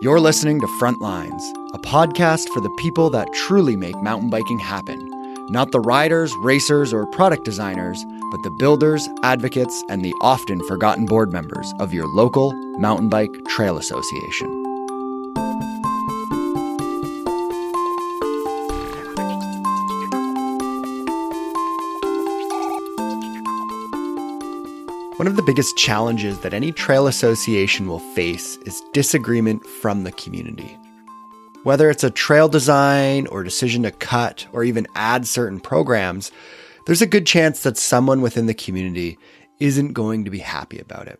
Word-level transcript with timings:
You're 0.00 0.20
listening 0.20 0.60
to 0.60 0.66
Frontlines, 0.66 1.42
a 1.72 1.78
podcast 1.78 2.50
for 2.50 2.60
the 2.60 2.74
people 2.76 3.08
that 3.10 3.32
truly 3.32 3.74
make 3.74 3.96
mountain 4.02 4.28
biking 4.28 4.58
happen. 4.58 5.08
Not 5.48 5.72
the 5.72 5.80
riders, 5.80 6.34
racers, 6.40 6.92
or 6.92 7.06
product 7.06 7.44
designers, 7.44 8.04
but 8.30 8.42
the 8.42 8.50
builders, 8.50 9.08
advocates, 9.22 9.82
and 9.88 10.04
the 10.04 10.14
often 10.20 10.62
forgotten 10.64 11.06
board 11.06 11.32
members 11.32 11.72
of 11.78 11.94
your 11.94 12.06
local 12.08 12.52
mountain 12.78 13.08
bike 13.08 13.32
trail 13.46 13.78
association. 13.78 14.63
One 25.24 25.30
of 25.30 25.36
the 25.36 25.42
biggest 25.42 25.78
challenges 25.78 26.40
that 26.40 26.52
any 26.52 26.70
trail 26.70 27.06
association 27.06 27.88
will 27.88 27.98
face 27.98 28.58
is 28.66 28.82
disagreement 28.92 29.66
from 29.66 30.04
the 30.04 30.12
community. 30.12 30.78
Whether 31.62 31.88
it's 31.88 32.04
a 32.04 32.10
trail 32.10 32.46
design 32.46 33.26
or 33.28 33.42
decision 33.42 33.84
to 33.84 33.90
cut 33.90 34.46
or 34.52 34.64
even 34.64 34.86
add 34.94 35.26
certain 35.26 35.60
programs, 35.60 36.30
there's 36.84 37.00
a 37.00 37.06
good 37.06 37.26
chance 37.26 37.62
that 37.62 37.78
someone 37.78 38.20
within 38.20 38.44
the 38.44 38.52
community 38.52 39.16
isn't 39.60 39.94
going 39.94 40.26
to 40.26 40.30
be 40.30 40.40
happy 40.40 40.78
about 40.78 41.08
it. 41.08 41.18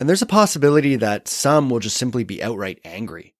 And 0.00 0.08
there's 0.08 0.22
a 0.22 0.26
possibility 0.26 0.96
that 0.96 1.28
some 1.28 1.68
will 1.68 1.80
just 1.80 1.98
simply 1.98 2.24
be 2.24 2.42
outright 2.42 2.80
angry. 2.86 3.34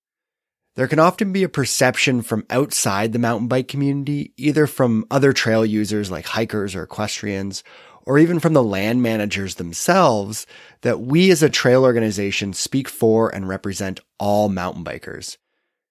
There 0.75 0.89
can 0.89 0.99
often 0.99 1.33
be 1.33 1.43
a 1.43 1.49
perception 1.49 2.21
from 2.21 2.45
outside 2.51 3.15
the 3.15 3.19
mountain 3.19 3.49
bike 3.49 3.69
community, 3.69 4.35
either 4.37 4.67
from 4.67 5.07
other 5.11 5.33
trail 5.33 5.65
users 5.65 6.11
like 6.11 6.27
hikers 6.27 6.75
or 6.75 6.83
equestrians, 6.83 7.65
or 8.07 8.19
even 8.19 8.39
from 8.39 8.53
the 8.53 8.63
land 8.63 9.03
managers 9.03 9.57
themselves, 9.57 10.47
that 10.83 11.01
we 11.01 11.31
as 11.31 11.43
a 11.43 11.51
trail 11.51 11.83
organization 11.83 12.53
speak 12.53 12.89
for 12.89 13.29
and 13.29 13.49
represent 13.49 14.01
all 14.19 14.49
mountain 14.49 14.85
bikers. 14.85 15.37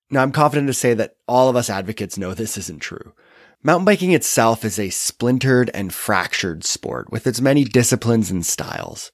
Now, 0.09 0.21
I'm 0.21 0.31
confident 0.31 0.67
to 0.67 0.73
say 0.73 0.93
that 0.93 1.17
all 1.27 1.49
of 1.49 1.55
us 1.55 1.69
advocates 1.69 2.17
know 2.17 2.33
this 2.33 2.57
isn't 2.57 2.79
true. 2.79 3.13
Mountain 3.63 3.85
biking 3.85 4.11
itself 4.11 4.63
is 4.63 4.79
a 4.79 4.91
splintered 4.91 5.71
and 5.73 5.93
fractured 5.93 6.63
sport 6.63 7.11
with 7.11 7.27
its 7.27 7.41
many 7.41 7.63
disciplines 7.63 8.31
and 8.31 8.45
styles. 8.45 9.11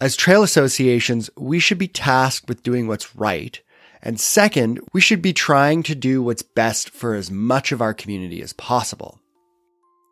As 0.00 0.16
trail 0.16 0.42
associations, 0.42 1.30
we 1.36 1.58
should 1.58 1.78
be 1.78 1.88
tasked 1.88 2.48
with 2.48 2.62
doing 2.62 2.86
what's 2.86 3.16
right. 3.16 3.62
And 4.02 4.20
second, 4.20 4.80
we 4.92 5.00
should 5.00 5.22
be 5.22 5.32
trying 5.32 5.82
to 5.84 5.94
do 5.94 6.22
what's 6.22 6.42
best 6.42 6.90
for 6.90 7.14
as 7.14 7.30
much 7.30 7.72
of 7.72 7.80
our 7.80 7.94
community 7.94 8.42
as 8.42 8.52
possible. 8.52 9.20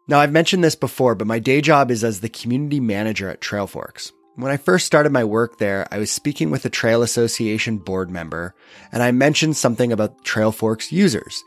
Now, 0.06 0.20
I've 0.20 0.32
mentioned 0.32 0.62
this 0.62 0.76
before, 0.76 1.14
but 1.14 1.26
my 1.26 1.38
day 1.38 1.62
job 1.62 1.90
is 1.90 2.04
as 2.04 2.20
the 2.20 2.28
community 2.28 2.78
manager 2.78 3.30
at 3.30 3.40
Trailforks. 3.40 4.12
When 4.36 4.52
I 4.52 4.58
first 4.58 4.84
started 4.84 5.12
my 5.12 5.24
work 5.24 5.56
there, 5.58 5.86
I 5.90 5.98
was 5.98 6.10
speaking 6.10 6.50
with 6.50 6.64
a 6.66 6.70
Trail 6.70 7.02
Association 7.02 7.78
board 7.78 8.10
member, 8.10 8.54
and 8.92 9.02
I 9.02 9.12
mentioned 9.12 9.56
something 9.56 9.92
about 9.92 10.22
Trailforks 10.24 10.92
users. 10.92 11.42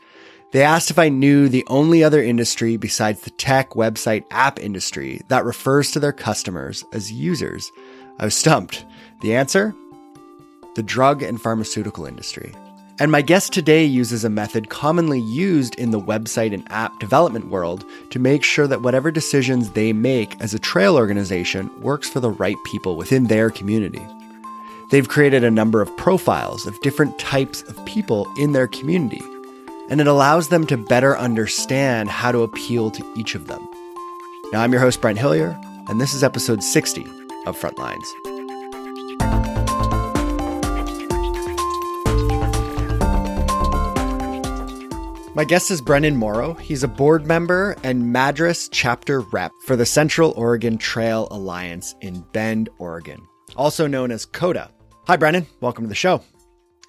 They 0.50 0.62
asked 0.62 0.90
if 0.90 0.98
I 0.98 1.08
knew 1.08 1.48
the 1.48 1.64
only 1.68 2.02
other 2.02 2.22
industry 2.22 2.76
besides 2.76 3.20
the 3.20 3.30
tech, 3.30 3.70
website, 3.70 4.24
app 4.30 4.58
industry 4.58 5.20
that 5.28 5.44
refers 5.44 5.92
to 5.92 6.00
their 6.00 6.12
customers 6.12 6.84
as 6.92 7.12
users. 7.12 7.70
I 8.18 8.24
was 8.24 8.34
stumped. 8.34 8.84
The 9.20 9.36
answer? 9.36 9.72
The 10.74 10.82
drug 10.82 11.22
and 11.22 11.40
pharmaceutical 11.40 12.06
industry. 12.06 12.54
And 13.00 13.12
my 13.12 13.22
guest 13.22 13.52
today 13.52 13.84
uses 13.84 14.24
a 14.24 14.30
method 14.30 14.70
commonly 14.70 15.20
used 15.20 15.76
in 15.76 15.92
the 15.92 16.00
website 16.00 16.52
and 16.52 16.66
app 16.72 16.98
development 16.98 17.46
world 17.46 17.84
to 18.10 18.18
make 18.18 18.42
sure 18.42 18.66
that 18.66 18.82
whatever 18.82 19.12
decisions 19.12 19.70
they 19.70 19.92
make 19.92 20.40
as 20.40 20.52
a 20.52 20.58
trail 20.58 20.96
organization 20.96 21.70
works 21.80 22.08
for 22.08 22.18
the 22.18 22.30
right 22.30 22.56
people 22.64 22.96
within 22.96 23.28
their 23.28 23.50
community. 23.50 24.04
They've 24.90 25.08
created 25.08 25.44
a 25.44 25.50
number 25.50 25.80
of 25.80 25.96
profiles 25.96 26.66
of 26.66 26.80
different 26.80 27.16
types 27.20 27.62
of 27.62 27.84
people 27.86 28.26
in 28.36 28.52
their 28.52 28.66
community, 28.66 29.22
and 29.88 30.00
it 30.00 30.08
allows 30.08 30.48
them 30.48 30.66
to 30.66 30.76
better 30.76 31.16
understand 31.16 32.08
how 32.08 32.32
to 32.32 32.42
appeal 32.42 32.90
to 32.90 33.12
each 33.16 33.36
of 33.36 33.46
them. 33.46 33.64
Now, 34.52 34.62
I'm 34.62 34.72
your 34.72 34.80
host, 34.80 35.00
Brent 35.00 35.18
Hillier, 35.18 35.56
and 35.88 36.00
this 36.00 36.14
is 36.14 36.24
episode 36.24 36.64
60 36.64 37.02
of 37.46 37.56
Frontlines. 37.56 38.37
My 45.38 45.44
guest 45.44 45.70
is 45.70 45.80
Brennan 45.80 46.16
Morrow. 46.16 46.54
He's 46.54 46.82
a 46.82 46.88
board 46.88 47.24
member 47.24 47.76
and 47.84 48.12
Madras 48.12 48.68
chapter 48.72 49.20
rep 49.20 49.52
for 49.66 49.76
the 49.76 49.86
Central 49.86 50.32
Oregon 50.32 50.76
Trail 50.78 51.28
Alliance 51.30 51.94
in 52.00 52.22
Bend, 52.32 52.68
Oregon, 52.78 53.24
also 53.54 53.86
known 53.86 54.10
as 54.10 54.26
COTA. 54.26 54.68
Hi, 55.06 55.16
Brennan. 55.16 55.46
Welcome 55.60 55.84
to 55.84 55.88
the 55.88 55.94
show. 55.94 56.24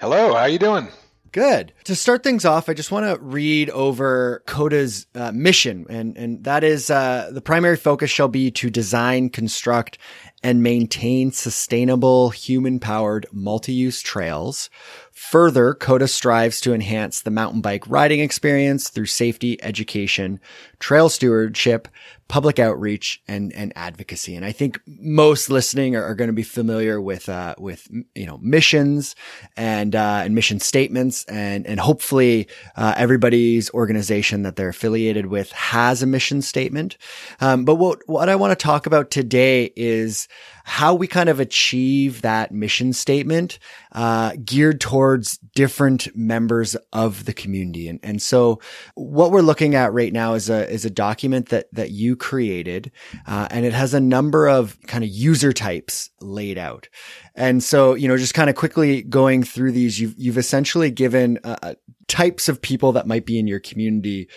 Hello. 0.01 0.33
How 0.33 0.39
are 0.39 0.49
you 0.49 0.57
doing? 0.57 0.87
Good. 1.31 1.73
To 1.83 1.95
start 1.95 2.23
things 2.23 2.43
off, 2.43 2.69
I 2.69 2.73
just 2.73 2.91
want 2.91 3.05
to 3.05 3.23
read 3.23 3.69
over 3.69 4.41
COTA's 4.47 5.05
uh, 5.13 5.31
mission, 5.31 5.85
and 5.87 6.17
and 6.17 6.43
that 6.45 6.63
is 6.63 6.89
uh, 6.89 7.29
the 7.31 7.41
primary 7.41 7.77
focus 7.77 8.09
shall 8.09 8.29
be 8.29 8.49
to 8.49 8.71
design, 8.71 9.29
construct, 9.29 9.99
and 10.41 10.63
maintain 10.63 11.31
sustainable, 11.31 12.31
human-powered 12.31 13.27
multi-use 13.31 14.01
trails 14.01 14.71
Further, 15.19 15.73
COTA 15.73 16.07
strives 16.07 16.61
to 16.61 16.73
enhance 16.73 17.21
the 17.21 17.29
mountain 17.29 17.59
bike 17.59 17.83
riding 17.87 18.21
experience 18.21 18.89
through 18.89 19.07
safety, 19.07 19.61
education, 19.61 20.39
trail 20.79 21.09
stewardship, 21.09 21.89
public 22.29 22.59
outreach 22.59 23.21
and 23.27 23.51
and 23.53 23.73
advocacy. 23.75 24.35
And 24.35 24.45
I 24.45 24.53
think 24.53 24.79
most 24.87 25.49
listening 25.49 25.95
are, 25.95 26.03
are 26.03 26.15
going 26.15 26.29
to 26.29 26.33
be 26.33 26.43
familiar 26.43 27.01
with 27.01 27.27
uh, 27.27 27.55
with 27.57 27.87
you 28.15 28.25
know 28.25 28.39
missions 28.41 29.13
and 29.57 29.93
uh, 29.93 30.21
and 30.23 30.33
mission 30.33 30.61
statements, 30.61 31.25
and 31.25 31.67
and 31.67 31.81
hopefully 31.81 32.47
uh, 32.77 32.93
everybody's 32.95 33.69
organization 33.71 34.43
that 34.43 34.55
they're 34.55 34.69
affiliated 34.69 35.25
with 35.25 35.51
has 35.51 36.01
a 36.01 36.07
mission 36.07 36.41
statement. 36.41 36.97
Um, 37.41 37.65
but 37.65 37.75
what 37.75 37.99
what 38.05 38.29
I 38.29 38.35
want 38.37 38.57
to 38.57 38.63
talk 38.63 38.85
about 38.85 39.11
today 39.11 39.73
is 39.75 40.29
how 40.69 40.93
we 40.93 41.07
kind 41.07 41.29
of 41.29 41.39
achieve 41.39 42.21
that 42.21 42.51
mission 42.51 42.93
statement 42.93 43.57
uh, 43.93 44.33
geared 44.45 44.79
towards 44.79 45.39
different 45.55 46.15
members 46.15 46.75
of 46.93 47.25
the 47.25 47.33
community. 47.33 47.87
And 47.87 47.99
and 48.03 48.21
so 48.21 48.61
what 48.93 49.31
we're 49.31 49.41
looking 49.41 49.73
at 49.73 49.91
right 49.93 50.13
now 50.13 50.35
is 50.35 50.47
a 50.47 50.69
is 50.69 50.85
a 50.85 50.89
document 50.91 51.49
that 51.49 51.73
that 51.73 51.89
you 51.89 52.15
created, 52.15 52.91
uh, 53.25 53.47
and 53.49 53.65
it 53.65 53.73
has 53.73 53.95
a 53.95 53.99
number 53.99 54.47
of 54.47 54.77
kind 54.85 55.03
of 55.03 55.09
user 55.09 55.51
types 55.51 56.11
laid 56.21 56.59
out. 56.59 56.87
And 57.33 57.63
so, 57.63 57.95
you 57.95 58.07
know, 58.07 58.17
just 58.17 58.33
kind 58.33 58.49
of 58.49 58.55
quickly 58.55 59.01
going 59.01 59.43
through 59.43 59.71
these, 59.71 59.99
you've, 59.99 60.13
you've 60.17 60.37
essentially 60.37 60.91
given 60.91 61.39
uh, 61.43 61.75
types 62.09 62.49
of 62.49 62.61
people 62.61 62.91
that 62.93 63.07
might 63.07 63.25
be 63.25 63.39
in 63.39 63.47
your 63.47 63.59
community. 63.59 64.27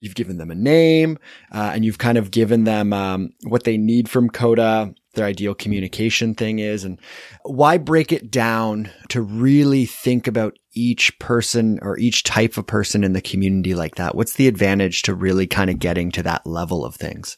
You've 0.00 0.14
given 0.14 0.38
them 0.38 0.50
a 0.50 0.54
name, 0.54 1.18
uh, 1.52 1.72
and 1.74 1.84
you've 1.84 1.98
kind 1.98 2.18
of 2.18 2.30
given 2.30 2.64
them 2.64 2.92
um, 2.92 3.30
what 3.44 3.64
they 3.64 3.76
need 3.76 4.08
from 4.08 4.30
COTA, 4.30 4.94
their 5.14 5.26
ideal 5.26 5.54
communication 5.54 6.34
thing 6.34 6.58
is, 6.58 6.84
and 6.84 6.98
why 7.44 7.76
break 7.78 8.12
it 8.12 8.30
down 8.30 8.90
to 9.08 9.20
really 9.20 9.84
think 9.84 10.26
about 10.26 10.58
each 10.72 11.18
person 11.18 11.78
or 11.82 11.98
each 11.98 12.22
type 12.22 12.56
of 12.56 12.66
person 12.66 13.04
in 13.04 13.12
the 13.12 13.20
community 13.20 13.74
like 13.74 13.96
that? 13.96 14.14
What's 14.14 14.34
the 14.34 14.48
advantage 14.48 15.02
to 15.02 15.14
really 15.14 15.46
kind 15.46 15.68
of 15.70 15.78
getting 15.78 16.10
to 16.12 16.22
that 16.22 16.46
level 16.46 16.84
of 16.84 16.94
things? 16.94 17.36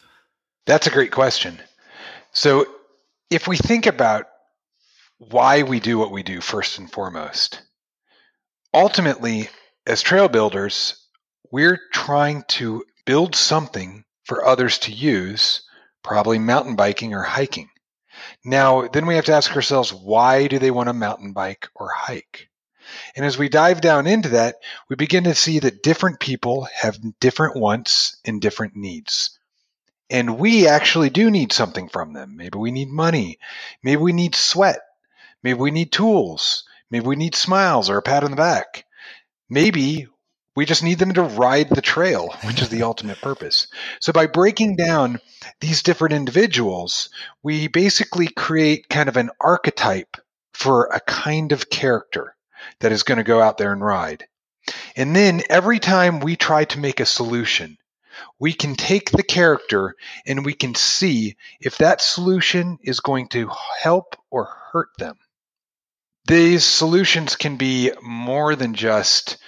That's 0.67 0.87
a 0.87 0.91
great 0.91 1.11
question. 1.11 1.59
So, 2.33 2.67
if 3.31 3.49
we 3.49 3.57
think 3.57 3.87
about 3.87 4.27
why 5.19 5.63
we 5.63 5.81
do 5.81 5.99
what 5.99 6.13
we 6.13 6.23
do 6.23 6.41
first 6.41 6.79
and 6.79 6.91
foremost, 6.91 7.63
ultimately, 8.75 9.49
as 9.87 10.03
trail 10.03 10.29
builders, 10.29 10.97
we're 11.51 11.81
trying 11.93 12.45
to 12.49 12.85
build 13.05 13.35
something 13.35 14.05
for 14.25 14.45
others 14.45 14.79
to 14.81 14.93
use, 14.93 15.63
probably 16.03 16.39
mountain 16.39 16.77
biking 16.77 17.15
or 17.15 17.23
hiking. 17.23 17.69
Now, 18.45 18.89
then 18.89 19.07
we 19.07 19.17
have 19.17 19.25
to 19.27 19.33
ask 19.33 19.55
ourselves, 19.55 19.93
why 19.93 20.47
do 20.47 20.59
they 20.59 20.71
want 20.71 20.89
to 20.89 20.93
mountain 20.93 21.33
bike 21.33 21.69
or 21.75 21.91
hike? 21.95 22.49
And 23.17 23.25
as 23.25 23.39
we 23.39 23.49
dive 23.49 23.81
down 23.81 24.07
into 24.07 24.31
that, 24.31 24.57
we 24.89 24.97
begin 24.97 25.25
to 25.25 25.35
see 25.35 25.61
that 25.61 25.83
different 25.83 26.21
people 26.21 26.69
have 26.75 26.99
different 27.21 27.57
wants 27.57 28.17
and 28.25 28.41
different 28.41 28.77
needs. 28.77 29.39
And 30.11 30.39
we 30.39 30.69
actually 30.69 31.11
do 31.11 31.31
need 31.31 31.53
something 31.53 31.89
from 31.89 32.13
them. 32.13 32.37
Maybe 32.37 32.59
we 32.59 32.71
need 32.71 32.89
money. 32.89 33.39
Maybe 33.83 34.03
we 34.03 34.13
need 34.13 34.35
sweat. 34.35 34.81
Maybe 35.43 35.59
we 35.59 35.71
need 35.71 35.91
tools. 35.91 36.65
Maybe 36.91 37.07
we 37.07 37.17
need 37.17 37.35
smiles 37.35 37.89
or 37.89 37.97
a 37.97 38.03
pat 38.03 38.25
on 38.25 38.31
the 38.31 38.37
back. 38.37 38.85
Maybe 39.53 40.07
we 40.57 40.65
just 40.65 40.83
need 40.83 40.99
them 40.99 41.13
to 41.13 41.23
ride 41.23 41.69
the 41.69 41.83
trail, 41.83 42.35
which 42.45 42.63
is 42.63 42.71
the 42.71 42.83
ultimate 42.91 43.21
purpose. 43.21 43.67
So 44.01 44.11
by 44.11 44.27
breaking 44.27 44.77
down 44.77 45.21
these 45.61 45.83
different 45.83 46.15
individuals, 46.15 47.11
we 47.43 47.69
basically 47.69 48.29
create 48.29 48.89
kind 48.89 49.11
of 49.11 49.19
an 49.19 49.29
archetype 49.39 50.17
for 50.55 50.87
a 50.87 51.01
kind 51.01 51.53
of 51.53 51.69
character 51.69 52.35
that 52.81 52.93
is 52.93 53.03
going 53.03 53.19
to 53.19 53.25
go 53.25 53.43
out 53.43 53.59
there 53.59 53.73
and 53.73 53.85
ride. 53.85 54.25
And 54.97 55.15
then 55.15 55.43
every 55.51 55.81
time 55.81 56.21
we 56.21 56.35
try 56.37 56.65
to 56.65 56.81
make 56.81 57.01
a 57.01 57.07
solution 57.07 57.77
we 58.39 58.53
can 58.53 58.75
take 58.75 59.11
the 59.11 59.23
character 59.23 59.95
and 60.27 60.45
we 60.45 60.55
can 60.55 60.75
see 60.75 61.37
if 61.61 61.79
that 61.79 62.01
solution 62.01 62.79
is 62.83 63.01
going 63.01 63.29
to 63.29 63.51
help 63.81 64.17
or 64.31 64.49
hurt 64.73 64.91
them. 64.99 65.19
These 66.27 66.65
solutions 66.65 67.37
can 67.37 67.57
be 67.57 67.93
more 68.01 68.55
than 68.55 68.75
just 68.75 69.39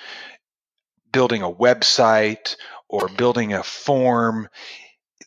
building 1.13 1.43
a 1.43 1.51
website 1.51 2.57
or 2.89 3.09
building 3.09 3.53
a 3.53 3.63
form. 3.63 4.49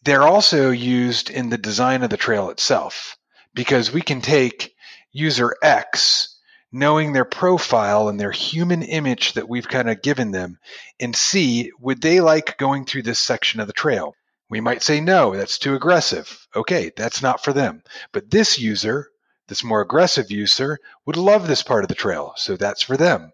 They're 0.03 0.27
also 0.27 0.71
used 0.71 1.29
in 1.29 1.49
the 1.49 1.57
design 1.57 2.03
of 2.03 2.09
the 2.09 2.17
trail 2.17 2.49
itself 2.49 3.17
because 3.53 3.91
we 3.91 4.01
can 4.01 4.21
take 4.21 4.75
user 5.11 5.55
X 5.63 6.35
knowing 6.71 7.13
their 7.13 7.25
profile 7.25 8.09
and 8.09 8.19
their 8.19 8.31
human 8.31 8.83
image 8.83 9.33
that 9.33 9.47
we've 9.47 9.67
kind 9.67 9.89
of 9.89 10.01
given 10.01 10.31
them 10.31 10.59
and 10.99 11.15
see 11.15 11.71
would 11.79 12.01
they 12.01 12.19
like 12.19 12.57
going 12.57 12.85
through 12.85 13.03
this 13.03 13.19
section 13.19 13.59
of 13.59 13.67
the 13.67 13.73
trail. 13.73 14.13
We 14.49 14.61
might 14.61 14.83
say, 14.83 15.01
no, 15.01 15.35
that's 15.35 15.57
too 15.57 15.75
aggressive. 15.75 16.47
Okay, 16.55 16.91
that's 16.95 17.21
not 17.21 17.43
for 17.43 17.53
them. 17.53 17.83
But 18.11 18.29
this 18.29 18.59
user, 18.59 19.07
this 19.47 19.63
more 19.63 19.81
aggressive 19.81 20.31
user, 20.31 20.79
would 21.05 21.17
love 21.17 21.47
this 21.47 21.63
part 21.63 21.83
of 21.83 21.87
the 21.87 21.95
trail. 21.95 22.33
So 22.35 22.57
that's 22.57 22.81
for 22.81 22.97
them. 22.97 23.31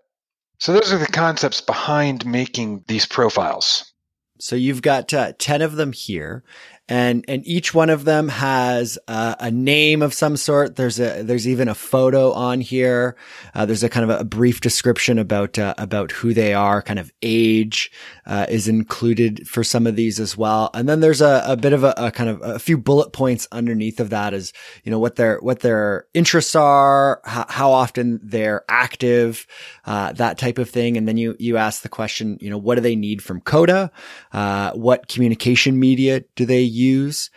So 0.60 0.74
those 0.74 0.94
are 0.94 0.98
the 0.98 1.08
concepts 1.08 1.62
behind 1.62 2.26
making 2.26 2.86
these 2.88 3.06
profiles. 3.06 3.94
So 4.40 4.56
you've 4.56 4.82
got 4.82 5.14
uh, 5.14 5.34
10 5.38 5.62
of 5.62 5.76
them 5.76 5.94
here 5.94 6.44
and 6.90 7.24
and 7.30 7.48
each 7.48 7.74
one 7.74 7.90
of 7.90 8.04
them 8.04 8.28
has 8.28 9.00
uh, 9.08 9.36
a 9.40 9.50
name 9.50 10.02
of 10.02 10.14
some 10.14 10.36
sort. 10.36 10.76
There's 10.76 11.00
a 11.00 11.24
there's 11.24 11.48
even 11.48 11.70
a 11.70 11.76
photo 11.76 12.34
on 12.34 12.60
here. 12.60 13.16
Uh, 13.54 13.66
there's 13.66 13.84
a 13.84 13.90
kind 13.90 14.10
of 14.10 14.20
a, 14.20 14.24
brief 14.24 14.60
description 14.60 15.18
about 15.18 15.58
uh, 15.58 15.76
about 15.78 16.12
who 16.12 16.34
they 16.34 16.54
are. 16.54 16.82
Kind 16.82 17.00
of 17.00 17.14
age 17.22 17.90
uh, 18.26 18.48
is 18.50 18.68
included 18.68 19.48
for 19.48 19.64
some 19.64 19.88
of 19.88 19.96
these 19.96 20.20
as 20.20 20.36
well. 20.36 20.72
And 20.74 20.90
then 20.90 21.00
there's 21.00 21.22
a, 21.22 21.44
a 21.46 21.56
bit 21.56 21.72
of 21.72 21.84
a, 21.84 21.94
a, 21.96 22.12
kind 22.12 22.30
of 22.30 22.42
a 22.42 22.60
few 22.60 22.78
bullet 22.78 23.14
points 23.14 23.48
underneath 23.52 24.00
of 24.02 24.10
that 24.10 24.34
is 24.34 24.52
you 24.84 24.92
know 24.92 25.00
what 25.00 25.16
their 25.16 25.40
what 25.40 25.62
their 25.62 26.08
interests 26.14 26.56
are, 26.56 27.22
how, 27.24 27.46
how 27.48 27.72
often 27.72 28.20
they're 28.22 28.66
active, 28.68 29.48
uh, 29.86 30.12
that 30.14 30.38
type 30.38 30.58
of 30.58 30.70
thing. 30.70 30.98
And 30.98 31.08
then 31.08 31.16
you 31.16 31.38
you 31.40 31.56
ask 31.56 31.82
the 31.82 31.90
question, 31.90 32.38
you 32.42 32.50
know, 32.50 32.58
what 32.58 32.76
do 32.76 32.82
they 32.82 32.98
need 32.98 33.24
from 33.24 33.40
COTA? 33.40 33.90
Uh, 34.34 34.72
what 34.74 35.08
communication 35.08 35.80
media 35.80 36.26
do 36.36 36.46
they 36.46 36.73
use? 36.74 37.30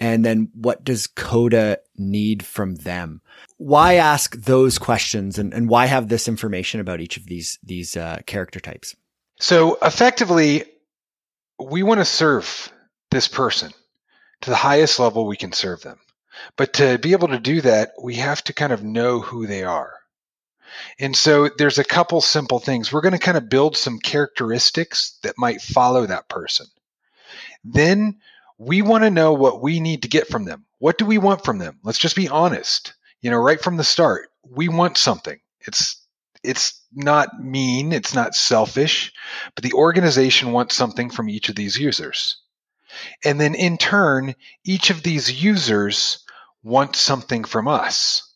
And 0.00 0.24
then 0.24 0.50
what 0.54 0.84
does 0.84 1.06
COTA 1.06 1.78
need 1.96 2.44
from 2.44 2.74
them? 2.74 3.20
Why 3.58 3.94
ask 3.94 4.34
those 4.36 4.78
questions 4.78 5.38
and, 5.38 5.54
and 5.54 5.68
why 5.68 5.86
have 5.86 6.08
this 6.08 6.26
information 6.26 6.80
about 6.80 7.00
each 7.00 7.16
of 7.16 7.26
these, 7.26 7.58
these 7.62 7.96
uh, 7.96 8.18
character 8.26 8.58
types? 8.58 8.96
So 9.38 9.78
effectively, 9.80 10.64
we 11.58 11.82
want 11.82 12.00
to 12.00 12.04
serve 12.04 12.72
this 13.10 13.28
person 13.28 13.72
to 14.40 14.50
the 14.50 14.56
highest 14.56 14.98
level 14.98 15.26
we 15.26 15.36
can 15.36 15.52
serve 15.52 15.82
them. 15.82 15.98
But 16.56 16.74
to 16.74 16.98
be 16.98 17.12
able 17.12 17.28
to 17.28 17.38
do 17.38 17.60
that, 17.60 17.92
we 18.02 18.16
have 18.16 18.42
to 18.44 18.52
kind 18.52 18.72
of 18.72 18.82
know 18.82 19.20
who 19.20 19.46
they 19.46 19.62
are. 19.62 19.94
And 20.98 21.14
so 21.14 21.48
there's 21.48 21.78
a 21.78 21.84
couple 21.84 22.20
simple 22.20 22.58
things. 22.58 22.92
We're 22.92 23.02
going 23.02 23.12
to 23.12 23.18
kind 23.18 23.36
of 23.36 23.48
build 23.48 23.76
some 23.76 23.98
characteristics 23.98 25.18
that 25.22 25.38
might 25.38 25.60
follow 25.60 26.06
that 26.06 26.28
person. 26.28 26.66
Then 27.64 28.18
we 28.66 28.80
want 28.80 29.02
to 29.02 29.10
know 29.10 29.32
what 29.32 29.60
we 29.60 29.80
need 29.80 30.02
to 30.02 30.08
get 30.08 30.28
from 30.28 30.44
them. 30.44 30.64
What 30.78 30.96
do 30.96 31.04
we 31.04 31.18
want 31.18 31.44
from 31.44 31.58
them? 31.58 31.78
Let's 31.82 31.98
just 31.98 32.16
be 32.16 32.28
honest. 32.28 32.94
You 33.20 33.30
know, 33.30 33.38
right 33.38 33.60
from 33.60 33.76
the 33.76 33.84
start, 33.84 34.28
we 34.48 34.68
want 34.68 34.96
something. 34.96 35.38
It's 35.60 36.00
it's 36.44 36.80
not 36.92 37.40
mean, 37.40 37.92
it's 37.92 38.14
not 38.14 38.34
selfish, 38.34 39.12
but 39.54 39.62
the 39.62 39.74
organization 39.74 40.52
wants 40.52 40.74
something 40.74 41.10
from 41.10 41.28
each 41.28 41.48
of 41.48 41.54
these 41.54 41.76
users. 41.76 42.40
And 43.24 43.40
then 43.40 43.54
in 43.54 43.78
turn, 43.78 44.34
each 44.64 44.90
of 44.90 45.02
these 45.02 45.42
users 45.42 46.24
wants 46.62 46.98
something 46.98 47.44
from 47.44 47.68
us. 47.68 48.28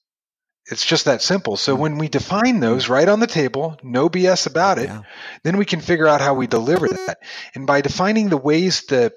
It's 0.68 0.86
just 0.86 1.04
that 1.04 1.22
simple. 1.22 1.56
So 1.56 1.74
hmm. 1.74 1.82
when 1.82 1.98
we 1.98 2.08
define 2.08 2.60
those 2.60 2.88
right 2.88 3.08
on 3.08 3.20
the 3.20 3.26
table, 3.26 3.76
no 3.82 4.08
BS 4.08 4.46
about 4.46 4.78
it, 4.78 4.88
yeah. 4.88 5.02
then 5.42 5.56
we 5.56 5.64
can 5.64 5.80
figure 5.80 6.08
out 6.08 6.20
how 6.20 6.34
we 6.34 6.46
deliver 6.46 6.88
that. 6.88 7.18
And 7.54 7.66
by 7.66 7.80
defining 7.80 8.28
the 8.28 8.36
ways 8.36 8.82
the 8.82 9.12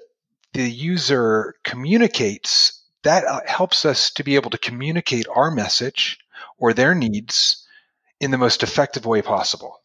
the 0.52 0.70
user 0.70 1.54
communicates, 1.64 2.80
that 3.02 3.24
uh, 3.24 3.40
helps 3.46 3.84
us 3.84 4.10
to 4.12 4.24
be 4.24 4.34
able 4.34 4.50
to 4.50 4.58
communicate 4.58 5.26
our 5.34 5.50
message 5.50 6.18
or 6.58 6.72
their 6.72 6.94
needs 6.94 7.66
in 8.20 8.30
the 8.30 8.38
most 8.38 8.62
effective 8.62 9.06
way 9.06 9.22
possible. 9.22 9.80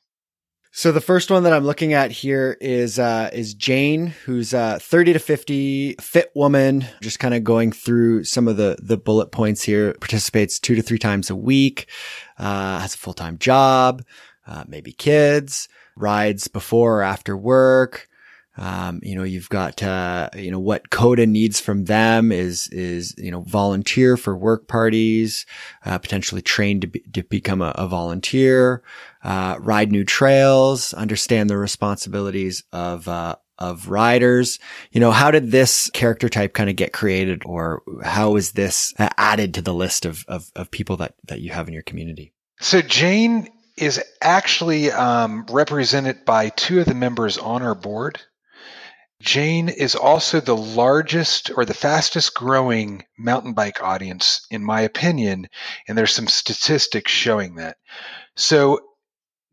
So 0.77 0.91
the 0.91 0.99
first 0.99 1.31
one 1.31 1.43
that 1.43 1.53
I'm 1.53 1.63
looking 1.63 1.93
at 1.93 2.11
here 2.11 2.57
is 2.59 2.99
uh, 2.99 3.29
is 3.31 3.53
Jane, 3.53 4.07
who's 4.25 4.53
a 4.53 4.77
30 4.81 5.13
to 5.13 5.19
50 5.19 5.95
fit 6.01 6.31
woman. 6.35 6.85
Just 7.01 7.17
kind 7.17 7.33
of 7.33 7.45
going 7.45 7.71
through 7.71 8.25
some 8.25 8.49
of 8.49 8.57
the 8.57 8.77
the 8.81 8.97
bullet 8.97 9.31
points 9.31 9.63
here. 9.63 9.93
Participates 9.93 10.59
two 10.59 10.75
to 10.75 10.81
three 10.81 10.99
times 10.99 11.29
a 11.29 11.35
week. 11.35 11.89
Uh, 12.37 12.79
has 12.79 12.93
a 12.93 12.97
full 12.97 13.13
time 13.13 13.37
job, 13.37 14.03
uh, 14.47 14.65
maybe 14.67 14.91
kids. 14.91 15.69
Rides 15.95 16.49
before 16.49 16.99
or 16.99 17.03
after 17.03 17.37
work. 17.37 18.09
Um, 18.57 18.99
you 19.03 19.15
know, 19.15 19.23
you've 19.23 19.49
got, 19.49 19.83
uh, 19.83 20.29
you 20.35 20.49
know, 20.49 20.59
what 20.59 20.89
COTA 20.89 21.25
needs 21.25 21.59
from 21.59 21.85
them 21.85 22.31
is, 22.31 22.69
is, 22.69 23.13
you 23.17 23.31
know, 23.31 23.41
volunteer 23.41 24.15
for 24.15 24.35
work 24.37 24.67
parties, 24.67 25.45
uh, 25.85 25.97
potentially 25.97 26.41
train 26.41 26.79
to, 26.81 26.87
be, 26.87 27.01
to 27.13 27.23
become 27.23 27.61
a, 27.61 27.73
a 27.75 27.87
volunteer, 27.87 28.81
uh, 29.23 29.57
ride 29.59 29.91
new 29.91 30.05
trails, 30.05 30.93
understand 30.93 31.49
the 31.49 31.57
responsibilities 31.57 32.63
of, 32.71 33.07
uh, 33.07 33.35
of 33.57 33.89
riders. 33.89 34.59
You 34.91 35.01
know, 35.01 35.11
how 35.11 35.31
did 35.31 35.51
this 35.51 35.89
character 35.91 36.29
type 36.29 36.53
kind 36.53 36.69
of 36.69 36.75
get 36.75 36.93
created 36.93 37.43
or 37.45 37.83
how 38.03 38.35
is 38.35 38.53
this 38.53 38.93
added 38.99 39.53
to 39.55 39.61
the 39.61 39.73
list 39.73 40.05
of, 40.05 40.23
of, 40.27 40.51
of 40.55 40.71
people 40.71 40.97
that, 40.97 41.15
that 41.27 41.41
you 41.41 41.51
have 41.51 41.67
in 41.67 41.73
your 41.73 41.83
community? 41.83 42.33
So 42.61 42.81
Jane 42.81 43.49
is 43.77 44.01
actually 44.21 44.91
um, 44.91 45.45
represented 45.49 46.23
by 46.23 46.49
two 46.49 46.79
of 46.79 46.85
the 46.85 46.95
members 46.95 47.37
on 47.37 47.61
our 47.61 47.75
board. 47.75 48.21
Jane 49.25 49.69
is 49.69 49.95
also 49.95 50.39
the 50.39 50.55
largest 50.55 51.49
or 51.57 51.65
the 51.65 51.73
fastest 51.73 52.35
growing 52.35 53.03
mountain 53.17 53.53
bike 53.53 53.81
audience, 53.81 54.45
in 54.51 54.63
my 54.63 54.81
opinion, 54.81 55.49
and 55.87 55.97
there's 55.97 56.13
some 56.13 56.27
statistics 56.27 57.11
showing 57.11 57.55
that. 57.55 57.77
So 58.35 58.81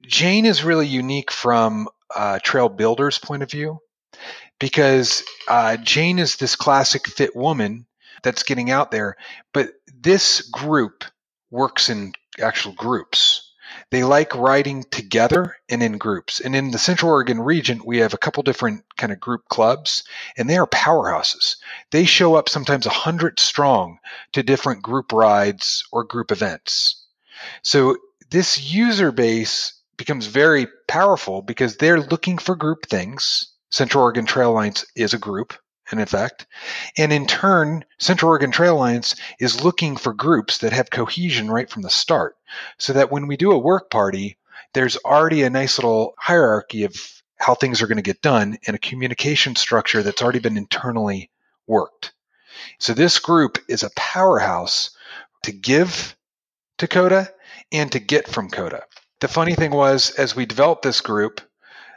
Jane 0.03 0.45
is 0.45 0.63
really 0.63 0.87
unique 0.87 1.31
from 1.31 1.89
a 2.15 2.39
trail 2.39 2.69
builder's 2.69 3.19
point 3.19 3.43
of 3.43 3.51
view 3.51 3.79
because 4.61 5.25
uh, 5.49 5.79
Jane 5.79 6.19
is 6.19 6.37
this 6.37 6.55
classic 6.55 7.09
fit 7.09 7.35
woman 7.35 7.87
that's 8.23 8.43
getting 8.43 8.71
out 8.71 8.91
there, 8.91 9.17
but 9.55 9.71
this 9.87 10.43
group 10.43 11.05
works 11.51 11.89
in 11.89 12.13
actual 12.39 12.73
groups. 12.73 13.32
They 13.93 14.05
like 14.05 14.35
riding 14.35 14.85
together 14.85 15.59
and 15.69 15.83
in 15.83 15.99
groups. 15.99 16.41
And 16.41 16.57
in 16.57 16.71
the 16.71 16.79
Central 16.79 17.11
Oregon 17.11 17.39
region, 17.39 17.83
we 17.85 17.99
have 17.99 18.15
a 18.15 18.19
couple 18.19 18.43
different 18.43 18.85
kind 18.97 19.13
of 19.13 19.21
group 19.21 19.47
clubs, 19.51 20.03
and 20.35 20.49
they 20.49 20.57
are 20.57 20.67
powerhouses. 20.67 21.57
They 21.91 22.07
show 22.07 22.35
up 22.35 22.49
sometimes 22.49 22.87
100 22.87 23.39
strong 23.39 23.99
to 24.33 24.43
different 24.43 24.81
group 24.81 25.13
rides 25.13 25.85
or 25.93 26.05
group 26.05 26.33
events. 26.33 27.05
So 27.61 27.99
this 28.31 28.59
user 28.59 29.13
base 29.13 29.75
becomes 29.99 30.25
very 30.25 30.69
powerful 30.89 31.43
because 31.43 31.77
they're 31.77 32.01
looking 32.01 32.39
for 32.39 32.57
group 32.57 32.87
things. 32.87 33.53
Central 33.69 34.05
Oregon 34.05 34.25
Trail 34.25 34.53
Alliance 34.53 34.87
is 34.97 35.13
a 35.13 35.19
group 35.19 35.53
in 35.93 35.99
effect. 35.99 36.47
And 36.97 37.13
in 37.13 37.27
turn, 37.27 37.85
Central 37.99 38.31
Oregon 38.31 38.51
Trail 38.51 38.77
Alliance 38.77 39.15
is 39.39 39.65
looking 39.65 39.97
for 39.97 40.13
groups 40.13 40.59
that 40.59 40.73
have 40.73 40.91
cohesion 40.91 41.51
right 41.51 41.69
from 41.69 41.83
the 41.83 41.91
start 41.91 42.37
so 42.79 42.93
that 42.93 43.11
when 43.11 43.27
we 43.27 43.37
do 43.37 43.53
a 43.53 43.59
work 43.59 43.91
party, 43.91 44.37
there's 44.75 44.97
already 44.99 45.43
a 45.43 45.51
nice 45.51 45.79
little 45.79 46.15
hierarchy 46.19 46.85
of 46.85 46.95
how 47.37 47.55
things 47.55 47.83
are 47.83 47.87
going 47.87 47.97
to 47.97 48.03
get 48.03 48.23
done 48.23 48.57
and 48.67 48.77
a 48.77 48.79
communication 48.79 49.57
structure 49.57 50.03
that's 50.03 50.23
already 50.23 50.39
been 50.39 50.57
internally 50.57 51.31
worked. 51.67 52.13
So 52.79 52.95
this 52.95 53.19
group 53.19 53.59
is 53.69 53.83
a 53.83 53.91
powerhouse 53.97 54.91
to 55.45 55.53
give 55.53 56.17
to 56.79 56.87
COTA 56.87 57.33
and 57.73 57.91
to 57.93 57.99
get 57.99 58.29
from 58.29 58.49
COTA. 58.49 58.85
The 59.21 59.29
funny 59.29 59.55
thing 59.55 59.73
was, 59.73 60.11
as 60.11 60.37
we 60.37 60.47
developed 60.47 60.83
this 60.83 61.01
group, 61.01 61.41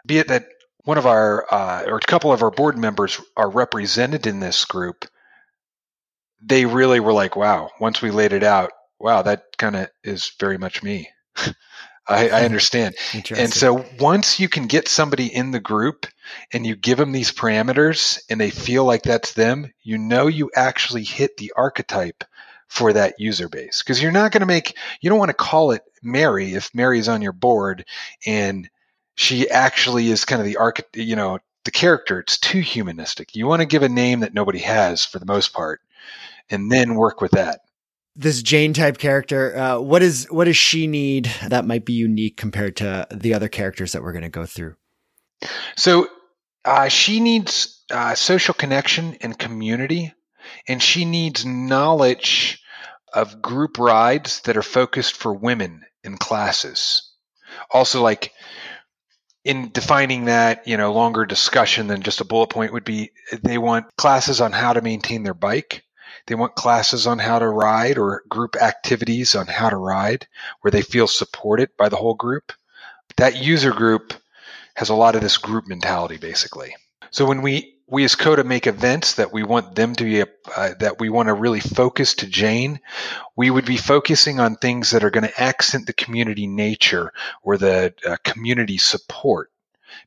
be 0.06 0.18
it 0.18 0.28
that 0.28 0.48
one 0.86 0.98
of 0.98 1.06
our 1.06 1.46
uh, 1.54 1.84
or 1.88 1.98
a 1.98 2.02
couple 2.02 2.32
of 2.32 2.42
our 2.42 2.52
board 2.52 2.78
members 2.78 3.20
are 3.36 3.50
represented 3.50 4.26
in 4.26 4.40
this 4.40 4.66
group 4.66 5.06
they 6.42 6.66
really 6.66 7.00
were 7.00 7.14
like 7.14 7.36
wow 7.36 7.70
once 7.80 8.02
we 8.02 8.12
laid 8.12 8.34
it 8.34 8.44
out 8.44 8.72
wow 9.00 9.22
that 9.22 9.44
kind 9.58 9.76
of 9.76 9.90
is 10.04 10.32
very 10.40 10.58
much 10.58 10.84
me. 10.84 11.10
I, 12.08 12.30
I, 12.30 12.46
understand. 12.46 12.94
And 13.36 13.52
so 13.52 13.84
once 14.00 14.40
you 14.40 14.48
can 14.48 14.68
get 14.68 14.88
somebody 14.88 15.26
in 15.26 15.50
the 15.50 15.60
group 15.60 16.06
and 16.54 16.64
you 16.64 16.76
give 16.76 17.00
them 17.00 17.12
these 17.12 17.32
parameters 17.32 18.22
and 18.30 18.40
they 18.40 18.52
feel 18.52 18.86
like 18.86 19.02
that's 19.02 19.34
them 19.34 19.74
you 19.82 19.98
know 19.98 20.28
you 20.28 20.52
actually 20.56 21.04
hit 21.04 21.38
the 21.38 21.52
archetype 21.58 22.24
for 22.68 22.94
that 22.94 23.16
user 23.18 23.50
base. 23.50 23.82
Because 23.82 24.04
you're 24.04 24.12
not 24.12 24.32
going 24.32 24.42
to 24.42 24.46
make 24.46 24.78
you 25.02 25.10
don't 25.10 25.18
want 25.18 25.30
to 25.30 25.34
call 25.34 25.72
it 25.72 25.82
mary 26.04 26.54
if 26.54 26.70
mary's 26.76 27.08
on 27.08 27.24
your 27.24 27.34
board 27.34 27.86
and 28.28 28.70
she 29.16 29.50
actually 29.50 30.10
is 30.10 30.26
kind 30.26 30.42
of 30.42 30.46
the 30.46 30.58
arch, 30.58 30.82
you 30.94 31.16
know, 31.16 31.40
the 31.64 31.72
character, 31.72 32.20
it's 32.20 32.38
too 32.38 32.60
humanistic. 32.60 33.36
You 33.36 33.48
want 33.48 33.62
to 33.62 33.66
give 33.66 33.82
a 33.82 33.90
name 33.90 34.20
that 34.20 34.34
nobody 34.34 34.60
has 34.60 35.04
for 35.04 35.20
the 35.20 35.26
most 35.26 35.52
part, 35.54 35.82
and 36.50 36.72
then 36.72 36.96
work 36.96 37.22
with 37.22 37.32
that. 37.32 37.62
This 38.16 38.42
Jane 38.42 38.74
type 38.74 38.98
character, 38.98 39.58
uh, 39.58 39.80
what 39.80 40.02
is 40.02 40.28
what 40.30 40.46
does 40.46 40.56
she 40.56 40.88
need 40.88 41.30
that 41.48 41.66
might 41.66 41.86
be 41.86 41.94
unique 41.94 42.38
compared 42.38 42.78
to 42.78 43.08
the 43.12 43.34
other 43.34 43.50
characters 43.50 43.92
that 43.92 44.04
we're 44.04 44.14
going 44.14 44.22
to 44.24 44.30
go 44.30 44.46
through? 44.46 44.76
So 45.76 46.08
uh, 46.64 46.88
she 46.88 47.20
needs 47.20 47.84
uh, 47.92 48.16
social 48.16 48.54
connection 48.54 49.18
and 49.22 49.38
community, 49.38 50.14
and 50.68 50.82
she 50.82 51.04
needs 51.04 51.46
knowledge 51.46 52.62
of 53.14 53.42
group 53.42 53.78
rides 53.78 54.42
that 54.42 54.58
are 54.58 54.62
focused 54.62 55.14
for 55.14 55.34
women 55.34 55.84
in 56.04 56.18
classes. 56.18 57.12
Also, 57.72 58.02
like 58.02 58.32
in 59.46 59.70
defining 59.70 60.26
that, 60.26 60.68
you 60.68 60.76
know, 60.76 60.92
longer 60.92 61.26
discussion 61.26 61.88
than 61.88 62.02
just 62.02 62.20
a 62.20 62.26
bullet 62.26 62.50
point 62.50 62.74
would 62.74 62.84
be 62.84 63.12
they 63.44 63.60
want 63.60 63.96
classes 63.96 64.42
on 64.42 64.52
how 64.52 64.74
to 64.74 64.82
maintain 64.82 65.22
their 65.24 65.36
bike. 65.36 65.84
They 66.26 66.34
want 66.34 66.56
classes 66.56 67.06
on 67.06 67.20
how 67.20 67.38
to 67.38 67.48
ride 67.48 68.00
or 68.00 68.24
group 68.28 68.56
activities 68.56 69.36
on 69.36 69.46
how 69.46 69.70
to 69.70 69.78
ride 69.78 70.28
where 70.62 70.72
they 70.72 70.82
feel 70.82 71.08
supported 71.08 71.70
by 71.78 71.90
the 71.90 71.96
whole 71.96 72.16
group. 72.16 72.52
That 73.18 73.42
user 73.42 73.72
group 73.72 74.14
has 74.76 74.90
a 74.90 74.96
lot 74.96 75.16
of 75.16 75.22
this 75.22 75.38
group 75.38 75.68
mentality 75.68 76.18
basically. 76.18 76.76
So 77.12 77.26
when 77.26 77.44
we 77.44 77.75
we 77.88 78.04
as 78.04 78.16
COTA 78.16 78.44
make 78.44 78.68
events 78.68 79.16
that 79.16 79.32
we 79.32 79.44
want 79.44 79.76
them 79.76 79.96
to 79.96 80.04
be 80.04 80.22
a, 80.22 80.28
uh, 80.56 80.74
that 80.80 81.00
we 81.00 81.10
want 81.10 81.28
to 81.28 81.34
really 81.34 81.60
focus 81.60 82.16
to 82.16 82.28
Jane, 82.28 82.80
we 83.36 83.52
would 83.52 83.66
be 83.66 83.78
focusing 83.78 84.40
on 84.40 84.56
things 84.56 84.92
that 84.92 85.04
are 85.04 85.12
going 85.12 85.28
to 85.28 85.42
accent 85.42 85.86
the 85.86 85.94
community 85.94 86.48
nature 86.48 87.14
or 87.44 87.58
the 87.58 87.94
uh, 88.06 88.18
community 88.24 88.78
support 88.78 89.52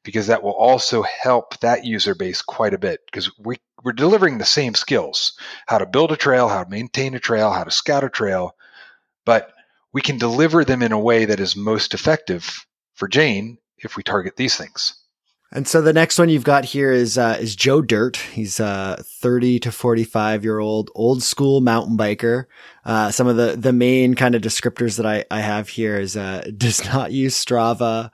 because 0.03 0.27
that 0.27 0.43
will 0.43 0.55
also 0.55 1.03
help 1.03 1.59
that 1.61 1.85
user 1.85 2.15
base 2.15 2.43
quite 2.43 2.75
a 2.75 2.79
bit 2.79 3.01
because 3.07 3.31
we, 3.39 3.57
we're 3.85 3.93
delivering 3.93 4.39
the 4.39 4.45
same 4.45 4.75
skills 4.75 5.39
how 5.67 5.79
to 5.79 5.87
build 5.87 6.13
a 6.13 6.17
trail 6.17 6.49
how 6.49 6.65
to 6.65 6.71
maintain 6.71 7.15
a 7.15 7.21
trail 7.21 7.51
how 7.51 7.65
to 7.65 7.71
scout 7.71 8.05
a 8.05 8.09
trail 8.09 8.55
but 9.25 9.53
we 9.93 10.03
can 10.03 10.19
deliver 10.19 10.65
them 10.65 10.83
in 10.83 10.93
a 10.93 10.99
way 10.99 11.25
that 11.25 11.41
is 11.41 11.57
most 11.57 11.95
effective 11.95 12.67
for 12.95 13.09
jane 13.09 13.59
if 13.79 13.97
we 13.97 14.03
target 14.03 14.37
these 14.37 14.57
things 14.57 14.95
and 15.51 15.67
so 15.67 15.81
the 15.81 15.95
next 15.95 16.19
one 16.19 16.29
you've 16.29 16.45
got 16.45 16.67
here 16.67 16.93
is 16.93 17.17
uh, 17.17 17.39
is 17.41 17.57
Joe 17.57 17.81
Dirt. 17.81 18.17
He's 18.17 18.61
a 18.61 19.03
30 19.03 19.61
to 19.61 19.73
45 19.73 20.45
year 20.45 20.59
old 20.59 20.91
old 20.95 21.23
school 21.23 21.63
mountain 21.63 21.97
biker. 21.97 22.45
Uh, 22.85 23.11
some 23.11 23.27
of 23.27 23.37
the 23.37 23.57
the 23.57 23.73
main 23.73 24.15
kind 24.15 24.35
of 24.35 24.43
descriptors 24.43 24.99
that 24.99 25.07
I, 25.07 25.25
I 25.31 25.41
have 25.41 25.71
here 25.71 25.99
is 25.99 26.17
uh, 26.17 26.51
does 26.57 26.85
not 26.85 27.13
use 27.13 27.43
Strava, 27.43 28.11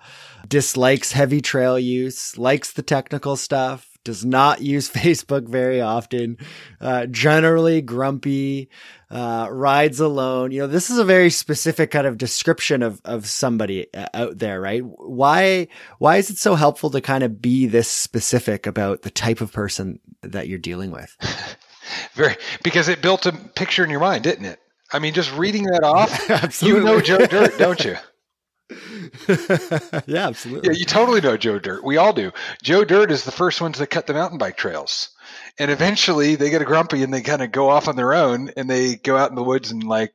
dislikes 0.47 1.13
heavy 1.13 1.41
trail 1.41 1.77
use, 1.77 2.39
likes 2.39 2.73
the 2.73 2.83
technical 2.83 3.35
stuff, 3.35 3.94
does 4.05 4.25
not 4.25 4.61
use 4.61 4.91
Facebook 4.93 5.49
very 5.49 5.81
often, 5.81 6.39
uh, 6.81 7.07
generally 7.07 7.83
grumpy, 7.83 8.69
uh, 9.11 9.49
rides 9.51 10.01
alone. 10.01 10.53
You 10.53 10.61
know, 10.61 10.67
this 10.67 10.91
is 10.91 10.99
a 10.99 11.05
very 11.05 11.31
specific 11.31 11.91
kind 11.91 12.07
of 12.07 12.19
description 12.19 12.83
of, 12.83 13.01
of 13.05 13.27
somebody 13.27 13.93
uh, 13.95 14.07
out 14.15 14.39
there, 14.39 14.61
right? 14.61 14.83
Why, 14.85 15.69
why 15.99 16.17
is 16.19 16.31
it 16.31 16.39
so 16.39 16.55
helpful 16.55 16.91
to 16.91 17.01
kind 17.01 17.25
of 17.25 17.41
be 17.41 17.67
this 17.67 17.91
specific 17.91 18.67
about 18.67 19.03
the 19.03 19.11
type 19.11 19.41
of 19.41 19.53
person 19.53 20.01
that 20.23 20.49
you're 20.49 20.59
dealing 20.59 20.91
with? 20.91 21.17
very, 22.15 22.37
because 22.63 22.89
it 22.89 23.03
built 23.03 23.27
a 23.27 23.33
picture 23.33 23.85
in 23.85 23.91
your 23.91 24.01
mind, 24.01 24.25
didn't 24.25 24.45
it? 24.45 24.61
I 24.93 24.99
mean, 24.99 25.15
just 25.15 25.35
reading 25.37 25.65
that 25.65 25.83
off, 25.83 26.63
you 26.63 26.81
know 26.81 27.01
Joe 27.01 27.27
Dirt, 27.27 27.59
don't 27.59 27.85
you? 27.85 27.97
yeah, 30.07 30.29
absolutely. 30.29 30.71
Yeah, 30.71 30.77
you 30.77 30.85
totally 30.85 31.21
know 31.21 31.37
Joe 31.37 31.59
Dirt. 31.59 31.85
We 31.85 31.97
all 31.97 32.13
do. 32.13 32.33
Joe 32.63 32.85
Dirt 32.85 33.11
is 33.11 33.25
the 33.25 33.33
first 33.33 33.61
ones 33.61 33.79
that 33.79 33.89
cut 33.89 34.07
the 34.07 34.15
mountain 34.15 34.39
bike 34.39 34.57
trails. 34.57 35.11
And 35.59 35.71
eventually 35.71 36.37
they 36.37 36.51
get 36.51 36.63
a 36.63 36.67
grumpy 36.67 37.03
and 37.03 37.13
they 37.13 37.23
kind 37.23 37.43
of 37.43 37.53
go 37.53 37.71
off 37.71 37.89
on 37.89 37.97
their 37.97 38.15
own 38.15 38.51
and 38.57 38.69
they 38.69 38.97
go 38.97 39.17
out 39.17 39.31
in 39.31 39.37
the 39.37 39.43
woods 39.43 39.71
and 39.71 39.83
like 39.83 40.15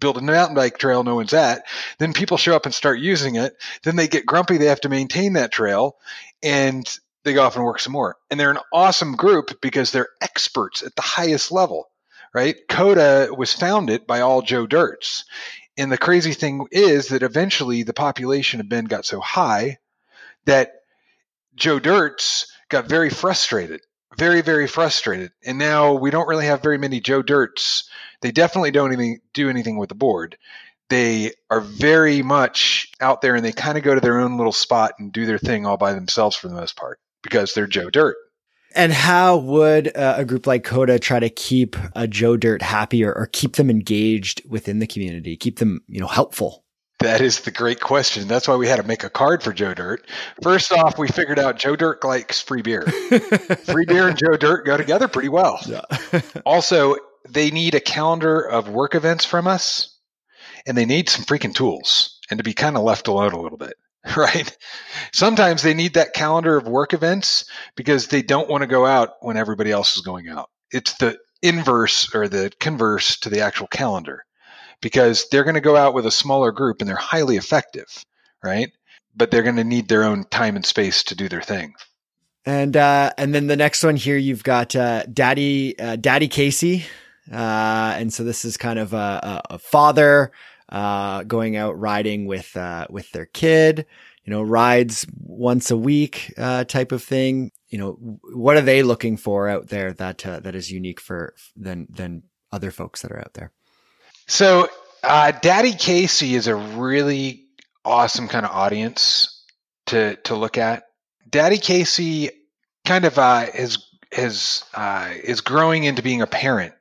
build 0.00 0.18
a 0.18 0.20
mountain 0.20 0.54
bike 0.54 0.78
trail 0.78 1.02
no 1.02 1.14
one's 1.14 1.32
at. 1.32 1.64
Then 1.98 2.12
people 2.12 2.36
show 2.36 2.54
up 2.54 2.66
and 2.66 2.74
start 2.74 2.98
using 2.98 3.36
it. 3.36 3.56
Then 3.82 3.96
they 3.96 4.08
get 4.08 4.26
grumpy. 4.26 4.58
They 4.58 4.66
have 4.66 4.82
to 4.82 4.88
maintain 4.88 5.34
that 5.34 5.52
trail 5.52 5.96
and 6.42 6.86
they 7.24 7.32
go 7.32 7.42
off 7.42 7.56
and 7.56 7.64
work 7.64 7.80
some 7.80 7.92
more. 7.92 8.16
And 8.30 8.38
they're 8.38 8.50
an 8.50 8.58
awesome 8.72 9.16
group 9.16 9.60
because 9.60 9.90
they're 9.90 10.10
experts 10.20 10.82
at 10.82 10.94
the 10.94 11.02
highest 11.02 11.50
level, 11.50 11.88
right? 12.34 12.56
COTA 12.68 13.34
was 13.36 13.52
founded 13.52 14.06
by 14.06 14.20
all 14.20 14.42
Joe 14.42 14.66
Dirts. 14.66 15.24
And 15.76 15.90
the 15.90 15.98
crazy 15.98 16.32
thing 16.32 16.66
is 16.70 17.08
that 17.08 17.22
eventually 17.22 17.82
the 17.82 17.92
population 17.92 18.60
of 18.60 18.68
Bend 18.68 18.88
got 18.88 19.04
so 19.04 19.20
high 19.20 19.78
that 20.44 20.72
Joe 21.56 21.78
Dirts 21.78 22.52
got 22.68 22.86
very 22.86 23.10
frustrated, 23.10 23.80
very, 24.16 24.40
very 24.40 24.68
frustrated. 24.68 25.32
And 25.44 25.58
now 25.58 25.94
we 25.94 26.10
don't 26.10 26.28
really 26.28 26.46
have 26.46 26.62
very 26.62 26.78
many 26.78 27.00
Joe 27.00 27.22
Dirts. 27.22 27.88
They 28.20 28.30
definitely 28.30 28.70
don't 28.70 28.92
even 28.92 29.20
do 29.32 29.50
anything 29.50 29.76
with 29.76 29.88
the 29.88 29.94
board. 29.94 30.36
They 30.90 31.32
are 31.50 31.60
very 31.60 32.22
much 32.22 32.92
out 33.00 33.20
there 33.20 33.34
and 33.34 33.44
they 33.44 33.52
kind 33.52 33.78
of 33.78 33.84
go 33.84 33.94
to 33.94 34.00
their 34.00 34.20
own 34.20 34.36
little 34.36 34.52
spot 34.52 34.94
and 34.98 35.12
do 35.12 35.26
their 35.26 35.38
thing 35.38 35.66
all 35.66 35.76
by 35.76 35.92
themselves 35.92 36.36
for 36.36 36.48
the 36.48 36.54
most 36.54 36.76
part 36.76 37.00
because 37.22 37.54
they're 37.54 37.66
Joe 37.66 37.90
Dirt. 37.90 38.16
And 38.74 38.92
how 38.92 39.36
would 39.36 39.96
uh, 39.96 40.14
a 40.18 40.24
group 40.24 40.46
like 40.46 40.64
COTA 40.64 40.98
try 40.98 41.20
to 41.20 41.30
keep 41.30 41.76
a 41.94 42.08
Joe 42.08 42.36
Dirt 42.36 42.60
happy 42.60 43.04
or, 43.04 43.12
or 43.12 43.26
keep 43.26 43.56
them 43.56 43.70
engaged 43.70 44.42
within 44.48 44.80
the 44.80 44.86
community, 44.86 45.36
keep 45.36 45.58
them, 45.58 45.82
you 45.86 46.00
know, 46.00 46.08
helpful? 46.08 46.64
That 47.00 47.20
is 47.20 47.40
the 47.40 47.50
great 47.50 47.80
question. 47.80 48.28
That's 48.28 48.48
why 48.48 48.56
we 48.56 48.66
had 48.66 48.76
to 48.76 48.86
make 48.86 49.04
a 49.04 49.10
card 49.10 49.42
for 49.42 49.52
Joe 49.52 49.74
Dirt. 49.74 50.06
First 50.42 50.72
off, 50.72 50.98
we 50.98 51.08
figured 51.08 51.38
out 51.38 51.58
Joe 51.58 51.76
Dirt 51.76 52.02
likes 52.02 52.40
free 52.40 52.62
beer. 52.62 52.82
free 53.64 53.84
beer 53.84 54.08
and 54.08 54.18
Joe 54.18 54.36
Dirt 54.36 54.64
go 54.64 54.76
together 54.76 55.06
pretty 55.06 55.28
well. 55.28 55.60
Yeah. 55.66 55.82
also, 56.46 56.96
they 57.28 57.50
need 57.50 57.74
a 57.74 57.80
calendar 57.80 58.40
of 58.40 58.68
work 58.68 58.94
events 58.94 59.24
from 59.24 59.46
us, 59.46 59.98
and 60.66 60.76
they 60.76 60.84
need 60.84 61.08
some 61.08 61.24
freaking 61.24 61.54
tools 61.54 62.20
and 62.30 62.38
to 62.38 62.44
be 62.44 62.54
kind 62.54 62.76
of 62.76 62.82
left 62.82 63.08
alone 63.08 63.32
a 63.32 63.40
little 63.40 63.58
bit. 63.58 63.74
right? 64.16 64.56
Sometimes 65.12 65.62
they 65.62 65.74
need 65.74 65.94
that 65.94 66.12
calendar 66.12 66.56
of 66.56 66.66
work 66.66 66.92
events 66.92 67.44
because 67.76 68.08
they 68.08 68.22
don't 68.22 68.48
want 68.48 68.62
to 68.62 68.66
go 68.66 68.86
out 68.86 69.10
when 69.20 69.36
everybody 69.36 69.70
else 69.70 69.96
is 69.96 70.02
going 70.02 70.28
out. 70.28 70.50
It's 70.70 70.94
the 70.98 71.18
inverse 71.42 72.14
or 72.14 72.28
the 72.28 72.50
converse 72.60 73.18
to 73.20 73.30
the 73.30 73.40
actual 73.40 73.66
calendar 73.66 74.24
because 74.80 75.28
they're 75.30 75.44
going 75.44 75.54
to 75.54 75.60
go 75.60 75.76
out 75.76 75.94
with 75.94 76.06
a 76.06 76.10
smaller 76.10 76.52
group 76.52 76.80
and 76.80 76.88
they're 76.88 76.96
highly 76.96 77.36
effective, 77.36 78.04
right? 78.42 78.70
But 79.16 79.30
they're 79.30 79.42
going 79.42 79.56
to 79.56 79.64
need 79.64 79.88
their 79.88 80.04
own 80.04 80.24
time 80.24 80.56
and 80.56 80.66
space 80.66 81.02
to 81.04 81.14
do 81.14 81.28
their 81.28 81.42
thing. 81.42 81.74
And 82.46 82.76
uh, 82.76 83.10
and 83.16 83.34
then 83.34 83.46
the 83.46 83.56
next 83.56 83.82
one 83.82 83.96
here, 83.96 84.18
you've 84.18 84.44
got 84.44 84.76
uh, 84.76 85.04
Daddy 85.04 85.78
uh, 85.78 85.96
Daddy 85.96 86.28
Casey, 86.28 86.84
uh, 87.32 87.94
and 87.96 88.12
so 88.12 88.22
this 88.22 88.44
is 88.44 88.58
kind 88.58 88.78
of 88.78 88.92
a, 88.92 89.40
a 89.48 89.58
father 89.58 90.30
uh, 90.68 91.22
going 91.24 91.56
out 91.56 91.78
riding 91.78 92.26
with 92.26 92.56
uh, 92.56 92.86
with 92.90 93.10
their 93.12 93.26
kid, 93.26 93.86
you 94.24 94.30
know, 94.30 94.42
rides 94.42 95.06
once 95.20 95.70
a 95.70 95.76
week 95.76 96.32
uh, 96.38 96.64
type 96.64 96.92
of 96.92 97.02
thing. 97.02 97.50
You 97.68 97.78
know, 97.78 98.18
what 98.32 98.56
are 98.56 98.62
they 98.62 98.82
looking 98.82 99.16
for 99.16 99.48
out 99.48 99.68
there 99.68 99.92
that 99.94 100.26
uh, 100.26 100.40
that 100.40 100.54
is 100.54 100.70
unique 100.70 101.00
for 101.00 101.34
than 101.56 101.86
than 101.90 102.22
other 102.52 102.70
folks 102.70 103.02
that 103.02 103.12
are 103.12 103.18
out 103.18 103.34
there? 103.34 103.52
So, 104.26 104.68
uh, 105.02 105.32
Daddy 105.32 105.72
Casey 105.72 106.34
is 106.34 106.46
a 106.46 106.56
really 106.56 107.44
awesome 107.84 108.28
kind 108.28 108.46
of 108.46 108.52
audience 108.52 109.44
to 109.86 110.16
to 110.24 110.34
look 110.34 110.56
at. 110.56 110.84
Daddy 111.28 111.58
Casey 111.58 112.30
kind 112.84 113.04
of 113.04 113.18
uh, 113.18 113.46
is 113.54 113.78
is 114.12 114.64
uh, 114.74 115.10
is 115.22 115.40
growing 115.40 115.84
into 115.84 116.02
being 116.02 116.22
a 116.22 116.26
parent 116.26 116.74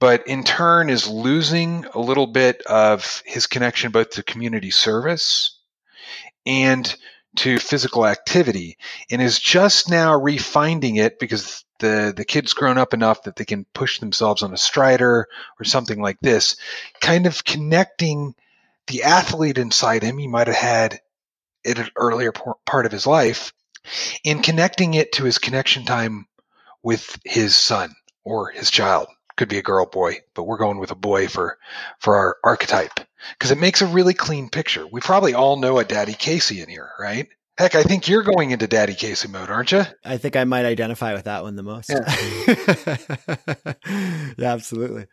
but 0.00 0.26
in 0.26 0.44
turn 0.44 0.90
is 0.90 1.08
losing 1.08 1.84
a 1.94 2.00
little 2.00 2.26
bit 2.26 2.62
of 2.62 3.22
his 3.24 3.46
connection 3.46 3.90
both 3.90 4.10
to 4.10 4.22
community 4.22 4.70
service 4.70 5.58
and 6.46 6.96
to 7.36 7.58
physical 7.58 8.06
activity 8.06 8.76
and 9.10 9.20
is 9.20 9.38
just 9.38 9.90
now 9.90 10.18
refinding 10.18 10.98
it 10.98 11.18
because 11.18 11.64
the 11.80 12.12
the 12.16 12.24
kid's 12.24 12.52
grown 12.52 12.78
up 12.78 12.94
enough 12.94 13.24
that 13.24 13.36
they 13.36 13.44
can 13.44 13.66
push 13.74 13.98
themselves 13.98 14.42
on 14.42 14.52
a 14.52 14.56
strider 14.56 15.26
or 15.58 15.64
something 15.64 16.00
like 16.00 16.18
this 16.20 16.56
kind 17.00 17.26
of 17.26 17.44
connecting 17.44 18.34
the 18.86 19.02
athlete 19.02 19.58
inside 19.58 20.02
him 20.02 20.18
he 20.18 20.28
might 20.28 20.46
have 20.46 20.56
had 20.56 21.00
at 21.66 21.78
an 21.78 21.88
earlier 21.96 22.32
part 22.66 22.86
of 22.86 22.92
his 22.92 23.06
life 23.06 23.52
and 24.24 24.44
connecting 24.44 24.94
it 24.94 25.12
to 25.12 25.24
his 25.24 25.38
connection 25.38 25.84
time 25.84 26.26
with 26.82 27.18
his 27.24 27.56
son 27.56 27.92
or 28.24 28.50
his 28.50 28.70
child 28.70 29.08
could 29.36 29.48
be 29.48 29.58
a 29.58 29.62
girl 29.62 29.86
boy 29.86 30.18
but 30.34 30.44
we're 30.44 30.58
going 30.58 30.78
with 30.78 30.90
a 30.90 30.96
boy 30.96 31.28
for 31.28 31.58
for 31.98 32.16
our 32.16 32.36
archetype. 32.44 33.00
Because 33.38 33.50
it 33.50 33.58
makes 33.58 33.80
a 33.80 33.86
really 33.86 34.14
clean 34.14 34.50
picture. 34.50 34.86
We 34.86 35.00
probably 35.00 35.34
all 35.34 35.56
know 35.56 35.78
a 35.78 35.84
daddy 35.84 36.12
casey 36.12 36.60
in 36.60 36.68
here 36.68 36.90
right 36.98 37.28
Heck, 37.56 37.76
I 37.76 37.84
think 37.84 38.08
you're 38.08 38.24
going 38.24 38.50
into 38.50 38.66
Daddy 38.66 38.94
Casey 38.94 39.28
mode, 39.28 39.48
aren't 39.48 39.70
you? 39.70 39.84
I 40.04 40.16
think 40.16 40.34
I 40.34 40.42
might 40.42 40.64
identify 40.64 41.14
with 41.14 41.24
that 41.24 41.44
one 41.44 41.54
the 41.54 41.62
most. 41.62 41.88
Yeah, 41.88 42.04
yeah 44.36 44.52
absolutely. 44.52 45.06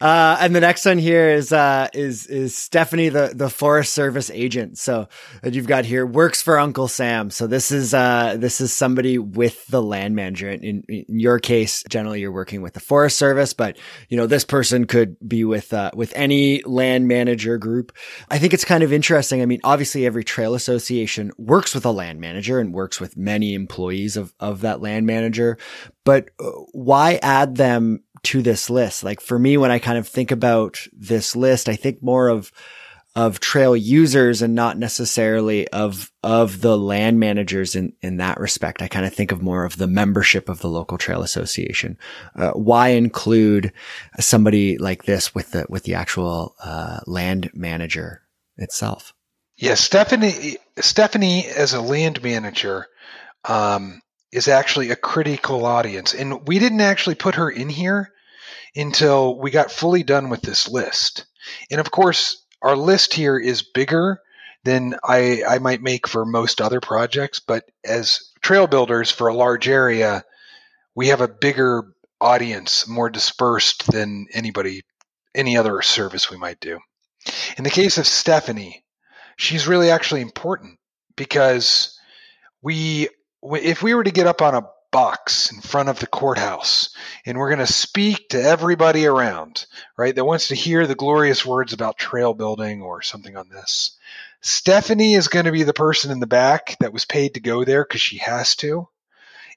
Uh, 0.00 0.38
and 0.40 0.56
the 0.56 0.60
next 0.60 0.86
one 0.86 0.96
here 0.96 1.28
is 1.28 1.52
uh, 1.52 1.88
is 1.92 2.26
is 2.26 2.56
Stephanie, 2.56 3.10
the 3.10 3.32
the 3.34 3.50
Forest 3.50 3.92
Service 3.92 4.30
agent. 4.30 4.78
So 4.78 5.08
that 5.42 5.52
you've 5.52 5.66
got 5.66 5.84
here 5.84 6.06
works 6.06 6.40
for 6.40 6.58
Uncle 6.58 6.88
Sam. 6.88 7.28
So 7.28 7.46
this 7.46 7.70
is 7.70 7.92
uh, 7.92 8.36
this 8.38 8.62
is 8.62 8.72
somebody 8.72 9.18
with 9.18 9.66
the 9.66 9.82
land 9.82 10.16
manager. 10.16 10.48
In, 10.48 10.84
in 10.88 11.04
your 11.08 11.38
case, 11.38 11.84
generally 11.90 12.20
you're 12.20 12.32
working 12.32 12.62
with 12.62 12.72
the 12.72 12.80
Forest 12.80 13.18
Service, 13.18 13.52
but 13.52 13.76
you 14.08 14.16
know 14.16 14.26
this 14.26 14.44
person 14.44 14.86
could 14.86 15.16
be 15.28 15.44
with 15.44 15.74
uh, 15.74 15.90
with 15.94 16.14
any 16.16 16.62
land 16.62 17.06
manager 17.06 17.58
group. 17.58 17.92
I 18.30 18.38
think 18.38 18.54
it's 18.54 18.64
kind 18.64 18.82
of 18.82 18.94
interesting. 18.94 19.42
I 19.42 19.46
mean, 19.46 19.60
obviously 19.64 20.06
every 20.06 20.24
trail 20.24 20.54
association 20.54 21.30
works 21.36 21.74
with 21.74 21.79
a 21.84 21.90
land 21.90 22.20
manager 22.20 22.58
and 22.58 22.74
works 22.74 23.00
with 23.00 23.16
many 23.16 23.54
employees 23.54 24.16
of 24.16 24.34
of 24.40 24.60
that 24.62 24.80
land 24.80 25.06
manager, 25.06 25.58
but 26.04 26.30
uh, 26.38 26.50
why 26.72 27.18
add 27.22 27.56
them 27.56 28.02
to 28.22 28.42
this 28.42 28.70
list. 28.70 29.04
Like 29.04 29.20
for 29.20 29.38
me, 29.38 29.56
when 29.56 29.70
I 29.70 29.78
kind 29.78 29.98
of 29.98 30.06
think 30.06 30.30
about 30.30 30.86
this 30.92 31.34
list, 31.34 31.68
I 31.68 31.76
think 31.76 32.02
more 32.02 32.28
of, 32.28 32.52
of 33.14 33.40
trail 33.40 33.76
users 33.76 34.42
and 34.42 34.54
not 34.54 34.78
necessarily 34.78 35.66
of, 35.68 36.12
of 36.22 36.60
the 36.60 36.76
land 36.76 37.18
managers 37.18 37.74
in, 37.74 37.94
in 38.02 38.18
that 38.18 38.38
respect. 38.38 38.82
I 38.82 38.88
kind 38.88 39.06
of 39.06 39.14
think 39.14 39.32
of 39.32 39.42
more 39.42 39.64
of 39.64 39.76
the 39.76 39.86
membership 39.86 40.48
of 40.48 40.60
the 40.60 40.68
local 40.68 40.98
trail 40.98 41.22
association. 41.22 41.98
Uh, 42.36 42.52
why 42.52 42.88
include 42.88 43.72
somebody 44.18 44.78
like 44.78 45.04
this 45.04 45.34
with 45.34 45.52
the, 45.52 45.66
with 45.68 45.84
the 45.84 45.94
actual, 45.94 46.54
uh, 46.62 47.00
land 47.06 47.50
manager 47.54 48.22
itself? 48.56 49.14
Yes. 49.60 49.68
Yeah, 49.68 49.74
Stephanie, 49.74 50.56
Stephanie 50.78 51.46
as 51.46 51.74
a 51.74 51.82
land 51.82 52.22
manager, 52.22 52.86
um, 53.44 54.00
is 54.32 54.48
actually 54.48 54.90
a 54.90 54.96
critical 54.96 55.66
audience. 55.66 56.14
And 56.14 56.46
we 56.48 56.58
didn't 56.58 56.80
actually 56.80 57.16
put 57.16 57.34
her 57.34 57.50
in 57.50 57.68
here 57.68 58.10
until 58.74 59.38
we 59.38 59.50
got 59.50 59.70
fully 59.70 60.02
done 60.02 60.30
with 60.30 60.40
this 60.40 60.68
list. 60.68 61.26
And 61.70 61.78
of 61.78 61.90
course, 61.90 62.42
our 62.62 62.74
list 62.74 63.12
here 63.12 63.38
is 63.38 63.62
bigger 63.62 64.20
than 64.64 64.94
I, 65.04 65.42
I 65.46 65.58
might 65.58 65.82
make 65.82 66.08
for 66.08 66.24
most 66.24 66.60
other 66.60 66.80
projects, 66.80 67.40
but 67.40 67.64
as 67.84 68.30
trail 68.40 68.66
builders 68.66 69.10
for 69.10 69.28
a 69.28 69.34
large 69.34 69.68
area, 69.68 70.24
we 70.94 71.08
have 71.08 71.20
a 71.20 71.28
bigger 71.28 71.84
audience, 72.20 72.88
more 72.88 73.10
dispersed 73.10 73.90
than 73.90 74.26
anybody, 74.32 74.82
any 75.34 75.56
other 75.56 75.82
service 75.82 76.30
we 76.30 76.38
might 76.38 76.60
do. 76.60 76.78
In 77.58 77.64
the 77.64 77.70
case 77.70 77.98
of 77.98 78.06
Stephanie, 78.06 78.84
she's 79.40 79.66
really 79.66 79.90
actually 79.90 80.20
important 80.20 80.78
because 81.16 81.98
we 82.62 83.08
if 83.42 83.82
we 83.82 83.94
were 83.94 84.04
to 84.04 84.10
get 84.10 84.26
up 84.26 84.42
on 84.42 84.54
a 84.54 84.68
box 84.92 85.50
in 85.52 85.60
front 85.60 85.88
of 85.88 85.98
the 85.98 86.06
courthouse 86.06 86.90
and 87.24 87.38
we're 87.38 87.48
going 87.48 87.66
to 87.66 87.72
speak 87.72 88.28
to 88.28 88.42
everybody 88.42 89.06
around, 89.06 89.64
right, 89.96 90.14
that 90.14 90.24
wants 90.24 90.48
to 90.48 90.54
hear 90.54 90.86
the 90.86 90.94
glorious 90.94 91.46
words 91.46 91.72
about 91.72 91.96
trail 91.96 92.34
building 92.34 92.82
or 92.82 93.00
something 93.00 93.36
on 93.36 93.48
this. 93.48 93.96
Stephanie 94.42 95.14
is 95.14 95.28
going 95.28 95.46
to 95.46 95.52
be 95.52 95.62
the 95.62 95.72
person 95.72 96.10
in 96.10 96.20
the 96.20 96.26
back 96.26 96.76
that 96.80 96.92
was 96.92 97.04
paid 97.04 97.34
to 97.34 97.40
go 97.40 97.64
there 97.64 97.84
because 97.84 98.00
she 98.00 98.18
has 98.18 98.56
to. 98.56 98.88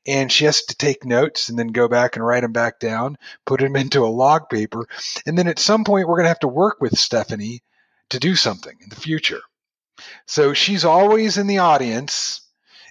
And 0.05 0.31
she 0.31 0.45
has 0.45 0.63
to 0.65 0.75
take 0.75 1.05
notes 1.05 1.49
and 1.49 1.57
then 1.57 1.67
go 1.67 1.87
back 1.87 2.15
and 2.15 2.25
write 2.25 2.41
them 2.41 2.51
back 2.51 2.79
down, 2.79 3.17
put 3.45 3.61
them 3.61 3.75
into 3.77 4.05
a 4.05 4.07
log 4.07 4.49
paper. 4.49 4.85
And 5.25 5.37
then 5.37 5.47
at 5.47 5.59
some 5.59 5.85
point, 5.85 6.07
we're 6.07 6.15
going 6.15 6.25
to 6.25 6.29
have 6.29 6.39
to 6.39 6.47
work 6.47 6.81
with 6.81 6.97
Stephanie 6.97 7.63
to 8.09 8.19
do 8.19 8.35
something 8.35 8.77
in 8.81 8.89
the 8.89 8.97
future. 8.97 9.41
So 10.25 10.53
she's 10.53 10.85
always 10.85 11.37
in 11.37 11.47
the 11.47 11.59
audience 11.59 12.41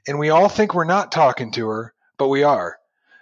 and 0.07 0.19
we 0.19 0.31
all 0.31 0.49
think 0.49 0.75
we're 0.75 0.85
not 0.85 1.13
talking 1.13 1.53
to 1.53 1.69
her, 1.69 1.95
but 2.19 2.29
we 2.29 2.43
are. 2.43 2.79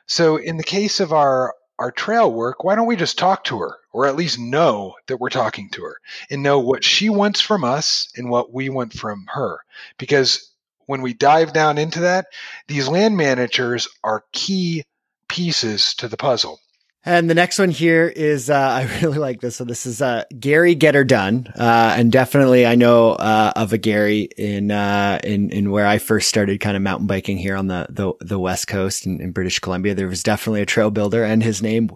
So 0.07 0.37
in 0.37 0.57
the 0.57 0.65
case 0.65 1.01
of 1.01 1.13
our 1.13 1.55
our 1.79 1.91
trail 1.91 2.31
work, 2.31 2.63
why 2.63 2.75
don't 2.75 2.87
we 2.87 2.95
just 2.95 3.19
talk 3.19 3.43
to 3.45 3.59
her 3.61 3.79
or 3.91 4.07
at 4.07 4.15
least 4.15 4.39
know 4.39 4.97
that 5.07 5.17
we're 5.17 5.31
talking 5.31 5.71
to 5.71 5.83
her 5.83 5.97
and 6.31 6.43
know 6.43 6.59
what 6.59 6.85
she 6.85 7.09
wants 7.09 7.41
from 7.41 7.65
us 7.65 8.11
and 8.17 8.29
what 8.29 8.53
we 8.53 8.69
want 8.69 8.93
from 8.93 9.25
her? 9.29 9.61
Because 9.97 10.51
when 10.85 11.01
we 11.01 11.15
dive 11.15 11.55
down 11.55 11.79
into 11.79 12.01
that, 12.01 12.27
these 12.69 12.87
land 12.87 13.17
managers 13.17 13.89
are 14.05 14.25
key 14.33 14.85
pieces 15.27 15.95
to 15.95 16.09
the 16.09 16.19
puzzle. 16.19 16.61
And 17.05 17.31
the 17.31 17.35
next 17.35 17.59
one 17.59 17.71
here 17.71 18.07
is, 18.07 18.51
uh, 18.51 18.55
I 18.59 19.01
really 19.01 19.19
like 19.19 19.41
this. 19.41 19.57
So 19.57 19.65
this 19.65 19.87
is, 19.87 20.03
uh, 20.03 20.25
Gary 20.39 20.75
Get 20.75 20.95
Her 20.95 21.05
Done. 21.05 21.53
Uh, 21.59 21.95
and 21.97 22.13
definitely 22.13 22.67
I 22.67 22.75
know, 22.75 23.13
uh, 23.13 23.53
of 23.57 23.73
a 23.73 23.79
Gary 23.79 24.29
in, 24.37 24.71
uh, 24.71 25.19
in, 25.25 25.51
in 25.51 25.71
where 25.71 25.87
I 25.87 25.99
first 25.99 26.29
started 26.29 26.61
kind 26.61 26.77
of 26.77 26.83
mountain 26.83 27.07
biking 27.07 27.39
here 27.39 27.57
on 27.57 27.69
the, 27.69 27.87
the, 27.89 28.13
the 28.21 28.39
West 28.39 28.67
Coast 28.67 29.07
in, 29.07 29.21
in 29.21 29.33
British 29.33 29.59
Columbia. 29.59 29.95
There 29.95 30.09
was 30.09 30.23
definitely 30.23 30.63
a 30.63 30.67
trail 30.67 30.91
builder 30.91 31.25
and 31.25 31.43
his 31.43 31.63
name 31.63 31.91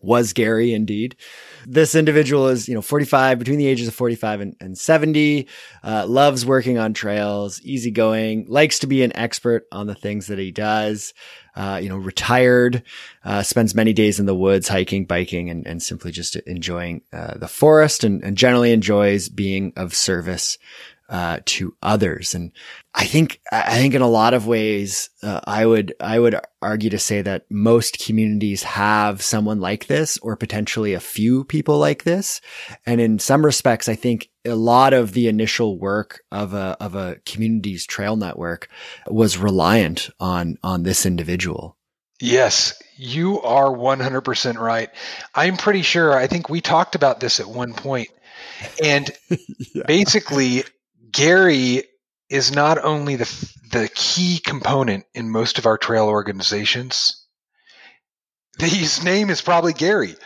was 0.00 0.32
Gary 0.32 0.72
indeed. 0.72 1.16
This 1.70 1.94
individual 1.94 2.48
is, 2.48 2.66
you 2.66 2.74
know, 2.74 2.80
45, 2.80 3.38
between 3.38 3.58
the 3.58 3.66
ages 3.66 3.88
of 3.88 3.94
45 3.94 4.40
and, 4.40 4.56
and 4.58 4.78
70, 4.78 5.46
uh, 5.84 6.06
loves 6.06 6.46
working 6.46 6.78
on 6.78 6.94
trails, 6.94 7.60
easygoing, 7.62 8.46
likes 8.48 8.78
to 8.78 8.86
be 8.86 9.02
an 9.02 9.14
expert 9.14 9.66
on 9.70 9.86
the 9.86 9.94
things 9.94 10.28
that 10.28 10.38
he 10.38 10.50
does, 10.50 11.12
uh, 11.56 11.78
you 11.82 11.90
know, 11.90 11.98
retired, 11.98 12.82
uh, 13.22 13.42
spends 13.42 13.74
many 13.74 13.92
days 13.92 14.18
in 14.18 14.24
the 14.24 14.34
woods, 14.34 14.66
hiking, 14.66 15.04
biking, 15.04 15.50
and, 15.50 15.66
and 15.66 15.82
simply 15.82 16.10
just 16.10 16.36
enjoying, 16.36 17.02
uh, 17.12 17.36
the 17.36 17.48
forest 17.48 18.02
and, 18.02 18.24
and 18.24 18.38
generally 18.38 18.72
enjoys 18.72 19.28
being 19.28 19.74
of 19.76 19.94
service 19.94 20.56
uh, 21.08 21.40
to 21.46 21.74
others. 21.82 22.34
And 22.34 22.52
I 22.94 23.04
think, 23.04 23.40
I 23.50 23.76
think 23.76 23.94
in 23.94 24.02
a 24.02 24.08
lot 24.08 24.34
of 24.34 24.46
ways, 24.46 25.10
uh, 25.22 25.40
I 25.44 25.64
would, 25.64 25.94
I 26.00 26.18
would 26.18 26.36
argue 26.60 26.90
to 26.90 26.98
say 26.98 27.22
that 27.22 27.46
most 27.50 27.98
communities 27.98 28.62
have 28.62 29.22
someone 29.22 29.60
like 29.60 29.86
this 29.86 30.18
or 30.18 30.36
potentially 30.36 30.92
a 30.92 31.00
few 31.00 31.44
people 31.44 31.78
like 31.78 32.04
this. 32.04 32.40
And 32.84 33.00
in 33.00 33.18
some 33.18 33.44
respects, 33.44 33.88
I 33.88 33.94
think 33.94 34.28
a 34.44 34.54
lot 34.54 34.92
of 34.92 35.12
the 35.12 35.28
initial 35.28 35.78
work 35.78 36.20
of 36.30 36.52
a, 36.54 36.76
of 36.80 36.94
a 36.94 37.16
community's 37.24 37.86
trail 37.86 38.16
network 38.16 38.68
was 39.06 39.38
reliant 39.38 40.10
on, 40.20 40.58
on 40.62 40.82
this 40.82 41.06
individual. 41.06 41.76
Yes, 42.20 42.80
you 42.96 43.40
are 43.42 43.68
100% 43.70 44.58
right. 44.58 44.90
I'm 45.34 45.56
pretty 45.56 45.82
sure, 45.82 46.16
I 46.16 46.26
think 46.26 46.48
we 46.48 46.60
talked 46.60 46.96
about 46.96 47.20
this 47.20 47.38
at 47.38 47.46
one 47.46 47.74
point. 47.74 48.08
And 48.82 49.08
yeah. 49.74 49.84
basically, 49.86 50.64
Gary 51.10 51.84
is 52.28 52.52
not 52.52 52.82
only 52.82 53.16
the 53.16 53.52
the 53.70 53.88
key 53.94 54.40
component 54.44 55.04
in 55.14 55.30
most 55.30 55.58
of 55.58 55.66
our 55.66 55.78
trail 55.78 56.06
organizations. 56.06 57.26
His 58.58 59.04
name 59.04 59.30
is 59.30 59.40
probably 59.40 59.72
Gary. 59.72 60.16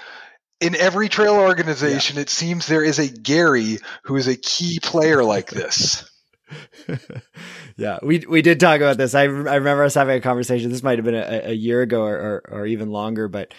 In 0.61 0.77
every 0.77 1.09
trail 1.09 1.35
organization, 1.35 2.17
yeah. 2.17 2.23
it 2.23 2.31
seems 2.31 2.67
there 2.67 2.85
is 2.85 2.99
a 2.99 3.09
Gary 3.09 3.79
who 4.05 4.17
is 4.17 4.29
a 4.29 4.37
key 4.37 4.79
player 4.81 5.25
like 5.25 5.51
this. 5.51 6.09
yeah, 7.77 7.99
we 8.03 8.25
we 8.29 8.43
did 8.43 8.61
talk 8.61 8.81
about 8.81 8.97
this. 8.97 9.15
I, 9.15 9.23
I 9.23 9.27
remember 9.27 9.85
us 9.85 9.95
having 9.95 10.17
a 10.17 10.21
conversation. 10.21 10.71
This 10.71 10.83
might 10.83 10.99
have 10.99 11.05
been 11.05 11.15
a, 11.15 11.51
a 11.51 11.53
year 11.53 11.83
ago 11.83 12.03
or, 12.03 12.17
or, 12.17 12.43
or 12.51 12.67
even 12.67 12.91
longer, 12.91 13.29
but 13.29 13.55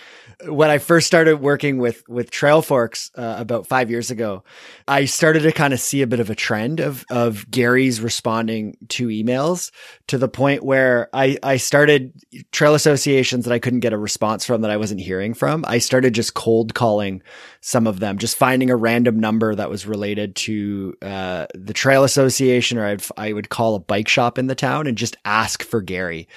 when 0.47 0.69
I 0.69 0.77
first 0.77 1.07
started 1.07 1.37
working 1.37 1.77
with 1.77 2.03
with 2.07 2.31
Trailforks 2.31 3.11
uh, 3.17 3.35
about 3.39 3.67
five 3.67 3.89
years 3.89 4.11
ago, 4.11 4.43
I 4.87 5.05
started 5.05 5.41
to 5.43 5.51
kind 5.51 5.73
of 5.73 5.79
see 5.79 6.01
a 6.01 6.07
bit 6.07 6.19
of 6.19 6.29
a 6.29 6.35
trend 6.35 6.79
of 6.79 7.05
of 7.09 7.49
Gary's 7.49 8.01
responding 8.01 8.77
to 8.89 9.07
emails 9.07 9.71
to 10.07 10.17
the 10.17 10.27
point 10.27 10.63
where 10.63 11.09
I 11.13 11.37
I 11.43 11.57
started 11.57 12.13
trail 12.51 12.75
associations 12.75 13.45
that 13.45 13.53
I 13.53 13.59
couldn't 13.59 13.81
get 13.81 13.93
a 13.93 13.97
response 13.97 14.45
from 14.45 14.61
that 14.61 14.71
I 14.71 14.77
wasn't 14.77 15.01
hearing 15.01 15.33
from. 15.33 15.63
I 15.67 15.77
started 15.79 16.13
just 16.13 16.33
cold 16.33 16.73
calling 16.73 17.21
some 17.61 17.87
of 17.87 17.99
them, 17.99 18.17
just 18.17 18.37
finding 18.37 18.69
a 18.69 18.75
random 18.75 19.19
number 19.19 19.55
that 19.55 19.69
was 19.69 19.85
related 19.85 20.35
to 20.35 20.95
uh, 21.01 21.47
the 21.53 21.73
trail 21.73 22.03
association, 22.03 22.77
or 22.83 22.87
I'd, 22.87 23.03
I 23.17 23.33
would 23.33 23.49
call 23.49 23.75
a 23.75 23.79
bike 23.79 24.07
shop 24.07 24.37
in 24.37 24.47
the 24.47 24.55
town 24.55 24.87
and 24.87 24.97
just 24.97 25.17
ask 25.25 25.63
for 25.63 25.81
Gary. 25.81 26.27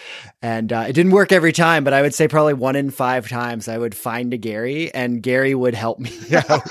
And 0.40 0.72
uh, 0.72 0.86
it 0.88 0.92
didn't 0.92 1.12
work 1.12 1.32
every 1.32 1.52
time, 1.52 1.84
but 1.84 1.92
I 1.92 2.02
would 2.02 2.14
say 2.14 2.28
probably 2.28 2.54
one 2.54 2.76
in 2.76 2.90
five 2.90 3.28
times 3.28 3.68
I 3.68 3.78
would 3.78 3.94
find 3.94 4.32
a 4.32 4.38
Gary 4.38 4.92
and 4.94 5.22
Gary 5.22 5.54
would 5.54 5.74
help 5.74 5.98
me 5.98 6.12
out 6.48 6.62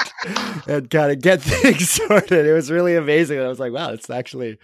and 0.68 0.90
kind 0.90 1.12
of 1.12 1.22
get 1.22 1.42
things 1.42 1.90
sorted. 1.90 2.46
It 2.46 2.54
was 2.54 2.72
really 2.72 2.96
amazing. 2.96 3.40
I 3.40 3.48
was 3.48 3.60
like, 3.60 3.74
wow, 3.74 3.92
it's 3.92 4.10
actually, 4.10 4.58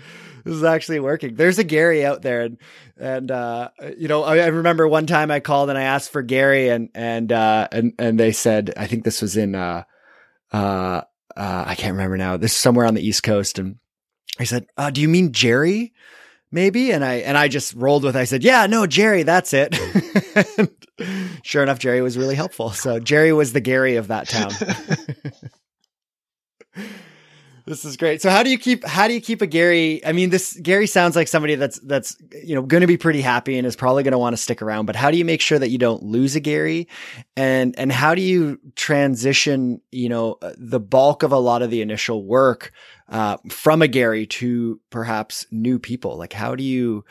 this 0.43 0.55
is 0.55 0.63
actually 0.63 0.99
working. 0.99 1.35
There's 1.35 1.59
a 1.59 1.63
Gary 1.63 2.05
out 2.05 2.21
there. 2.21 2.41
And, 2.41 2.57
and, 2.97 3.31
uh, 3.31 3.69
you 3.97 4.07
know, 4.07 4.23
I, 4.23 4.39
I, 4.39 4.47
remember 4.47 4.87
one 4.87 5.07
time 5.07 5.31
I 5.31 5.39
called 5.39 5.69
and 5.69 5.77
I 5.77 5.83
asked 5.83 6.11
for 6.11 6.21
Gary 6.21 6.69
and, 6.69 6.89
and, 6.95 7.31
uh, 7.31 7.67
and, 7.71 7.93
and 7.99 8.19
they 8.19 8.31
said, 8.31 8.73
I 8.77 8.87
think 8.87 9.03
this 9.03 9.21
was 9.21 9.37
in, 9.37 9.55
uh, 9.55 9.83
uh, 10.51 11.01
uh 11.35 11.63
I 11.67 11.75
can't 11.75 11.93
remember 11.93 12.17
now. 12.17 12.37
This 12.37 12.51
is 12.51 12.57
somewhere 12.57 12.85
on 12.85 12.93
the 12.93 13.05
East 13.05 13.23
Coast. 13.23 13.59
And 13.59 13.77
I 14.39 14.45
said, 14.45 14.65
uh, 14.77 14.89
do 14.89 15.01
you 15.01 15.07
mean 15.07 15.33
Jerry? 15.33 15.93
maybe 16.51 16.91
and 16.91 17.03
i 17.03 17.15
and 17.15 17.37
i 17.37 17.47
just 17.47 17.73
rolled 17.75 18.03
with 18.03 18.15
it. 18.15 18.19
i 18.19 18.25
said 18.25 18.43
yeah 18.43 18.65
no 18.67 18.85
jerry 18.85 19.23
that's 19.23 19.53
it 19.53 19.73
sure 21.43 21.63
enough 21.63 21.79
jerry 21.79 22.01
was 22.01 22.17
really 22.17 22.35
helpful 22.35 22.71
so 22.71 22.99
jerry 22.99 23.31
was 23.33 23.53
the 23.53 23.61
gary 23.61 23.95
of 23.95 24.07
that 24.09 24.27
town 24.27 24.51
This 27.71 27.85
is 27.85 27.95
great. 27.95 28.21
So 28.21 28.29
how 28.29 28.43
do 28.43 28.49
you 28.49 28.57
keep 28.57 28.83
how 28.85 29.07
do 29.07 29.13
you 29.13 29.21
keep 29.21 29.41
a 29.41 29.47
Gary? 29.47 30.05
I 30.05 30.11
mean, 30.11 30.29
this 30.29 30.59
Gary 30.61 30.87
sounds 30.87 31.15
like 31.15 31.29
somebody 31.29 31.55
that's 31.55 31.79
that's 31.79 32.17
you 32.43 32.53
know 32.53 32.63
going 32.63 32.81
to 32.81 32.87
be 32.87 32.97
pretty 32.97 33.21
happy 33.21 33.57
and 33.57 33.65
is 33.65 33.77
probably 33.77 34.03
going 34.03 34.11
to 34.11 34.17
want 34.17 34.35
to 34.35 34.41
stick 34.41 34.61
around. 34.61 34.87
But 34.87 34.97
how 34.97 35.09
do 35.09 35.17
you 35.17 35.23
make 35.23 35.39
sure 35.39 35.57
that 35.57 35.69
you 35.69 35.77
don't 35.77 36.03
lose 36.03 36.35
a 36.35 36.41
Gary? 36.41 36.89
And 37.37 37.73
and 37.79 37.89
how 37.89 38.13
do 38.13 38.21
you 38.21 38.59
transition 38.75 39.79
you 39.89 40.09
know 40.09 40.37
the 40.57 40.81
bulk 40.81 41.23
of 41.23 41.31
a 41.31 41.37
lot 41.37 41.61
of 41.61 41.69
the 41.69 41.81
initial 41.81 42.25
work 42.25 42.73
uh, 43.07 43.37
from 43.49 43.81
a 43.81 43.87
Gary 43.87 44.25
to 44.25 44.81
perhaps 44.89 45.45
new 45.49 45.79
people? 45.79 46.17
Like 46.17 46.33
how 46.33 46.55
do 46.55 46.65
you 46.65 47.05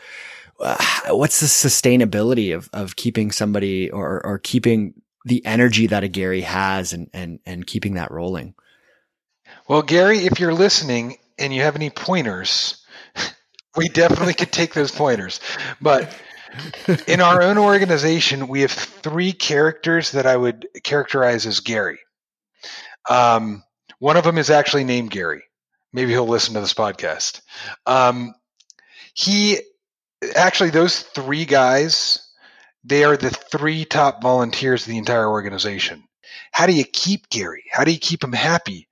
uh, 0.59 0.77
what's 1.07 1.39
the 1.39 1.47
sustainability 1.47 2.55
of 2.55 2.69
of 2.71 2.95
keeping 2.97 3.31
somebody 3.31 3.89
or 3.89 4.23
or 4.23 4.37
keeping 4.37 4.93
the 5.25 5.43
energy 5.43 5.87
that 5.87 6.03
a 6.03 6.07
Gary 6.07 6.41
has 6.41 6.93
and 6.93 7.09
and 7.13 7.39
and 7.47 7.65
keeping 7.65 7.95
that 7.95 8.11
rolling? 8.11 8.53
Well, 9.67 9.81
Gary, 9.81 10.19
if 10.19 10.39
you're 10.39 10.53
listening 10.53 11.17
and 11.37 11.53
you 11.53 11.61
have 11.61 11.75
any 11.75 11.89
pointers, 11.89 12.83
we 13.75 13.87
definitely 13.89 14.33
could 14.33 14.51
take 14.51 14.73
those 14.73 14.91
pointers. 14.91 15.39
But 15.81 16.15
in 17.07 17.21
our 17.21 17.41
own 17.41 17.57
organization, 17.57 18.47
we 18.47 18.61
have 18.61 18.71
three 18.71 19.33
characters 19.33 20.11
that 20.11 20.25
I 20.25 20.35
would 20.35 20.67
characterize 20.83 21.45
as 21.45 21.59
Gary. 21.59 21.99
Um, 23.09 23.63
one 23.99 24.17
of 24.17 24.23
them 24.23 24.37
is 24.37 24.49
actually 24.49 24.83
named 24.83 25.11
Gary. 25.11 25.43
Maybe 25.93 26.11
he'll 26.11 26.27
listen 26.27 26.53
to 26.53 26.61
this 26.61 26.73
podcast. 26.73 27.41
Um, 27.85 28.33
he 29.13 29.59
actually, 30.35 30.69
those 30.69 31.01
three 31.01 31.45
guys, 31.45 32.19
they 32.83 33.03
are 33.03 33.17
the 33.17 33.29
three 33.29 33.85
top 33.85 34.21
volunteers 34.21 34.83
of 34.83 34.89
the 34.89 34.97
entire 34.97 35.29
organization. 35.29 36.03
How 36.51 36.65
do 36.65 36.73
you 36.73 36.85
keep 36.85 37.29
Gary? 37.29 37.63
How 37.71 37.83
do 37.83 37.91
you 37.91 37.99
keep 37.99 38.23
him 38.23 38.33
happy? 38.33 38.87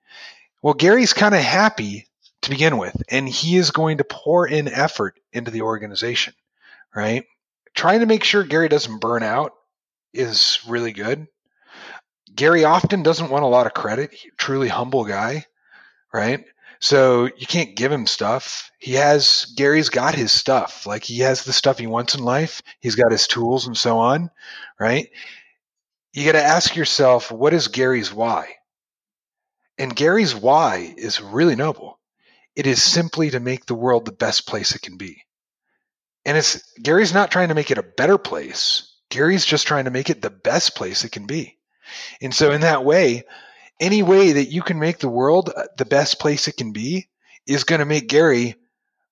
Well, 0.61 0.73
Gary's 0.73 1.13
kind 1.13 1.35
of 1.35 1.41
happy 1.41 2.07
to 2.41 2.49
begin 2.49 2.77
with, 2.77 3.01
and 3.09 3.27
he 3.27 3.57
is 3.57 3.71
going 3.71 3.97
to 3.97 4.03
pour 4.03 4.47
in 4.47 4.67
effort 4.67 5.19
into 5.31 5.51
the 5.51 5.61
organization, 5.61 6.33
right? 6.95 7.25
Trying 7.75 8.01
to 8.01 8.05
make 8.05 8.23
sure 8.23 8.43
Gary 8.43 8.69
doesn't 8.69 8.99
burn 8.99 9.23
out 9.23 9.53
is 10.13 10.59
really 10.67 10.91
good. 10.91 11.27
Gary 12.33 12.63
often 12.63 13.03
doesn't 13.03 13.29
want 13.29 13.43
a 13.43 13.47
lot 13.47 13.67
of 13.67 13.73
credit. 13.73 14.15
truly 14.37 14.67
humble 14.67 15.05
guy, 15.05 15.45
right? 16.13 16.45
So 16.79 17.25
you 17.25 17.45
can't 17.45 17.75
give 17.75 17.91
him 17.91 18.07
stuff. 18.07 18.71
He 18.79 18.93
has 18.93 19.51
Gary's 19.57 19.89
got 19.89 20.15
his 20.15 20.31
stuff. 20.31 20.85
Like 20.85 21.03
he 21.03 21.19
has 21.19 21.43
the 21.43 21.53
stuff 21.53 21.77
he 21.77 21.87
wants 21.87 22.15
in 22.15 22.23
life. 22.23 22.61
He's 22.79 22.95
got 22.95 23.11
his 23.11 23.27
tools 23.27 23.67
and 23.67 23.77
so 23.77 23.99
on, 23.99 24.29
right? 24.79 25.09
You 26.13 26.25
got 26.25 26.39
to 26.39 26.43
ask 26.43 26.75
yourself, 26.75 27.31
what 27.31 27.53
is 27.53 27.67
Gary's 27.67 28.13
why? 28.13 28.55
And 29.79 29.95
Gary's 29.95 30.35
why 30.35 30.93
is 30.97 31.21
really 31.21 31.55
noble. 31.55 31.99
It 32.55 32.67
is 32.67 32.83
simply 32.83 33.29
to 33.29 33.39
make 33.39 33.65
the 33.65 33.75
world 33.75 34.05
the 34.05 34.11
best 34.11 34.45
place 34.45 34.75
it 34.75 34.81
can 34.81 34.97
be. 34.97 35.23
And 36.25 36.37
it's 36.37 36.61
Gary's 36.73 37.13
not 37.13 37.31
trying 37.31 37.47
to 37.47 37.55
make 37.55 37.71
it 37.71 37.77
a 37.77 37.83
better 37.83 38.17
place. 38.17 38.93
Gary's 39.09 39.45
just 39.45 39.65
trying 39.65 39.85
to 39.85 39.91
make 39.91 40.09
it 40.09 40.21
the 40.21 40.29
best 40.29 40.75
place 40.75 41.05
it 41.05 41.13
can 41.13 41.25
be. 41.25 41.57
And 42.21 42.33
so 42.35 42.51
in 42.51 42.61
that 42.61 42.83
way, 42.83 43.23
any 43.79 44.03
way 44.03 44.33
that 44.33 44.51
you 44.51 44.61
can 44.61 44.79
make 44.79 44.99
the 44.99 45.09
world 45.09 45.49
uh, 45.55 45.63
the 45.77 45.85
best 45.85 46.19
place 46.19 46.47
it 46.49 46.57
can 46.57 46.73
be 46.73 47.07
is 47.47 47.63
going 47.63 47.79
to 47.79 47.85
make 47.85 48.09
Gary 48.09 48.55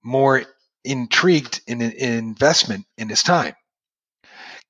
more 0.03 0.43
intrigued 0.83 1.61
in 1.65 1.81
an 1.81 1.93
investment 1.93 2.85
in 2.97 3.07
his 3.07 3.23
time. 3.23 3.55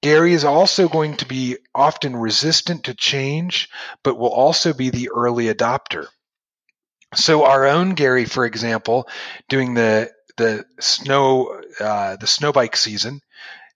Gary 0.03 0.33
is 0.33 0.43
also 0.43 0.87
going 0.87 1.17
to 1.17 1.25
be 1.25 1.57
often 1.73 2.15
resistant 2.15 2.85
to 2.85 2.93
change, 2.93 3.69
but 4.03 4.17
will 4.17 4.31
also 4.31 4.73
be 4.73 4.89
the 4.89 5.09
early 5.09 5.45
adopter. 5.45 6.07
So 7.15 7.45
our 7.45 7.65
own 7.65 7.95
Gary, 7.95 8.25
for 8.25 8.45
example, 8.45 9.07
doing 9.49 9.73
the 9.73 10.11
the 10.37 10.65
snow 10.79 11.61
uh, 11.79 12.15
the 12.17 12.27
snow 12.27 12.51
bike 12.51 12.77
season, 12.77 13.21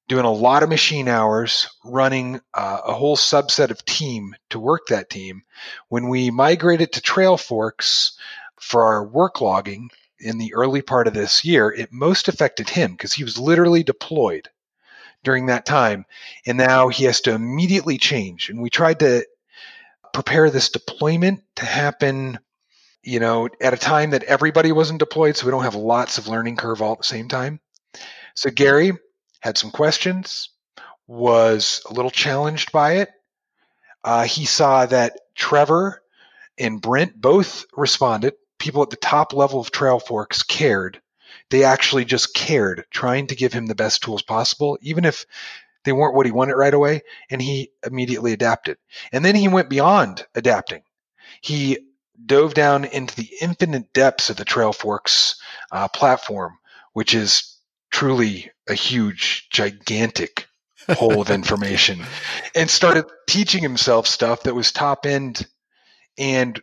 doing 0.07 0.25
a 0.25 0.31
lot 0.31 0.61
of 0.61 0.69
machine 0.69 1.07
hours, 1.07 1.67
running 1.83 2.39
uh, 2.53 2.81
a 2.85 2.93
whole 2.93 3.17
subset 3.17 3.71
of 3.71 3.83
team 3.83 4.35
to 4.51 4.59
work 4.59 4.87
that 4.87 5.09
team. 5.09 5.41
When 5.89 6.07
we 6.07 6.29
migrated 6.29 6.91
to 6.93 7.01
Trailforks 7.01 8.11
for 8.59 8.83
our 8.83 9.03
work 9.03 9.41
logging 9.41 9.89
in 10.19 10.37
the 10.37 10.53
early 10.53 10.83
part 10.83 11.07
of 11.07 11.15
this 11.15 11.43
year, 11.43 11.71
it 11.71 11.91
most 11.91 12.27
affected 12.27 12.69
him 12.69 12.91
because 12.91 13.13
he 13.13 13.23
was 13.23 13.39
literally 13.39 13.81
deployed 13.81 14.49
during 15.23 15.47
that 15.47 15.65
time. 15.65 16.05
And 16.45 16.57
now 16.57 16.87
he 16.87 17.05
has 17.05 17.21
to 17.21 17.33
immediately 17.33 17.97
change. 17.97 18.49
And 18.49 18.61
we 18.61 18.69
tried 18.69 18.99
to 18.99 19.25
prepare 20.13 20.49
this 20.49 20.69
deployment 20.69 21.41
to 21.55 21.65
happen, 21.65 22.39
you 23.03 23.19
know, 23.19 23.49
at 23.61 23.73
a 23.73 23.77
time 23.77 24.11
that 24.11 24.23
everybody 24.23 24.71
wasn't 24.71 24.99
deployed. 24.99 25.35
So 25.35 25.45
we 25.45 25.51
don't 25.51 25.63
have 25.63 25.75
lots 25.75 26.17
of 26.17 26.27
learning 26.27 26.57
curve 26.57 26.81
all 26.81 26.93
at 26.93 26.97
the 26.99 27.03
same 27.03 27.27
time. 27.27 27.59
So 28.35 28.49
Gary 28.49 28.93
had 29.41 29.57
some 29.57 29.71
questions, 29.71 30.49
was 31.07 31.81
a 31.89 31.93
little 31.93 32.11
challenged 32.11 32.71
by 32.71 32.97
it. 32.97 33.09
Uh, 34.03 34.23
he 34.23 34.45
saw 34.45 34.85
that 34.85 35.19
Trevor 35.35 36.01
and 36.57 36.81
Brent 36.81 37.19
both 37.19 37.65
responded. 37.75 38.33
People 38.59 38.83
at 38.83 38.89
the 38.89 38.95
top 38.95 39.33
level 39.33 39.59
of 39.59 39.71
Trailforks 39.71 40.47
cared 40.47 41.01
they 41.51 41.63
actually 41.65 42.05
just 42.05 42.33
cared, 42.33 42.85
trying 42.89 43.27
to 43.27 43.35
give 43.35 43.53
him 43.53 43.67
the 43.67 43.75
best 43.75 44.01
tools 44.01 44.21
possible, 44.21 44.77
even 44.81 45.05
if 45.05 45.25
they 45.83 45.91
weren't 45.91 46.15
what 46.15 46.25
he 46.25 46.31
wanted 46.31 46.55
right 46.55 46.73
away. 46.73 47.01
And 47.29 47.41
he 47.41 47.71
immediately 47.85 48.33
adapted. 48.33 48.77
And 49.11 49.23
then 49.23 49.35
he 49.35 49.47
went 49.47 49.69
beyond 49.69 50.25
adapting. 50.33 50.83
He 51.41 51.79
dove 52.25 52.53
down 52.53 52.85
into 52.85 53.15
the 53.15 53.29
infinite 53.41 53.93
depths 53.93 54.29
of 54.29 54.37
the 54.37 54.45
Trailforks 54.45 55.35
uh, 55.71 55.87
platform, 55.89 56.57
which 56.93 57.13
is 57.13 57.57
truly 57.91 58.51
a 58.69 58.73
huge, 58.73 59.49
gigantic 59.49 60.47
hole 60.89 61.21
of 61.21 61.29
information, 61.29 62.01
and 62.55 62.69
started 62.69 63.05
teaching 63.27 63.61
himself 63.61 64.07
stuff 64.07 64.43
that 64.43 64.55
was 64.55 64.71
top 64.71 65.05
end 65.05 65.45
and 66.17 66.61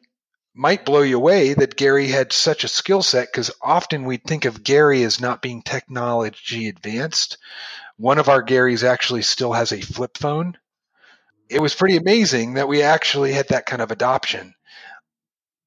might 0.59 0.85
blow 0.85 1.03
you 1.03 1.17
away 1.17 1.55
that 1.55 1.77
Gary 1.77 2.09
had 2.09 2.33
such 2.33 2.65
a 2.65 2.69
skill 2.69 3.01
set 3.01 3.29
because 3.29 3.53
often 3.63 4.05
we 4.05 4.17
think 4.17 4.45
of 4.45 4.65
Gary 4.65 5.05
as 5.05 5.21
not 5.21 5.41
being 5.41 5.63
technology 5.63 6.69
advanced. 6.69 7.39
One 7.97 8.19
of 8.19 8.29
our 8.29 8.43
Garys 8.43 8.83
actually 8.83 9.23
still 9.23 9.53
has 9.53 9.71
a 9.71 9.81
flip 9.81 10.19
phone. 10.19 10.59
It 11.49 11.63
was 11.63 11.77
pretty 11.77 11.97
amazing 11.97 12.55
that 12.55 12.67
we 12.67 12.83
actually 12.83 13.33
had 13.33 13.49
that 13.51 13.67
kind 13.67 13.81
of 13.81 13.93
adoption. 13.93 14.55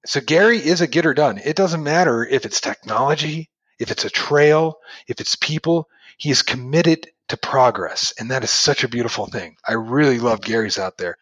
So 0.06 0.19
Gary 0.19 0.58
is 0.58 0.82
a 0.82 0.88
getter 0.88 1.13
done. 1.13 1.38
It 1.38 1.56
doesn't 1.56 1.84
matter 1.84 2.25
if 2.25 2.45
it's 2.45 2.60
technology, 2.60 3.49
if 3.80 3.91
it's 3.91 4.04
a 4.04 4.10
trail, 4.10 4.80
if 5.08 5.21
it's 5.21 5.38
people. 5.38 5.88
He 6.17 6.32
is 6.32 6.41
committed 6.41 7.08
to 7.30 7.38
progress, 7.38 8.13
and 8.19 8.32
that 8.32 8.43
is 8.43 8.51
such 8.51 8.84
a 8.84 8.89
beautiful 8.89 9.25
thing. 9.25 9.56
I 9.65 9.73
really 9.73 10.19
love 10.19 10.41
Gary's 10.41 10.77
out 10.77 10.97
there. 10.97 11.17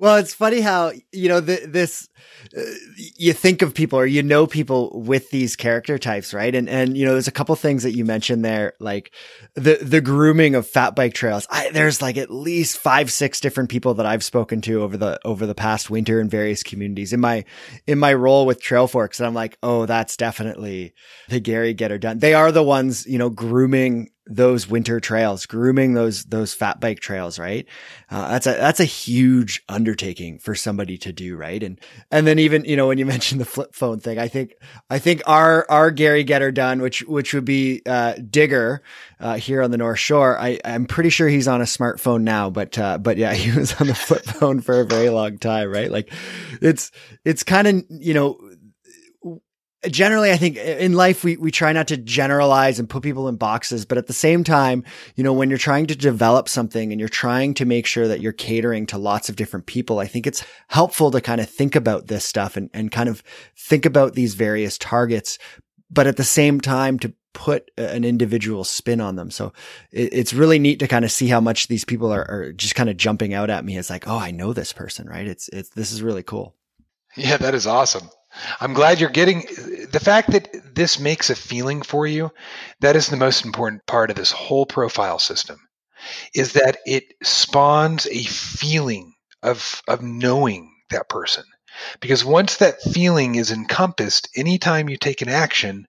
Well, 0.00 0.16
it's 0.16 0.32
funny 0.32 0.62
how, 0.62 0.92
you 1.12 1.28
know, 1.28 1.40
the, 1.40 1.66
this, 1.66 2.08
uh, 2.56 2.62
you 3.18 3.34
think 3.34 3.60
of 3.60 3.74
people 3.74 3.98
or 3.98 4.06
you 4.06 4.22
know 4.22 4.46
people 4.46 4.98
with 4.98 5.28
these 5.28 5.56
character 5.56 5.98
types, 5.98 6.32
right? 6.32 6.54
And, 6.54 6.70
and, 6.70 6.96
you 6.96 7.04
know, 7.04 7.12
there's 7.12 7.28
a 7.28 7.32
couple 7.32 7.54
things 7.54 7.82
that 7.82 7.94
you 7.94 8.06
mentioned 8.06 8.42
there, 8.42 8.72
like 8.80 9.12
the, 9.56 9.74
the 9.82 10.00
grooming 10.00 10.54
of 10.54 10.66
fat 10.66 10.96
bike 10.96 11.12
trails. 11.12 11.46
I, 11.50 11.70
there's 11.70 12.00
like 12.00 12.16
at 12.16 12.30
least 12.30 12.78
five, 12.78 13.12
six 13.12 13.40
different 13.40 13.68
people 13.68 13.92
that 13.92 14.06
I've 14.06 14.24
spoken 14.24 14.62
to 14.62 14.80
over 14.80 14.96
the, 14.96 15.20
over 15.26 15.44
the 15.44 15.54
past 15.54 15.90
winter 15.90 16.18
in 16.18 16.30
various 16.30 16.62
communities 16.62 17.12
in 17.12 17.20
my, 17.20 17.44
in 17.86 17.98
my 17.98 18.14
role 18.14 18.46
with 18.46 18.62
Trailforks. 18.62 19.20
And 19.20 19.26
I'm 19.26 19.34
like, 19.34 19.58
oh, 19.62 19.84
that's 19.84 20.16
definitely 20.16 20.94
the 21.28 21.40
Gary 21.40 21.74
Getter 21.74 21.98
done. 21.98 22.20
They 22.20 22.32
are 22.32 22.50
the 22.52 22.62
ones, 22.62 23.06
you 23.06 23.18
know, 23.18 23.28
grooming 23.28 24.08
those 24.30 24.68
winter 24.68 25.00
trails, 25.00 25.44
grooming 25.44 25.94
those 25.94 26.24
those 26.24 26.54
fat 26.54 26.80
bike 26.80 27.00
trails, 27.00 27.38
right? 27.38 27.66
Uh, 28.10 28.28
that's 28.28 28.46
a 28.46 28.52
that's 28.52 28.80
a 28.80 28.84
huge 28.84 29.62
undertaking 29.68 30.38
for 30.38 30.54
somebody 30.54 30.96
to 30.98 31.12
do, 31.12 31.36
right? 31.36 31.62
And 31.62 31.78
and 32.10 32.26
then 32.26 32.38
even 32.38 32.64
you 32.64 32.76
know 32.76 32.86
when 32.86 32.98
you 32.98 33.06
mentioned 33.10 33.40
the 33.40 33.44
flip 33.44 33.74
phone 33.74 33.98
thing, 33.98 34.18
I 34.18 34.28
think 34.28 34.54
I 34.88 34.98
think 34.98 35.22
our 35.26 35.66
our 35.68 35.90
Gary 35.90 36.22
Getter 36.24 36.52
done, 36.52 36.80
which 36.80 37.00
which 37.02 37.34
would 37.34 37.44
be 37.44 37.82
uh, 37.84 38.14
Digger 38.14 38.82
uh, 39.18 39.36
here 39.36 39.62
on 39.62 39.72
the 39.72 39.78
North 39.78 39.98
Shore. 39.98 40.38
I 40.38 40.60
I'm 40.64 40.86
pretty 40.86 41.10
sure 41.10 41.28
he's 41.28 41.48
on 41.48 41.60
a 41.60 41.64
smartphone 41.64 42.22
now, 42.22 42.50
but 42.50 42.78
uh, 42.78 42.98
but 42.98 43.16
yeah, 43.16 43.34
he 43.34 43.56
was 43.58 43.78
on 43.80 43.88
the 43.88 43.94
flip 43.94 44.24
phone 44.24 44.60
for 44.60 44.80
a 44.80 44.86
very 44.86 45.10
long 45.10 45.38
time, 45.38 45.70
right? 45.70 45.90
Like 45.90 46.12
it's 46.62 46.92
it's 47.24 47.42
kind 47.42 47.66
of 47.66 47.84
you 47.88 48.14
know 48.14 48.40
generally, 49.88 50.30
I 50.30 50.36
think 50.36 50.56
in 50.56 50.92
life, 50.92 51.24
we, 51.24 51.36
we 51.36 51.50
try 51.50 51.72
not 51.72 51.88
to 51.88 51.96
generalize 51.96 52.78
and 52.78 52.88
put 52.88 53.02
people 53.02 53.28
in 53.28 53.36
boxes. 53.36 53.84
But 53.84 53.98
at 53.98 54.06
the 54.06 54.12
same 54.12 54.44
time, 54.44 54.84
you 55.16 55.24
know, 55.24 55.32
when 55.32 55.48
you're 55.48 55.58
trying 55.58 55.86
to 55.86 55.96
develop 55.96 56.48
something 56.48 56.92
and 56.92 57.00
you're 57.00 57.08
trying 57.08 57.54
to 57.54 57.64
make 57.64 57.86
sure 57.86 58.08
that 58.08 58.20
you're 58.20 58.32
catering 58.32 58.86
to 58.86 58.98
lots 58.98 59.28
of 59.28 59.36
different 59.36 59.66
people, 59.66 59.98
I 59.98 60.06
think 60.06 60.26
it's 60.26 60.44
helpful 60.68 61.10
to 61.12 61.20
kind 61.20 61.40
of 61.40 61.48
think 61.48 61.76
about 61.76 62.08
this 62.08 62.24
stuff 62.24 62.56
and, 62.56 62.68
and 62.74 62.90
kind 62.90 63.08
of 63.08 63.22
think 63.56 63.86
about 63.86 64.14
these 64.14 64.34
various 64.34 64.76
targets. 64.76 65.38
But 65.90 66.06
at 66.06 66.16
the 66.16 66.24
same 66.24 66.60
time, 66.60 66.98
to 67.00 67.14
put 67.32 67.70
an 67.78 68.04
individual 68.04 68.64
spin 68.64 69.00
on 69.00 69.16
them. 69.16 69.30
So 69.30 69.52
it, 69.92 70.12
it's 70.12 70.34
really 70.34 70.58
neat 70.58 70.80
to 70.80 70.88
kind 70.88 71.04
of 71.04 71.12
see 71.12 71.28
how 71.28 71.40
much 71.40 71.68
these 71.68 71.84
people 71.84 72.12
are, 72.12 72.28
are 72.28 72.52
just 72.52 72.74
kind 72.74 72.90
of 72.90 72.96
jumping 72.96 73.34
out 73.34 73.50
at 73.50 73.64
me 73.64 73.76
as 73.76 73.88
like, 73.88 74.08
oh, 74.08 74.18
I 74.18 74.30
know 74.30 74.52
this 74.52 74.72
person, 74.72 75.08
right? 75.08 75.26
It's, 75.26 75.48
it's, 75.48 75.70
this 75.70 75.92
is 75.92 76.02
really 76.02 76.22
cool. 76.22 76.54
Yeah, 77.16 77.36
that 77.38 77.54
is 77.54 77.66
awesome. 77.66 78.10
I'm 78.60 78.74
glad 78.74 79.00
you're 79.00 79.10
getting 79.10 79.40
the 79.90 80.00
fact 80.02 80.30
that 80.32 80.74
this 80.74 80.98
makes 80.98 81.30
a 81.30 81.34
feeling 81.34 81.82
for 81.82 82.06
you. 82.06 82.30
That 82.80 82.96
is 82.96 83.08
the 83.08 83.16
most 83.16 83.44
important 83.44 83.86
part 83.86 84.10
of 84.10 84.16
this 84.16 84.30
whole 84.30 84.66
profile 84.66 85.18
system 85.18 85.58
is 86.34 86.54
that 86.54 86.78
it 86.86 87.04
spawns 87.22 88.06
a 88.06 88.22
feeling 88.22 89.14
of, 89.42 89.82
of 89.88 90.02
knowing 90.02 90.72
that 90.90 91.08
person. 91.08 91.44
Because 92.00 92.24
once 92.24 92.56
that 92.56 92.82
feeling 92.82 93.36
is 93.36 93.52
encompassed, 93.52 94.28
anytime 94.34 94.88
you 94.88 94.96
take 94.96 95.22
an 95.22 95.28
action 95.28 95.86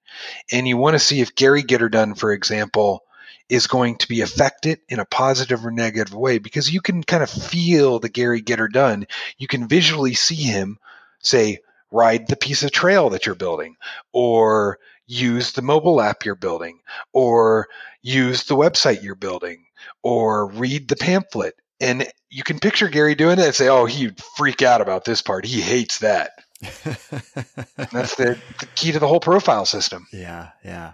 and 0.52 0.68
you 0.68 0.78
want 0.78 0.96
to 0.96 1.00
see 1.00 1.22
if 1.22 1.36
Gary 1.36 1.64
Gitterdun, 1.64 2.18
for 2.18 2.32
example, 2.32 3.04
is 3.50 3.68
going 3.68 3.98
to 3.98 4.08
be 4.08 4.22
affected 4.22 4.80
in 4.88 5.00
a 5.00 5.06
positive 5.06 5.66
or 5.66 5.72
negative 5.72 6.14
way, 6.14 6.38
because 6.38 6.74
you 6.74 6.82
can 6.82 7.04
kind 7.04 7.24
of 7.24 7.30
feel 7.30 8.00
the 8.00 8.10
Gary 8.10 8.42
Gitterdun, 8.42 9.10
you 9.38 9.48
can 9.48 9.68
visually 9.68 10.14
see 10.14 10.36
him 10.36 10.78
say, 11.20 11.60
ride 11.92 12.28
the 12.28 12.36
piece 12.36 12.64
of 12.64 12.72
trail 12.72 13.10
that 13.10 13.26
you're 13.26 13.36
building, 13.36 13.76
or 14.14 14.80
use 15.08 15.52
the 15.52 15.62
mobile 15.62 16.02
app 16.02 16.26
you're 16.26 16.36
building, 16.36 16.80
or 17.14 17.68
use 18.02 18.46
the 18.46 18.56
website 18.56 19.04
you're 19.04 19.16
building, 19.16 19.66
or 20.04 20.48
read 20.48 20.88
the 20.88 20.96
pamphlet. 20.96 21.56
And 21.80 22.08
you 22.30 22.44
can 22.44 22.60
picture 22.60 22.88
Gary 22.88 23.16
doing 23.16 23.40
it 23.40 23.46
and 23.46 23.56
say, 23.56 23.68
oh, 23.68 23.86
he'd 23.86 24.22
freak 24.38 24.62
out 24.62 24.82
about 24.82 25.04
this 25.04 25.22
part. 25.22 25.46
He 25.46 25.62
hates 25.62 26.00
that. 26.00 26.32
That's 26.62 28.16
the, 28.16 28.38
the, 28.60 28.68
key 28.76 28.92
to 28.92 29.00
the 29.00 29.08
whole 29.08 29.20
profile 29.20 29.66
system. 29.66 30.06
Yeah, 30.14 30.50
yeah. 30.64 30.94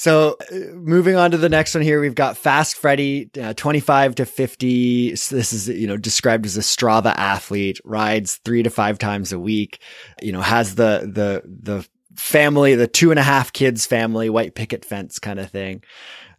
So, 0.00 0.38
uh, 0.50 0.54
moving 0.72 1.14
on 1.16 1.32
to 1.32 1.36
the 1.36 1.50
next 1.50 1.74
one 1.74 1.82
here, 1.82 2.00
we've 2.00 2.14
got 2.14 2.38
Fast 2.38 2.78
Freddy, 2.78 3.28
uh, 3.38 3.52
25 3.52 4.14
to 4.14 4.24
50. 4.24 5.14
So 5.14 5.36
this 5.36 5.52
is, 5.52 5.68
you 5.68 5.86
know, 5.86 5.98
described 5.98 6.46
as 6.46 6.56
a 6.56 6.60
Strava 6.60 7.14
athlete, 7.14 7.78
rides 7.84 8.40
three 8.42 8.62
to 8.62 8.70
five 8.70 8.98
times 8.98 9.30
a 9.30 9.38
week, 9.38 9.82
you 10.22 10.32
know, 10.32 10.40
has 10.40 10.76
the, 10.76 11.00
the, 11.12 11.42
the 11.44 11.86
family, 12.16 12.76
the 12.76 12.86
two 12.86 13.10
and 13.10 13.20
a 13.20 13.22
half 13.22 13.52
kids 13.52 13.84
family, 13.84 14.30
white 14.30 14.54
picket 14.54 14.86
fence 14.86 15.18
kind 15.18 15.38
of 15.38 15.50
thing 15.50 15.82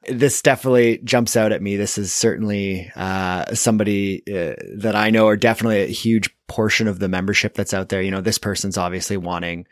this 0.10 0.42
definitely 0.42 0.98
jumps 1.04 1.36
out 1.36 1.52
at 1.52 1.62
me. 1.62 1.76
This 1.76 2.00
is 2.00 2.12
certainly 2.12 2.92
uh, 2.96 3.54
somebody 3.54 4.24
uh, 4.28 4.56
that 4.78 4.96
I 4.96 5.12
know, 5.12 5.26
or 5.26 5.38
definitely 5.38 5.84
a 5.84 5.86
huge 5.86 6.36
portion 6.48 6.88
of 6.88 6.98
the 6.98 7.08
membership 7.08 7.54
that's 7.54 7.72
out 7.72 7.90
there. 7.90 8.02
You 8.02 8.10
know, 8.10 8.22
this 8.22 8.40
person's 8.40 8.80
obviously 8.80 9.18
wanting 9.18 9.68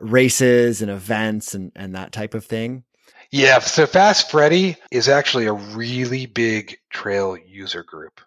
races 0.00 0.82
and 0.82 0.90
events 0.90 1.54
and 1.54 1.70
and 1.76 1.94
that 1.94 2.10
type 2.10 2.34
of 2.34 2.44
thing. 2.44 2.82
Yeah, 3.32 3.60
so 3.60 3.86
Fast 3.86 4.30
Freddy 4.30 4.76
is 4.90 5.08
actually 5.08 5.46
a 5.46 5.52
really 5.52 6.26
big 6.26 6.78
trail 6.90 7.36
user 7.36 7.84
group. 7.84 8.20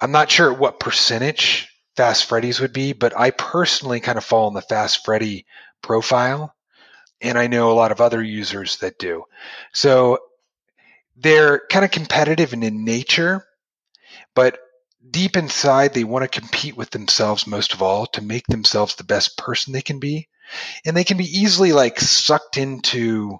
I'm 0.00 0.10
not 0.10 0.30
sure 0.30 0.52
what 0.52 0.80
percentage 0.80 1.68
Fast 1.96 2.24
Freddy's 2.24 2.60
would 2.60 2.72
be, 2.72 2.92
but 2.92 3.16
I 3.16 3.30
personally 3.30 4.00
kind 4.00 4.18
of 4.18 4.24
fall 4.24 4.48
in 4.48 4.54
the 4.54 4.62
Fast 4.62 5.04
Freddy 5.04 5.46
profile. 5.80 6.52
And 7.20 7.38
I 7.38 7.46
know 7.46 7.70
a 7.70 7.74
lot 7.74 7.92
of 7.92 8.00
other 8.00 8.20
users 8.22 8.78
that 8.78 8.98
do. 8.98 9.24
So 9.72 10.18
they're 11.16 11.62
kind 11.70 11.84
of 11.84 11.92
competitive 11.92 12.52
in 12.52 12.84
nature, 12.84 13.46
but 14.34 14.58
deep 15.08 15.36
inside, 15.36 15.94
they 15.94 16.04
want 16.04 16.30
to 16.30 16.40
compete 16.40 16.76
with 16.76 16.90
themselves 16.90 17.46
most 17.46 17.72
of 17.72 17.80
all 17.80 18.06
to 18.08 18.22
make 18.22 18.46
themselves 18.48 18.96
the 18.96 19.04
best 19.04 19.38
person 19.38 19.72
they 19.72 19.82
can 19.82 20.00
be. 20.00 20.28
And 20.84 20.96
they 20.96 21.04
can 21.04 21.16
be 21.16 21.24
easily 21.24 21.72
like 21.72 22.00
sucked 22.00 22.56
into 22.56 23.38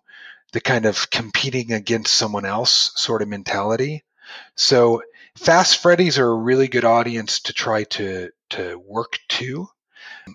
the 0.57 0.61
kind 0.63 0.87
of 0.87 1.11
competing 1.11 1.71
against 1.73 2.15
someone 2.15 2.47
else 2.47 2.91
sort 2.97 3.21
of 3.21 3.29
mentality. 3.29 4.03
So 4.55 5.03
Fast 5.37 5.77
Freddy's 5.77 6.19
are 6.19 6.31
a 6.31 6.35
really 6.35 6.67
good 6.67 6.87
audience 6.87 7.41
to 7.41 7.53
try 7.53 7.85
to 7.85 8.31
to 8.49 8.79
work 8.79 9.19
to 9.29 9.69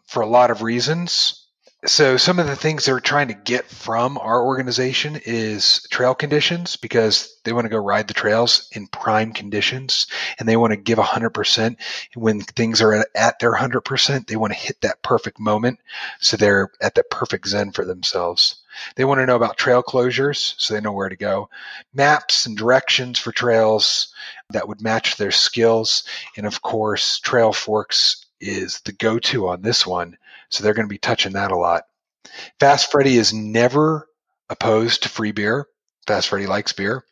for 0.06 0.22
a 0.22 0.28
lot 0.28 0.52
of 0.52 0.62
reasons 0.62 1.41
so 1.88 2.16
some 2.16 2.38
of 2.38 2.46
the 2.46 2.56
things 2.56 2.86
they're 2.86 3.00
trying 3.00 3.30
to 3.30 3.34
get 3.34 3.66
from 3.66 4.20
our 4.20 4.44
organization 4.44 5.20
is 5.26 5.88
trail 5.90 6.14
conditions 6.14 6.76
because 6.76 7.40
they 7.44 7.54
want 7.54 7.66
to 7.66 7.70
go 7.70 7.78
ride 7.78 8.08
the 8.08 8.14
trails 8.14 8.70
in 8.74 8.86
prime 8.86 9.34
conditions 9.34 10.06
and 10.38 10.48
they 10.48 10.58
want 10.58 10.72
to 10.72 10.78
give 10.78 11.00
100% 11.00 11.76
when 12.14 12.42
things 12.42 12.84
are 12.84 13.04
at 13.16 13.40
their 13.40 13.56
100% 13.56 14.28
they 14.28 14.36
want 14.36 14.54
to 14.54 14.60
hit 14.60 14.80
that 14.82 15.02
perfect 15.02 15.40
moment 15.40 15.80
so 16.20 16.38
they're 16.38 16.70
at 16.82 16.94
the 16.94 17.04
perfect 17.04 17.48
zen 17.48 17.72
for 17.72 17.84
themselves. 17.84 18.58
They 18.96 19.04
want 19.04 19.20
to 19.20 19.26
know 19.26 19.36
about 19.36 19.58
trail 19.58 19.82
closures 19.82 20.54
so 20.60 20.76
they 20.76 20.82
know 20.82 20.94
where 20.94 21.10
to 21.10 21.16
go. 21.16 21.50
Maps 21.96 22.46
and 22.46 22.56
directions 22.56 23.18
for 23.18 23.32
trails 23.32 24.14
that 24.52 24.68
would 24.68 24.82
match 24.82 25.18
their 25.18 25.32
skills 25.32 26.04
and 26.38 26.46
of 26.46 26.62
course 26.62 27.20
Trailforks 27.20 28.24
is 28.40 28.82
the 28.82 28.92
go-to 28.92 29.48
on 29.48 29.64
this 29.64 29.86
one 29.86 30.18
so 30.52 30.64
they're 30.64 30.74
going 30.74 30.88
to 30.88 30.94
be 30.94 30.98
touching 30.98 31.34
that 31.34 31.52
a 31.52 31.58
lot. 31.58 31.84
Fast 32.60 32.92
Freddy 32.92 33.18
is 33.18 33.34
never 33.34 34.08
opposed 34.50 35.04
to 35.04 35.10
free 35.10 35.32
beer. 35.32 35.66
Fast 36.08 36.28
Freddy 36.28 36.48
likes 36.48 36.74
beer. 36.74 37.04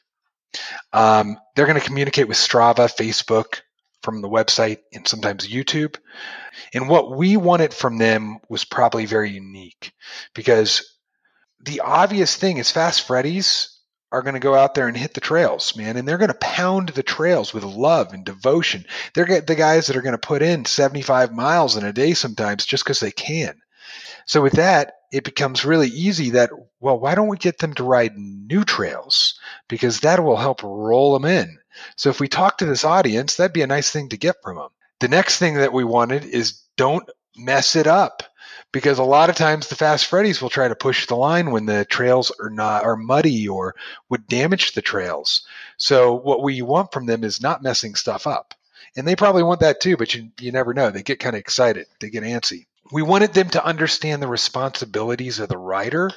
Um, 0.93 1.37
they're 1.55 1.65
going 1.65 1.79
to 1.79 1.85
communicate 1.85 2.27
with 2.27 2.37
Strava, 2.37 2.93
Facebook, 2.93 3.61
from 4.01 4.21
the 4.21 4.29
website, 4.29 4.79
and 4.93 5.07
sometimes 5.07 5.47
YouTube. 5.47 5.97
And 6.73 6.89
what 6.89 7.15
we 7.15 7.37
wanted 7.37 7.73
from 7.73 7.97
them 7.97 8.39
was 8.49 8.65
probably 8.65 9.05
very 9.05 9.31
unique 9.31 9.93
because 10.33 10.97
the 11.59 11.81
obvious 11.81 12.35
thing 12.35 12.57
is 12.57 12.71
Fast 12.71 13.05
Freddy's 13.05 13.78
are 14.11 14.21
going 14.21 14.33
to 14.33 14.39
go 14.39 14.55
out 14.55 14.73
there 14.73 14.87
and 14.87 14.97
hit 14.97 15.13
the 15.13 15.21
trails, 15.21 15.75
man, 15.75 15.95
and 15.95 16.07
they're 16.07 16.17
going 16.17 16.29
to 16.29 16.37
pound 16.39 16.89
the 16.89 17.03
trails 17.03 17.53
with 17.53 17.63
love 17.63 18.13
and 18.13 18.25
devotion. 18.25 18.85
They're 19.13 19.41
the 19.41 19.55
guys 19.55 19.87
that 19.87 19.95
are 19.95 20.01
going 20.01 20.13
to 20.13 20.17
put 20.17 20.41
in 20.41 20.65
75 20.65 21.33
miles 21.33 21.77
in 21.77 21.85
a 21.85 21.93
day 21.93 22.13
sometimes 22.13 22.65
just 22.65 22.83
because 22.83 22.99
they 22.99 23.11
can. 23.11 23.61
So 24.25 24.41
with 24.41 24.53
that, 24.53 24.93
it 25.11 25.23
becomes 25.23 25.65
really 25.65 25.87
easy 25.87 26.31
that, 26.31 26.51
well, 26.79 26.99
why 26.99 27.15
don't 27.15 27.27
we 27.27 27.37
get 27.37 27.57
them 27.59 27.73
to 27.75 27.83
ride 27.83 28.17
new 28.17 28.63
trails? 28.63 29.39
Because 29.67 30.01
that 30.01 30.23
will 30.23 30.37
help 30.37 30.61
roll 30.63 31.13
them 31.13 31.25
in. 31.29 31.57
So 31.95 32.09
if 32.09 32.19
we 32.19 32.27
talk 32.27 32.59
to 32.59 32.65
this 32.65 32.83
audience, 32.83 33.35
that'd 33.35 33.53
be 33.53 33.61
a 33.61 33.67
nice 33.67 33.89
thing 33.91 34.09
to 34.09 34.17
get 34.17 34.35
from 34.43 34.57
them. 34.57 34.69
The 34.99 35.07
next 35.07 35.37
thing 35.39 35.55
that 35.55 35.73
we 35.73 35.83
wanted 35.83 36.25
is 36.25 36.61
don't 36.77 37.09
mess 37.35 37.75
it 37.75 37.87
up 37.87 38.23
because 38.71 38.99
a 38.99 39.03
lot 39.03 39.29
of 39.29 39.35
times 39.35 39.67
the 39.67 39.75
fast 39.75 40.09
freddies 40.09 40.41
will 40.41 40.49
try 40.49 40.67
to 40.67 40.75
push 40.75 41.07
the 41.07 41.15
line 41.15 41.51
when 41.51 41.65
the 41.65 41.85
trails 41.85 42.31
are 42.39 42.49
not 42.49 42.83
are 42.83 42.95
muddy 42.95 43.47
or 43.47 43.75
would 44.09 44.27
damage 44.27 44.73
the 44.73 44.81
trails. 44.81 45.41
So 45.77 46.13
what 46.13 46.43
we 46.43 46.61
want 46.61 46.91
from 46.91 47.05
them 47.05 47.23
is 47.23 47.41
not 47.41 47.63
messing 47.63 47.95
stuff 47.95 48.27
up. 48.27 48.53
And 48.95 49.07
they 49.07 49.15
probably 49.15 49.43
want 49.43 49.61
that 49.61 49.81
too 49.81 49.97
but 49.97 50.13
you, 50.13 50.29
you 50.39 50.51
never 50.51 50.73
know. 50.73 50.89
They 50.89 51.03
get 51.03 51.19
kind 51.19 51.35
of 51.35 51.39
excited. 51.39 51.87
They 51.99 52.09
get 52.09 52.23
antsy. 52.23 52.65
We 52.91 53.01
wanted 53.01 53.33
them 53.33 53.49
to 53.51 53.63
understand 53.63 54.21
the 54.21 54.27
responsibilities 54.27 55.39
of 55.39 55.49
the 55.49 55.57
rider. 55.57 56.11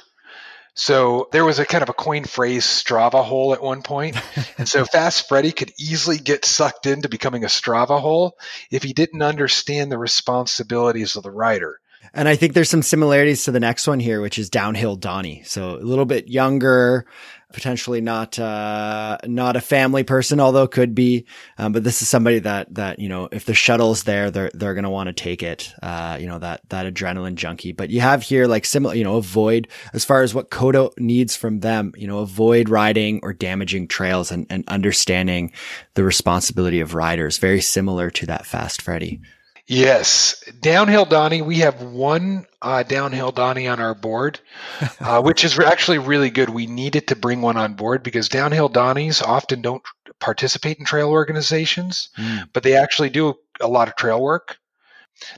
So 0.75 1.29
there 1.31 1.45
was 1.45 1.59
a 1.59 1.65
kind 1.65 1.83
of 1.83 1.89
a 1.89 1.93
coin 1.93 2.23
phrase 2.23 2.65
Strava 2.65 3.23
hole 3.23 3.53
at 3.53 3.61
one 3.61 3.83
point. 3.83 4.17
And 4.57 4.67
so 4.67 4.85
Fast 4.91 5.27
Freddy 5.27 5.51
could 5.51 5.71
easily 5.79 6.17
get 6.17 6.45
sucked 6.45 6.87
into 6.87 7.09
becoming 7.09 7.43
a 7.43 7.47
Strava 7.47 7.99
hole 7.99 8.37
if 8.71 8.81
he 8.81 8.93
didn't 8.93 9.21
understand 9.21 9.91
the 9.91 9.99
responsibilities 9.99 11.15
of 11.15 11.21
the 11.21 11.31
rider. 11.31 11.79
And 12.15 12.27
I 12.27 12.35
think 12.35 12.53
there's 12.53 12.69
some 12.69 12.83
similarities 12.83 13.45
to 13.45 13.51
the 13.51 13.59
next 13.59 13.87
one 13.87 13.99
here, 13.99 14.21
which 14.21 14.37
is 14.37 14.49
Downhill 14.49 14.95
Donnie. 14.95 15.41
So 15.45 15.75
a 15.75 15.81
little 15.81 16.05
bit 16.05 16.27
younger, 16.27 17.07
potentially 17.51 18.01
not 18.01 18.37
uh, 18.37 19.17
not 19.25 19.55
a 19.55 19.61
family 19.61 20.03
person, 20.03 20.39
although 20.39 20.67
could 20.67 20.93
be. 20.93 21.25
Um, 21.57 21.71
but 21.71 21.83
this 21.83 22.03
is 22.03 22.09
somebody 22.09 22.37
that 22.39 22.71
that 22.75 22.99
you 22.99 23.09
know, 23.09 23.29
if 23.31 23.45
the 23.45 23.55
shuttle's 23.55 24.03
there, 24.03 24.29
they're 24.29 24.51
they're 24.53 24.75
gonna 24.75 24.91
want 24.91 25.07
to 25.07 25.13
take 25.13 25.41
it. 25.41 25.73
Uh, 25.81 26.17
you 26.19 26.27
know 26.27 26.37
that 26.37 26.61
that 26.69 26.91
adrenaline 26.91 27.33
junkie. 27.33 27.71
But 27.71 27.89
you 27.89 28.01
have 28.01 28.21
here 28.21 28.45
like 28.45 28.65
similar, 28.65 28.93
you 28.93 29.03
know, 29.03 29.15
avoid 29.15 29.67
as 29.93 30.05
far 30.05 30.21
as 30.21 30.35
what 30.35 30.51
COTA 30.51 30.91
needs 30.99 31.35
from 31.35 31.61
them. 31.61 31.93
You 31.97 32.07
know, 32.07 32.19
avoid 32.19 32.69
riding 32.69 33.21
or 33.23 33.33
damaging 33.33 33.87
trails 33.87 34.31
and 34.31 34.45
and 34.51 34.63
understanding 34.67 35.51
the 35.95 36.03
responsibility 36.03 36.79
of 36.79 36.93
riders. 36.93 37.39
Very 37.39 37.61
similar 37.61 38.11
to 38.11 38.27
that 38.27 38.45
Fast 38.45 38.83
Freddy. 38.83 39.19
Yes, 39.65 40.43
downhill 40.59 41.05
Donnie. 41.05 41.41
We 41.41 41.59
have 41.59 41.81
one 41.81 42.45
uh, 42.61 42.83
downhill 42.83 43.31
Donnie 43.31 43.69
on 43.69 43.79
our 43.79 43.95
board, 43.95 44.41
uh, 44.99 45.21
which 45.21 45.45
is 45.45 45.57
actually 45.57 45.99
really 45.99 46.29
good. 46.29 46.49
We 46.49 46.67
needed 46.67 47.07
to 47.07 47.15
bring 47.15 47.41
one 47.41 47.55
on 47.55 47.75
board 47.75 48.03
because 48.03 48.27
downhill 48.27 48.69
Donnies 48.69 49.21
often 49.21 49.61
don't 49.61 49.81
participate 50.19 50.79
in 50.79 50.85
trail 50.85 51.09
organizations, 51.09 52.09
mm. 52.17 52.49
but 52.51 52.63
they 52.63 52.75
actually 52.75 53.09
do 53.09 53.35
a 53.61 53.67
lot 53.67 53.87
of 53.87 53.95
trail 53.95 54.21
work. 54.21 54.57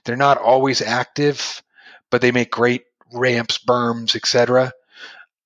They're 0.03 0.15
not 0.15 0.39
always 0.39 0.81
active, 0.81 1.61
but 2.09 2.21
they 2.21 2.31
make 2.31 2.49
great 2.49 2.83
ramps, 3.13 3.59
berms, 3.59 4.15
etc. 4.15 4.73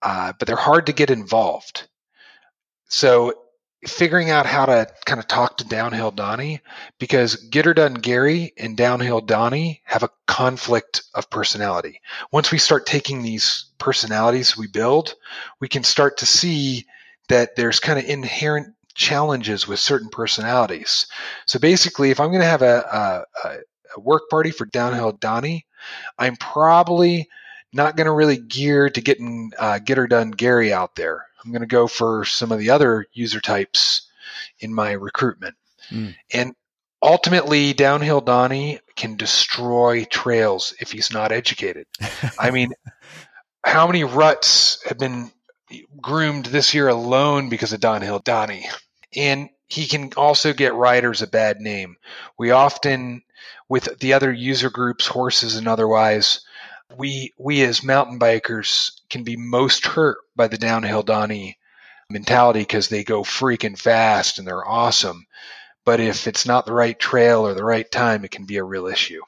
Uh, 0.01 0.33
but 0.39 0.47
they're 0.47 0.55
hard 0.55 0.85
to 0.85 0.93
get 0.93 1.09
involved. 1.09 1.89
So 2.87 3.33
figuring 3.87 4.29
out 4.29 4.45
how 4.45 4.65
to 4.65 4.87
kind 5.05 5.19
of 5.19 5.27
talk 5.27 5.57
to 5.57 5.67
Downhill 5.67 6.11
Donnie 6.11 6.61
because 6.99 7.35
Get 7.35 7.65
Her 7.65 7.73
Done 7.73 7.93
Gary 7.93 8.53
and 8.57 8.75
Downhill 8.75 9.21
Donnie 9.21 9.81
have 9.85 10.03
a 10.03 10.09
conflict 10.27 11.03
of 11.13 11.29
personality. 11.29 12.01
Once 12.31 12.51
we 12.51 12.57
start 12.57 12.85
taking 12.85 13.21
these 13.21 13.65
personalities 13.77 14.57
we 14.57 14.67
build, 14.67 15.15
we 15.61 15.67
can 15.69 15.83
start 15.83 16.17
to 16.17 16.25
see 16.25 16.85
that 17.29 17.55
there's 17.55 17.79
kind 17.79 17.97
of 17.97 18.05
inherent 18.05 18.75
challenges 18.95 19.67
with 19.67 19.79
certain 19.79 20.09
personalities. 20.09 21.07
So 21.45 21.57
basically, 21.57 22.11
if 22.11 22.19
I'm 22.19 22.29
going 22.29 22.41
to 22.41 22.47
have 22.47 22.61
a, 22.61 23.25
a, 23.45 23.49
a 23.95 23.99
work 23.99 24.23
party 24.29 24.51
for 24.51 24.65
Downhill 24.65 25.13
Donnie, 25.13 25.65
I'm 26.17 26.35
probably 26.35 27.29
not 27.71 27.95
going 27.95 28.05
to 28.05 28.11
really 28.11 28.37
gear 28.37 28.89
to 28.89 29.01
getting 29.01 29.51
uh, 29.57 29.79
get 29.79 29.97
her 29.97 30.07
done 30.07 30.31
Gary 30.31 30.73
out 30.73 30.95
there. 30.95 31.25
I'm 31.49 31.53
going 31.53 31.61
to 31.61 31.67
go 31.67 31.87
for 31.87 32.25
some 32.25 32.51
of 32.51 32.59
the 32.59 32.69
other 32.69 33.07
user 33.11 33.39
types 33.39 34.07
in 34.59 34.71
my 34.71 34.91
recruitment. 34.91 35.55
Mm. 35.89 36.13
And 36.31 36.53
ultimately, 37.01 37.73
downhill 37.73 38.21
Donnie 38.21 38.79
can 38.95 39.15
destroy 39.15 40.05
trails 40.05 40.75
if 40.79 40.91
he's 40.91 41.11
not 41.11 41.31
educated. 41.31 41.87
I 42.37 42.51
mean, 42.51 42.73
how 43.65 43.87
many 43.87 44.03
ruts 44.03 44.83
have 44.87 44.99
been 44.99 45.31
groomed 45.99 46.45
this 46.45 46.75
year 46.75 46.87
alone 46.87 47.49
because 47.49 47.73
of 47.73 47.79
downhill 47.79 48.19
Donnie? 48.19 48.69
And 49.15 49.49
he 49.67 49.87
can 49.87 50.11
also 50.17 50.53
get 50.53 50.75
riders 50.75 51.23
a 51.23 51.27
bad 51.27 51.59
name. 51.61 51.97
We 52.37 52.51
often, 52.51 53.23
with 53.67 53.97
the 53.99 54.13
other 54.13 54.31
user 54.31 54.69
groups, 54.69 55.07
horses 55.07 55.55
and 55.55 55.67
otherwise, 55.67 56.41
we 56.97 57.33
we 57.37 57.61
as 57.63 57.83
mountain 57.83 58.19
bikers 58.19 58.91
can 59.09 59.23
be 59.23 59.35
most 59.35 59.85
hurt 59.85 60.17
by 60.35 60.47
the 60.47 60.57
downhill 60.57 61.03
Donnie 61.03 61.57
mentality 62.09 62.61
because 62.61 62.89
they 62.89 63.03
go 63.03 63.23
freaking 63.23 63.77
fast 63.77 64.39
and 64.39 64.47
they're 64.47 64.67
awesome. 64.67 65.25
But 65.85 65.99
if 65.99 66.27
it's 66.27 66.45
not 66.45 66.65
the 66.65 66.73
right 66.73 66.99
trail 66.99 67.45
or 67.45 67.53
the 67.53 67.63
right 67.63 67.89
time, 67.89 68.25
it 68.25 68.31
can 68.31 68.45
be 68.45 68.57
a 68.57 68.63
real 68.63 68.87
issue. 68.87 69.21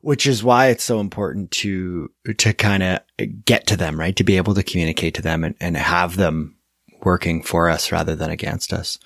Which 0.00 0.26
is 0.26 0.42
why 0.42 0.66
it's 0.68 0.84
so 0.84 1.00
important 1.00 1.50
to 1.52 2.10
to 2.38 2.52
kind 2.52 2.82
of 2.82 3.00
get 3.44 3.68
to 3.68 3.76
them, 3.76 3.98
right? 3.98 4.16
To 4.16 4.24
be 4.24 4.36
able 4.36 4.54
to 4.54 4.62
communicate 4.62 5.14
to 5.14 5.22
them 5.22 5.44
and, 5.44 5.54
and 5.60 5.76
have 5.76 6.16
them 6.16 6.56
working 7.02 7.42
for 7.42 7.68
us 7.68 7.92
rather 7.92 8.16
than 8.16 8.30
against 8.30 8.72
us. 8.72 8.98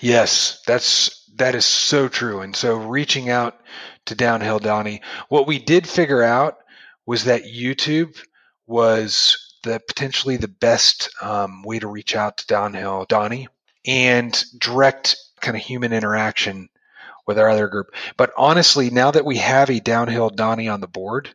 Yes, 0.00 0.60
that's 0.66 1.30
that 1.36 1.54
is 1.54 1.64
so 1.64 2.08
true. 2.08 2.40
And 2.40 2.54
so 2.54 2.76
reaching 2.76 3.30
out 3.30 3.60
to 4.06 4.14
Downhill 4.14 4.58
Donnie, 4.58 5.00
what 5.28 5.46
we 5.46 5.58
did 5.58 5.88
figure 5.88 6.22
out 6.22 6.58
was 7.06 7.24
that 7.24 7.44
YouTube 7.44 8.16
was 8.66 9.58
the 9.62 9.80
potentially 9.86 10.36
the 10.36 10.48
best 10.48 11.10
um, 11.22 11.62
way 11.62 11.78
to 11.78 11.88
reach 11.88 12.14
out 12.14 12.38
to 12.38 12.46
Downhill 12.46 13.06
Donnie 13.08 13.48
and 13.86 14.44
direct 14.58 15.16
kind 15.40 15.56
of 15.56 15.62
human 15.62 15.92
interaction 15.92 16.68
with 17.26 17.38
our 17.38 17.48
other 17.48 17.68
group. 17.68 17.94
But 18.16 18.32
honestly, 18.36 18.90
now 18.90 19.10
that 19.10 19.24
we 19.24 19.38
have 19.38 19.70
a 19.70 19.80
Downhill 19.80 20.30
Donnie 20.30 20.68
on 20.68 20.80
the 20.80 20.88
board, 20.88 21.34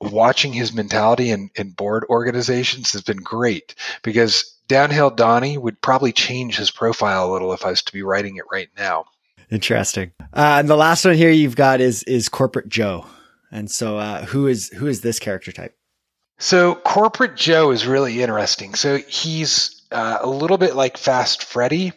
watching 0.00 0.52
his 0.52 0.72
mentality 0.72 1.30
in, 1.30 1.50
board 1.76 2.04
organizations 2.08 2.92
has 2.92 3.02
been 3.02 3.18
great 3.18 3.74
because 4.02 4.54
Downhill 4.68 5.10
Donnie 5.10 5.58
would 5.58 5.80
probably 5.80 6.12
change 6.12 6.56
his 6.56 6.70
profile 6.70 7.30
a 7.30 7.32
little 7.32 7.52
if 7.52 7.64
I 7.64 7.70
was 7.70 7.82
to 7.82 7.92
be 7.92 8.02
writing 8.02 8.36
it 8.36 8.44
right 8.50 8.68
now. 8.76 9.06
Interesting. 9.50 10.12
Uh, 10.32 10.56
and 10.58 10.68
the 10.68 10.76
last 10.76 11.04
one 11.04 11.14
here 11.14 11.30
you've 11.30 11.56
got 11.56 11.80
is 11.80 12.02
is 12.04 12.28
Corporate 12.28 12.68
Joe. 12.68 13.06
And 13.50 13.70
so, 13.70 13.98
uh, 13.98 14.24
who 14.26 14.46
is 14.46 14.68
who 14.70 14.86
is 14.86 15.00
this 15.00 15.18
character 15.18 15.52
type? 15.52 15.76
So, 16.38 16.74
Corporate 16.74 17.36
Joe 17.36 17.70
is 17.70 17.86
really 17.86 18.22
interesting. 18.22 18.74
So 18.74 18.98
he's 18.98 19.82
uh, 19.92 20.18
a 20.20 20.28
little 20.28 20.58
bit 20.58 20.74
like 20.74 20.96
Fast 20.96 21.44
Freddy, 21.44 21.92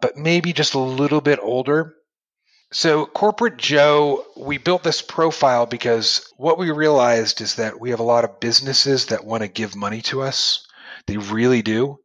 but 0.00 0.16
maybe 0.16 0.52
just 0.52 0.74
a 0.74 0.78
little 0.78 1.20
bit 1.20 1.38
older. 1.40 1.94
So, 2.72 3.06
Corporate 3.06 3.56
Joe, 3.56 4.24
we 4.36 4.58
built 4.58 4.82
this 4.82 5.02
profile 5.02 5.66
because 5.66 6.30
what 6.36 6.58
we 6.58 6.70
realized 6.70 7.40
is 7.40 7.56
that 7.56 7.80
we 7.80 7.90
have 7.90 8.00
a 8.00 8.04
lot 8.04 8.24
of 8.24 8.40
businesses 8.40 9.06
that 9.06 9.24
want 9.24 9.42
to 9.42 9.48
give 9.48 9.76
money 9.76 10.02
to 10.02 10.22
us. 10.22 10.66
They 11.06 11.16
really 11.16 11.62
do. 11.62 11.98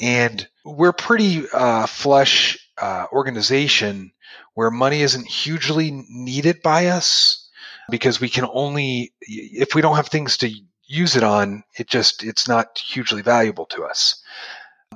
And 0.00 0.46
we're 0.64 0.92
pretty 0.92 1.44
uh, 1.52 1.86
flush 1.86 2.58
uh, 2.80 3.06
organization 3.12 4.12
where 4.54 4.70
money 4.70 5.02
isn't 5.02 5.26
hugely 5.26 6.04
needed 6.08 6.62
by 6.62 6.86
us 6.86 7.47
because 7.90 8.20
we 8.20 8.28
can 8.28 8.46
only 8.52 9.12
if 9.20 9.74
we 9.74 9.82
don't 9.82 9.96
have 9.96 10.08
things 10.08 10.36
to 10.38 10.50
use 10.86 11.16
it 11.16 11.22
on, 11.22 11.64
it 11.78 11.86
just 11.88 12.24
it's 12.24 12.48
not 12.48 12.78
hugely 12.78 13.22
valuable 13.22 13.66
to 13.66 13.84
us. 13.84 14.22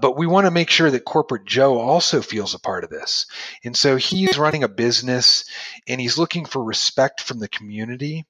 But 0.00 0.16
we 0.16 0.26
want 0.26 0.46
to 0.46 0.50
make 0.50 0.70
sure 0.70 0.90
that 0.90 1.04
corporate 1.04 1.44
Joe 1.44 1.78
also 1.78 2.22
feels 2.22 2.54
a 2.54 2.58
part 2.58 2.82
of 2.82 2.90
this. 2.90 3.26
And 3.62 3.76
so 3.76 3.96
he's 3.96 4.38
running 4.38 4.64
a 4.64 4.68
business 4.68 5.44
and 5.86 6.00
he's 6.00 6.16
looking 6.16 6.46
for 6.46 6.64
respect 6.64 7.20
from 7.20 7.38
the 7.38 7.48
community. 7.48 8.26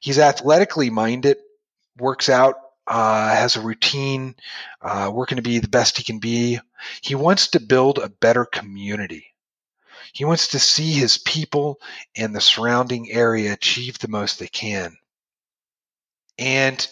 He's 0.00 0.20
athletically 0.20 0.90
minded, 0.90 1.38
works 1.98 2.28
out, 2.28 2.54
uh, 2.86 3.34
has 3.34 3.56
a 3.56 3.60
routine, 3.60 4.36
uh, 4.80 5.10
working 5.12 5.36
to 5.36 5.42
be 5.42 5.58
the 5.58 5.68
best 5.68 5.96
he 5.96 6.04
can 6.04 6.20
be. 6.20 6.60
He 7.00 7.14
wants 7.14 7.48
to 7.48 7.60
build 7.60 7.98
a 7.98 8.08
better 8.08 8.44
community. 8.44 9.31
He 10.12 10.24
wants 10.24 10.48
to 10.48 10.58
see 10.58 10.92
his 10.92 11.18
people 11.18 11.80
and 12.16 12.34
the 12.34 12.40
surrounding 12.40 13.10
area 13.10 13.52
achieve 13.52 13.98
the 13.98 14.08
most 14.08 14.38
they 14.38 14.48
can. 14.48 14.96
And 16.38 16.86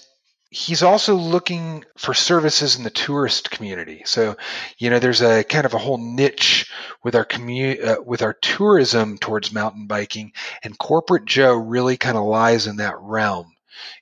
he's 0.51 0.83
also 0.83 1.15
looking 1.15 1.85
for 1.97 2.13
services 2.13 2.77
in 2.77 2.83
the 2.83 2.91
tourist 2.91 3.51
community. 3.51 4.03
So, 4.05 4.37
you 4.79 4.91
know, 4.91 4.99
there's 4.99 5.23
a 5.23 5.45
kind 5.45 5.65
of 5.65 5.75
a 5.75 5.79
whole 5.79 5.99
niche 5.99 6.71
with 7.05 7.15
our 7.15 7.25
community, 7.25 7.83
uh, 7.83 8.01
with 8.03 8.23
our 8.23 8.35
tourism 8.35 9.17
towards 9.19 9.53
mountain 9.53 9.87
biking, 9.87 10.33
and 10.65 10.77
corporate 10.79 11.25
Joe 11.25 11.55
really 11.55 11.97
kind 11.97 12.19
of 12.19 12.25
lies 12.25 12.67
in 12.67 12.77
that 12.77 12.99
realm 13.01 13.53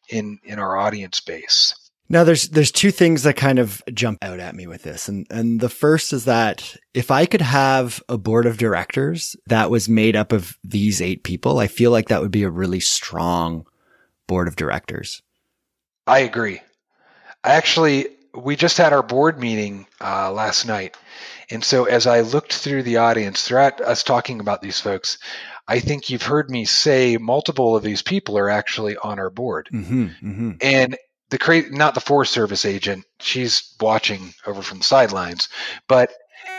in 0.08 0.38
in 0.44 0.58
our 0.58 0.76
audience 0.76 1.20
base. 1.20 1.87
Now 2.10 2.24
there's 2.24 2.48
there's 2.48 2.72
two 2.72 2.90
things 2.90 3.22
that 3.24 3.36
kind 3.36 3.58
of 3.58 3.82
jump 3.92 4.18
out 4.22 4.40
at 4.40 4.54
me 4.54 4.66
with 4.66 4.82
this. 4.82 5.08
And 5.08 5.26
and 5.30 5.60
the 5.60 5.68
first 5.68 6.12
is 6.12 6.24
that 6.24 6.76
if 6.94 7.10
I 7.10 7.26
could 7.26 7.42
have 7.42 8.02
a 8.08 8.16
board 8.16 8.46
of 8.46 8.56
directors 8.56 9.36
that 9.46 9.70
was 9.70 9.88
made 9.88 10.16
up 10.16 10.32
of 10.32 10.58
these 10.64 11.02
eight 11.02 11.22
people, 11.22 11.58
I 11.58 11.66
feel 11.66 11.90
like 11.90 12.08
that 12.08 12.22
would 12.22 12.30
be 12.30 12.44
a 12.44 12.50
really 12.50 12.80
strong 12.80 13.66
board 14.26 14.48
of 14.48 14.56
directors. 14.56 15.22
I 16.06 16.20
agree. 16.20 16.60
I 17.44 17.52
Actually, 17.52 18.08
we 18.34 18.56
just 18.56 18.78
had 18.78 18.92
our 18.92 19.02
board 19.02 19.38
meeting 19.38 19.86
uh, 20.00 20.32
last 20.32 20.66
night. 20.66 20.96
And 21.50 21.64
so 21.64 21.84
as 21.84 22.06
I 22.06 22.20
looked 22.20 22.52
through 22.52 22.82
the 22.82 22.98
audience 22.98 23.42
throughout 23.42 23.80
us 23.80 24.02
talking 24.02 24.40
about 24.40 24.60
these 24.60 24.80
folks, 24.80 25.18
I 25.66 25.80
think 25.80 26.10
you've 26.10 26.22
heard 26.22 26.50
me 26.50 26.64
say 26.64 27.16
multiple 27.16 27.76
of 27.76 27.82
these 27.82 28.02
people 28.02 28.38
are 28.38 28.50
actually 28.50 28.96
on 28.96 29.18
our 29.18 29.30
board. 29.30 29.68
Mm-hmm, 29.72 30.04
mm-hmm. 30.04 30.50
And 30.60 30.96
the 31.30 31.38
cra- 31.38 31.70
not 31.70 31.94
the 31.94 32.00
Forest 32.00 32.32
Service 32.32 32.64
agent. 32.64 33.04
She's 33.20 33.74
watching 33.80 34.34
over 34.46 34.62
from 34.62 34.78
the 34.78 34.84
sidelines, 34.84 35.48
but 35.86 36.12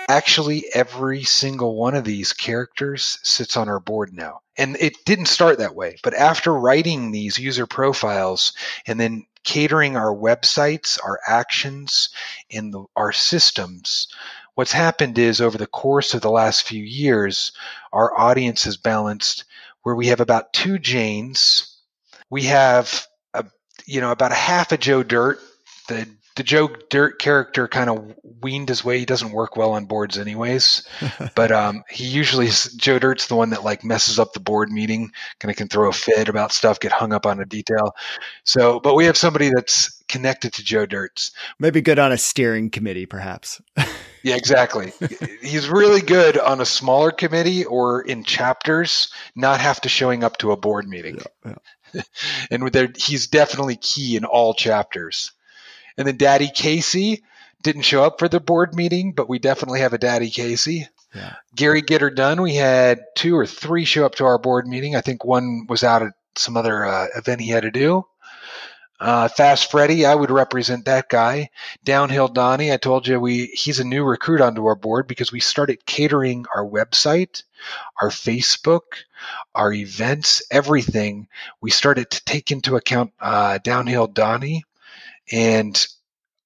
actually 0.07 0.65
every 0.73 1.23
single 1.23 1.75
one 1.75 1.95
of 1.95 2.03
these 2.03 2.33
characters 2.33 3.19
sits 3.23 3.55
on 3.55 3.69
our 3.69 3.79
board 3.79 4.13
now. 4.13 4.41
And 4.57 4.75
it 4.79 5.05
didn't 5.05 5.27
start 5.27 5.59
that 5.59 5.75
way, 5.75 5.97
but 6.03 6.13
after 6.13 6.53
writing 6.53 7.11
these 7.11 7.37
user 7.37 7.67
profiles 7.67 8.53
and 8.85 8.99
then 8.99 9.25
catering 9.43 9.95
our 9.95 10.13
websites, 10.13 10.99
our 11.03 11.19
actions, 11.27 12.09
and 12.51 12.73
the, 12.73 12.85
our 12.95 13.11
systems, 13.11 14.07
what's 14.55 14.71
happened 14.71 15.17
is 15.17 15.39
over 15.39 15.57
the 15.57 15.67
course 15.67 16.13
of 16.13 16.21
the 16.21 16.31
last 16.31 16.63
few 16.63 16.83
years, 16.83 17.51
our 17.93 18.17
audience 18.19 18.65
has 18.65 18.77
balanced 18.77 19.45
where 19.83 19.95
we 19.95 20.07
have 20.07 20.19
about 20.19 20.53
two 20.53 20.77
Janes, 20.77 21.77
we 22.29 22.43
have 22.43 23.07
you 23.89 24.01
know, 24.01 24.11
about 24.11 24.31
a 24.31 24.35
half 24.35 24.71
of 24.71 24.79
Joe 24.79 25.03
Dirt. 25.03 25.39
The 25.87 26.07
the 26.35 26.43
Joe 26.43 26.69
Dirt 26.89 27.19
character 27.19 27.67
kind 27.67 27.89
of 27.89 28.15
weaned 28.41 28.69
his 28.69 28.81
way. 28.85 28.99
He 28.99 29.05
doesn't 29.05 29.31
work 29.31 29.57
well 29.57 29.71
on 29.71 29.87
boards, 29.87 30.17
anyways. 30.17 30.87
but 31.35 31.51
um, 31.51 31.83
he 31.89 32.05
usually 32.05 32.47
Joe 32.77 32.99
Dirt's 32.99 33.27
the 33.27 33.35
one 33.35 33.49
that 33.49 33.63
like 33.63 33.83
messes 33.83 34.19
up 34.19 34.31
the 34.31 34.39
board 34.39 34.71
meeting. 34.71 35.11
Kind 35.39 35.49
of 35.49 35.57
can 35.57 35.67
throw 35.67 35.89
a 35.89 35.93
fit 35.93 36.29
about 36.29 36.53
stuff, 36.53 36.79
get 36.79 36.91
hung 36.91 37.11
up 37.11 37.25
on 37.25 37.41
a 37.41 37.45
detail. 37.45 37.95
So, 38.43 38.79
but 38.79 38.95
we 38.95 39.05
have 39.05 39.17
somebody 39.17 39.51
that's 39.53 40.01
connected 40.07 40.53
to 40.53 40.63
Joe 40.63 40.85
Dirt's. 40.85 41.31
Maybe 41.59 41.81
good 41.81 41.99
on 41.99 42.11
a 42.11 42.17
steering 42.17 42.69
committee, 42.69 43.05
perhaps. 43.05 43.59
yeah, 44.23 44.35
exactly. 44.35 44.93
He's 45.41 45.67
really 45.67 46.01
good 46.01 46.37
on 46.37 46.61
a 46.61 46.65
smaller 46.65 47.11
committee 47.11 47.65
or 47.65 48.01
in 48.01 48.23
chapters, 48.23 49.11
not 49.35 49.59
have 49.59 49.81
to 49.81 49.89
showing 49.89 50.23
up 50.23 50.37
to 50.37 50.51
a 50.51 50.57
board 50.57 50.87
meeting. 50.87 51.15
Yeah, 51.17 51.51
yeah. 51.51 51.55
and 52.51 52.97
he's 52.97 53.27
definitely 53.27 53.75
key 53.75 54.15
in 54.15 54.25
all 54.25 54.53
chapters. 54.53 55.31
And 55.97 56.07
then 56.07 56.17
Daddy 56.17 56.49
Casey 56.53 57.23
didn't 57.61 57.81
show 57.81 58.03
up 58.03 58.19
for 58.19 58.29
the 58.29 58.39
board 58.39 58.73
meeting, 58.73 59.13
but 59.13 59.29
we 59.29 59.39
definitely 59.39 59.81
have 59.81 59.93
a 59.93 59.97
Daddy 59.97 60.29
Casey. 60.29 60.87
Yeah. 61.13 61.35
Gary 61.55 61.81
Get 61.81 62.01
Her 62.01 62.09
Done, 62.09 62.41
we 62.41 62.55
had 62.55 63.01
two 63.15 63.35
or 63.35 63.45
three 63.45 63.85
show 63.85 64.05
up 64.05 64.15
to 64.15 64.25
our 64.25 64.37
board 64.37 64.67
meeting. 64.67 64.95
I 64.95 65.01
think 65.01 65.25
one 65.25 65.65
was 65.67 65.83
out 65.83 66.03
at 66.03 66.13
some 66.35 66.55
other 66.55 66.85
uh, 66.85 67.07
event 67.15 67.41
he 67.41 67.49
had 67.49 67.63
to 67.63 67.71
do. 67.71 68.05
Uh, 68.99 69.29
Fast 69.29 69.71
Freddy, 69.71 70.05
I 70.05 70.13
would 70.13 70.29
represent 70.29 70.85
that 70.85 71.07
guy. 71.09 71.49
Downhill 71.85 72.27
Donnie, 72.27 72.71
I 72.71 72.77
told 72.77 73.07
you 73.07 73.19
we 73.19 73.45
he's 73.47 73.79
a 73.79 73.85
new 73.85 74.03
recruit 74.03 74.41
onto 74.41 74.65
our 74.65 74.75
board 74.75 75.07
because 75.07 75.31
we 75.31 75.39
started 75.39 75.85
catering 75.85 76.45
our 76.53 76.65
website, 76.65 77.43
our 78.01 78.09
Facebook, 78.09 78.81
our 79.55 79.71
events, 79.73 80.41
everything. 80.51 81.27
We 81.61 81.71
started 81.71 82.09
to 82.11 82.25
take 82.25 82.51
into 82.51 82.75
account 82.75 83.11
uh, 83.19 83.59
Downhill 83.63 84.07
Donnie, 84.07 84.63
and 85.31 85.87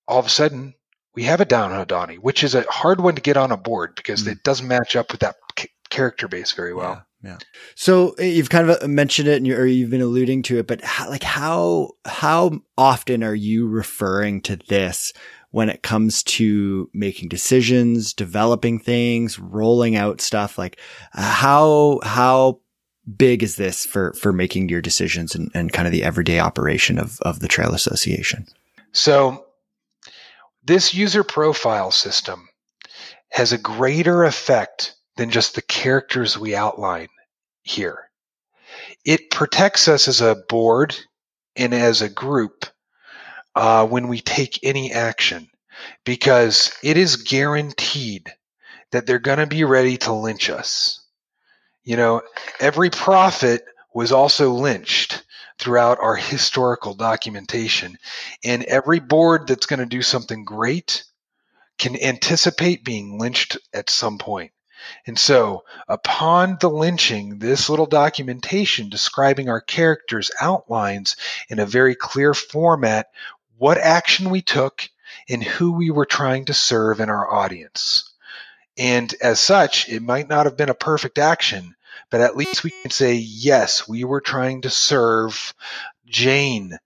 all 0.07 0.19
of 0.19 0.25
a 0.25 0.29
sudden 0.29 0.73
we 1.15 1.23
have 1.23 1.41
a 1.41 1.45
Downhill 1.45 1.85
Donnie, 1.85 2.17
which 2.17 2.43
is 2.43 2.55
a 2.55 2.63
hard 2.69 2.99
one 2.99 3.15
to 3.15 3.21
get 3.21 3.37
on 3.37 3.51
a 3.51 3.57
board 3.57 3.95
because 3.95 4.23
mm. 4.23 4.31
it 4.31 4.43
doesn't 4.43 4.67
match 4.67 4.95
up 4.95 5.11
with 5.11 5.21
that 5.21 5.35
c- 5.57 5.69
character 5.89 6.27
base 6.27 6.51
very 6.53 6.73
well. 6.73 7.05
Yeah. 7.23 7.37
So 7.75 8.11
eh, 8.19 8.25
you've 8.25 8.49
kind 8.49 8.69
of 8.69 8.83
uh, 8.83 8.87
mentioned 8.87 9.27
it 9.27 9.37
and 9.37 9.47
you 9.47 9.55
or 9.55 9.65
you've 9.65 9.89
been 9.89 10.01
alluding 10.01 10.43
to 10.43 10.57
it, 10.57 10.67
but 10.67 10.83
how, 10.83 11.09
like 11.09 11.23
how, 11.23 11.91
how 12.05 12.59
often 12.77 13.23
are 13.23 13.35
you 13.35 13.67
referring 13.67 14.41
to 14.41 14.57
this 14.57 15.13
when 15.53 15.69
it 15.69 15.83
comes 15.83 16.23
to 16.23 16.89
making 16.95 17.29
decisions, 17.29 18.11
developing 18.11 18.79
things, 18.79 19.37
rolling 19.37 19.95
out 19.95 20.19
stuff? 20.19 20.57
Like 20.57 20.79
uh, 21.13 21.21
how, 21.21 21.99
how 22.01 22.59
big 23.15 23.43
is 23.43 23.55
this 23.55 23.85
for, 23.85 24.13
for 24.13 24.33
making 24.33 24.69
your 24.69 24.81
decisions 24.81 25.35
and, 25.35 25.51
and 25.53 25.71
kind 25.71 25.87
of 25.87 25.91
the 25.91 26.03
everyday 26.03 26.39
operation 26.39 26.97
of, 26.97 27.19
of 27.21 27.39
the 27.39 27.47
trail 27.47 27.75
association? 27.75 28.47
So 28.93 29.45
this 30.63 30.95
user 30.95 31.23
profile 31.23 31.91
system 31.91 32.49
has 33.29 33.53
a 33.53 33.59
greater 33.59 34.23
effect 34.23 34.95
than 35.17 35.29
just 35.29 35.53
the 35.53 35.61
characters 35.61 36.35
we 36.35 36.55
outline 36.55 37.09
here. 37.61 38.09
It 39.05 39.29
protects 39.29 39.87
us 39.87 40.07
as 40.07 40.19
a 40.19 40.35
board 40.49 40.95
and 41.55 41.75
as 41.75 42.01
a 42.01 42.09
group 42.09 42.65
uh, 43.55 43.85
when 43.87 44.07
we 44.07 44.19
take 44.19 44.59
any 44.63 44.91
action 44.91 45.49
because 46.05 46.73
it 46.83 46.97
is 46.97 47.17
guaranteed 47.17 48.33
that 48.91 49.05
they're 49.05 49.19
going 49.19 49.39
to 49.39 49.47
be 49.47 49.63
ready 49.63 49.97
to 49.97 50.13
lynch 50.13 50.49
us. 50.49 50.99
You 51.83 51.97
know, 51.97 52.21
every 52.59 52.89
prophet 52.89 53.65
was 53.93 54.11
also 54.11 54.51
lynched 54.51 55.23
throughout 55.59 55.99
our 55.99 56.15
historical 56.15 56.93
documentation. 56.93 57.97
And 58.43 58.63
every 58.63 58.99
board 58.99 59.47
that's 59.47 59.65
going 59.65 59.79
to 59.79 59.85
do 59.85 60.01
something 60.01 60.45
great 60.45 61.03
can 61.77 62.01
anticipate 62.01 62.83
being 62.83 63.19
lynched 63.19 63.57
at 63.73 63.89
some 63.89 64.17
point. 64.17 64.51
And 65.07 65.17
so, 65.17 65.63
upon 65.87 66.57
the 66.59 66.69
lynching, 66.69 67.39
this 67.39 67.69
little 67.69 67.85
documentation 67.85 68.89
describing 68.89 69.47
our 69.47 69.61
characters 69.61 70.29
outlines 70.41 71.15
in 71.47 71.59
a 71.59 71.65
very 71.65 71.95
clear 71.95 72.33
format 72.33 73.07
what 73.57 73.77
action 73.77 74.29
we 74.29 74.41
took 74.41 74.89
and 75.29 75.43
who 75.43 75.73
we 75.73 75.89
were 75.89 76.05
trying 76.05 76.45
to 76.45 76.53
serve 76.53 76.99
in 76.99 77.09
our 77.09 77.31
audience. 77.31 78.11
And 78.77 79.13
as 79.21 79.39
such, 79.39 79.89
it 79.89 80.01
might 80.01 80.27
not 80.27 80.45
have 80.45 80.57
been 80.57 80.69
a 80.69 80.75
perfect 80.75 81.17
action, 81.17 81.75
but 82.09 82.21
at 82.21 82.35
least 82.35 82.63
we 82.63 82.71
can 82.71 82.91
say, 82.91 83.15
yes, 83.15 83.87
we 83.87 84.03
were 84.03 84.21
trying 84.21 84.61
to 84.61 84.69
serve 84.69 85.53
Jane 86.05 86.77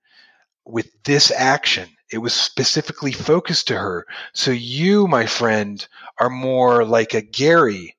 with 0.66 0.90
this 1.04 1.32
action. 1.32 1.90
It 2.12 2.20
was 2.20 2.34
specifically 2.34 3.12
focused 3.12 3.68
to 3.68 3.78
her. 3.78 4.06
So 4.34 4.52
you, 4.52 5.08
my 5.08 5.26
friend, 5.26 5.86
are 6.18 6.30
more 6.30 6.86
like 6.86 7.14
a 7.14 7.22
Gary. 7.22 7.97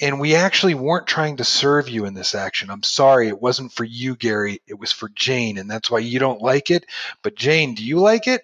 And 0.00 0.20
we 0.20 0.36
actually 0.36 0.74
weren't 0.74 1.08
trying 1.08 1.38
to 1.38 1.44
serve 1.44 1.88
you 1.88 2.04
in 2.04 2.14
this 2.14 2.34
action. 2.34 2.70
I'm 2.70 2.84
sorry, 2.84 3.28
it 3.28 3.42
wasn't 3.42 3.72
for 3.72 3.84
you, 3.84 4.14
Gary. 4.14 4.62
It 4.66 4.78
was 4.78 4.92
for 4.92 5.08
Jane, 5.08 5.58
and 5.58 5.68
that's 5.68 5.90
why 5.90 5.98
you 5.98 6.18
don't 6.18 6.40
like 6.40 6.70
it. 6.70 6.86
But 7.22 7.34
Jane, 7.34 7.74
do 7.74 7.84
you 7.84 7.98
like 7.98 8.28
it? 8.28 8.42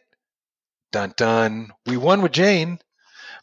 Dun 0.90 1.14
dun. 1.16 1.72
We 1.86 1.96
won 1.96 2.22
with 2.22 2.32
Jane. 2.32 2.80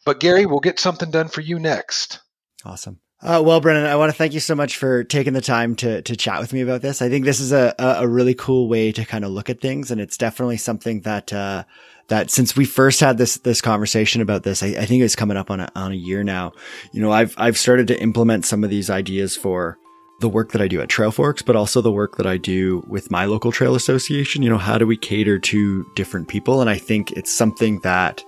But 0.05 0.19
Gary, 0.19 0.45
we'll 0.45 0.59
get 0.59 0.79
something 0.79 1.11
done 1.11 1.27
for 1.27 1.41
you 1.41 1.59
next. 1.59 2.19
Awesome. 2.65 2.99
Uh, 3.23 3.41
well, 3.45 3.61
Brennan, 3.61 3.85
I 3.85 3.95
want 3.97 4.11
to 4.11 4.17
thank 4.17 4.33
you 4.33 4.39
so 4.39 4.55
much 4.55 4.77
for 4.77 5.03
taking 5.03 5.33
the 5.33 5.41
time 5.41 5.75
to 5.75 6.01
to 6.01 6.15
chat 6.15 6.39
with 6.39 6.53
me 6.53 6.61
about 6.61 6.81
this. 6.81 7.03
I 7.03 7.09
think 7.09 7.23
this 7.23 7.39
is 7.39 7.51
a 7.51 7.75
a 7.77 8.07
really 8.07 8.33
cool 8.33 8.67
way 8.67 8.91
to 8.91 9.05
kind 9.05 9.23
of 9.23 9.31
look 9.31 9.49
at 9.49 9.61
things, 9.61 9.91
and 9.91 10.01
it's 10.01 10.17
definitely 10.17 10.57
something 10.57 11.01
that 11.01 11.31
uh, 11.31 11.63
that 12.07 12.31
since 12.31 12.55
we 12.55 12.65
first 12.65 12.99
had 12.99 13.19
this 13.19 13.35
this 13.37 13.61
conversation 13.61 14.21
about 14.21 14.41
this, 14.41 14.63
I, 14.63 14.67
I 14.69 14.85
think 14.85 15.03
it's 15.03 15.15
coming 15.15 15.37
up 15.37 15.51
on 15.51 15.59
a 15.59 15.69
on 15.75 15.91
a 15.91 15.95
year 15.95 16.23
now. 16.23 16.53
You 16.93 17.01
know, 17.01 17.11
I've 17.11 17.35
I've 17.37 17.59
started 17.59 17.87
to 17.89 18.01
implement 18.01 18.45
some 18.45 18.63
of 18.63 18.71
these 18.71 18.89
ideas 18.89 19.35
for 19.35 19.77
the 20.19 20.29
work 20.29 20.51
that 20.51 20.61
I 20.61 20.67
do 20.67 20.81
at 20.81 20.89
Trailforks, 20.89 21.43
but 21.43 21.55
also 21.55 21.81
the 21.81 21.91
work 21.91 22.17
that 22.17 22.27
I 22.27 22.37
do 22.37 22.83
with 22.87 23.11
my 23.11 23.25
local 23.25 23.51
trail 23.51 23.75
association. 23.75 24.41
You 24.41 24.49
know, 24.49 24.57
how 24.57 24.77
do 24.77 24.87
we 24.87 24.97
cater 24.97 25.37
to 25.39 25.85
different 25.95 26.27
people? 26.27 26.61
And 26.61 26.69
I 26.69 26.77
think 26.77 27.11
it's 27.11 27.31
something 27.31 27.79
that 27.79 28.23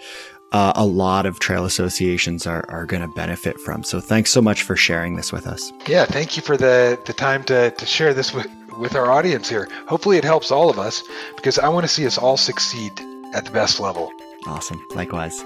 uh, 0.54 0.72
a 0.76 0.86
lot 0.86 1.26
of 1.26 1.40
trail 1.40 1.66
associations 1.66 2.48
are, 2.48 2.64
are 2.70 2.86
going 2.86 3.02
to 3.02 3.08
benefit 3.08 3.60
from. 3.60 3.84
So 3.84 4.00
thanks 4.00 4.32
so 4.32 4.42
much 4.42 4.64
for 4.64 4.76
sharing 4.76 5.16
this 5.16 5.32
with 5.32 5.48
us. 5.48 5.74
Yeah, 5.88 6.06
thank 6.06 6.38
you 6.38 6.44
for 6.44 6.56
the, 6.56 7.00
the 7.06 7.14
time 7.14 7.44
to, 7.46 7.72
to 7.72 7.86
share 7.86 8.14
this 8.14 8.34
with, 8.34 8.48
with 8.78 8.96
our 8.96 9.12
audience 9.12 9.50
here. 9.50 9.68
Hopefully 9.88 10.18
it 10.18 10.24
helps 10.24 10.52
all 10.52 10.70
of 10.70 10.80
us 10.80 11.04
because 11.36 11.60
I 11.60 11.68
want 11.70 11.84
to 11.84 11.90
see 11.90 12.06
us 12.06 12.18
all 12.18 12.38
succeed 12.38 12.92
at 13.34 13.46
the 13.46 13.52
best 13.52 13.80
level. 13.80 14.12
Awesome. 14.46 14.86
Likewise. 14.94 15.44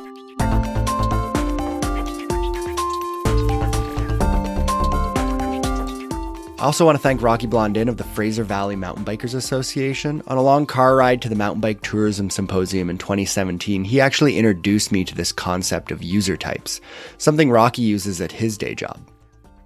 I 6.60 6.64
also 6.64 6.86
want 6.86 6.96
to 6.96 7.02
thank 7.02 7.22
Rocky 7.22 7.46
Blondin 7.46 7.88
of 7.88 7.98
the 7.98 8.04
Fraser 8.04 8.44
Valley 8.44 8.76
Mountain 8.76 9.06
Bikers 9.06 9.36
Association. 9.36 10.24
On 10.26 10.40
a 10.40 10.42
long 10.42 10.66
car 10.66 10.96
ride 10.96 11.22
to 11.22 11.30
the 11.30 11.36
Mountain 11.36 11.62
Bike 11.62 11.84
Tourism 11.84 12.32
Symposium 12.32 12.90
in 12.90 12.98
2017, 12.98 13.84
he 13.84 14.02
actually 14.02 14.40
introduced 14.40 14.92
me 14.92 15.04
to 15.04 15.14
this 15.14 15.32
concept 15.32 15.92
of 15.92 16.02
user 16.02 16.36
types, 16.36 16.82
something 17.20 17.52
Rocky 17.52 17.84
uses 17.84 18.22
at 18.22 18.32
his 18.32 18.58
day 18.58 18.74
job. 18.74 19.00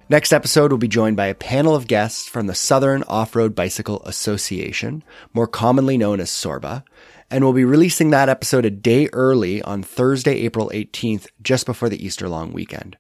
Next 0.10 0.34
episode, 0.34 0.74
we'll 0.74 0.80
be 0.80 0.90
joined 0.90 1.16
by 1.16 1.28
a 1.28 1.34
panel 1.34 1.76
of 1.76 1.88
guests 1.88 2.28
from 2.28 2.48
the 2.48 2.56
Southern 2.56 3.04
Off 3.04 3.38
Road 3.38 3.56
Bicycle 3.56 4.02
Association, 4.04 5.02
more 5.34 5.48
commonly 5.48 5.98
known 5.98 6.20
as 6.20 6.30
SORBA, 6.30 6.84
and 7.30 7.42
we'll 7.42 7.54
be 7.54 7.64
releasing 7.64 8.10
that 8.10 8.28
episode 8.28 8.66
a 8.66 8.70
day 8.70 9.08
early 9.14 9.62
on 9.62 9.82
Thursday, 9.82 10.42
April 10.42 10.70
18th, 10.74 11.28
just 11.42 11.66
before 11.66 11.88
the 11.88 12.06
Easter 12.06 12.28
long 12.28 12.52
weekend. 12.52 12.98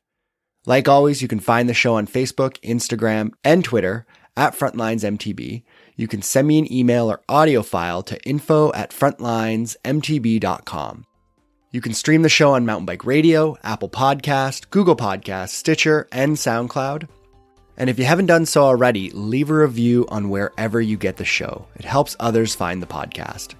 Like 0.65 0.87
always, 0.87 1.21
you 1.21 1.27
can 1.27 1.39
find 1.39 1.67
the 1.67 1.73
show 1.73 1.95
on 1.95 2.07
Facebook, 2.07 2.59
Instagram, 2.61 3.31
and 3.43 3.61
Twitter 3.63 4.05
at 4.37 4.53
FrontlinesMTB. 4.53 5.63
You 5.95 6.07
can 6.07 6.21
send 6.21 6.47
me 6.47 6.59
an 6.59 6.71
email 6.71 7.11
or 7.11 7.21
audio 7.27 7.63
file 7.63 8.03
to 8.03 8.21
info 8.23 8.71
at 8.73 8.91
frontlinesmtb.com. 8.91 11.05
You 11.71 11.81
can 11.81 11.93
stream 11.93 12.21
the 12.21 12.29
show 12.29 12.53
on 12.53 12.65
Mountain 12.65 12.85
Bike 12.85 13.05
Radio, 13.05 13.57
Apple 13.63 13.89
Podcast, 13.89 14.69
Google 14.71 14.95
Podcast, 14.95 15.49
Stitcher, 15.49 16.07
and 16.11 16.35
SoundCloud. 16.35 17.07
And 17.77 17.89
if 17.89 17.97
you 17.97 18.05
haven't 18.05 18.25
done 18.25 18.45
so 18.45 18.63
already, 18.63 19.09
leave 19.11 19.49
a 19.49 19.55
review 19.55 20.05
on 20.09 20.29
wherever 20.29 20.81
you 20.81 20.97
get 20.97 21.17
the 21.17 21.25
show. 21.25 21.65
It 21.75 21.85
helps 21.85 22.17
others 22.19 22.53
find 22.53 22.81
the 22.81 22.87
podcast. 22.87 23.55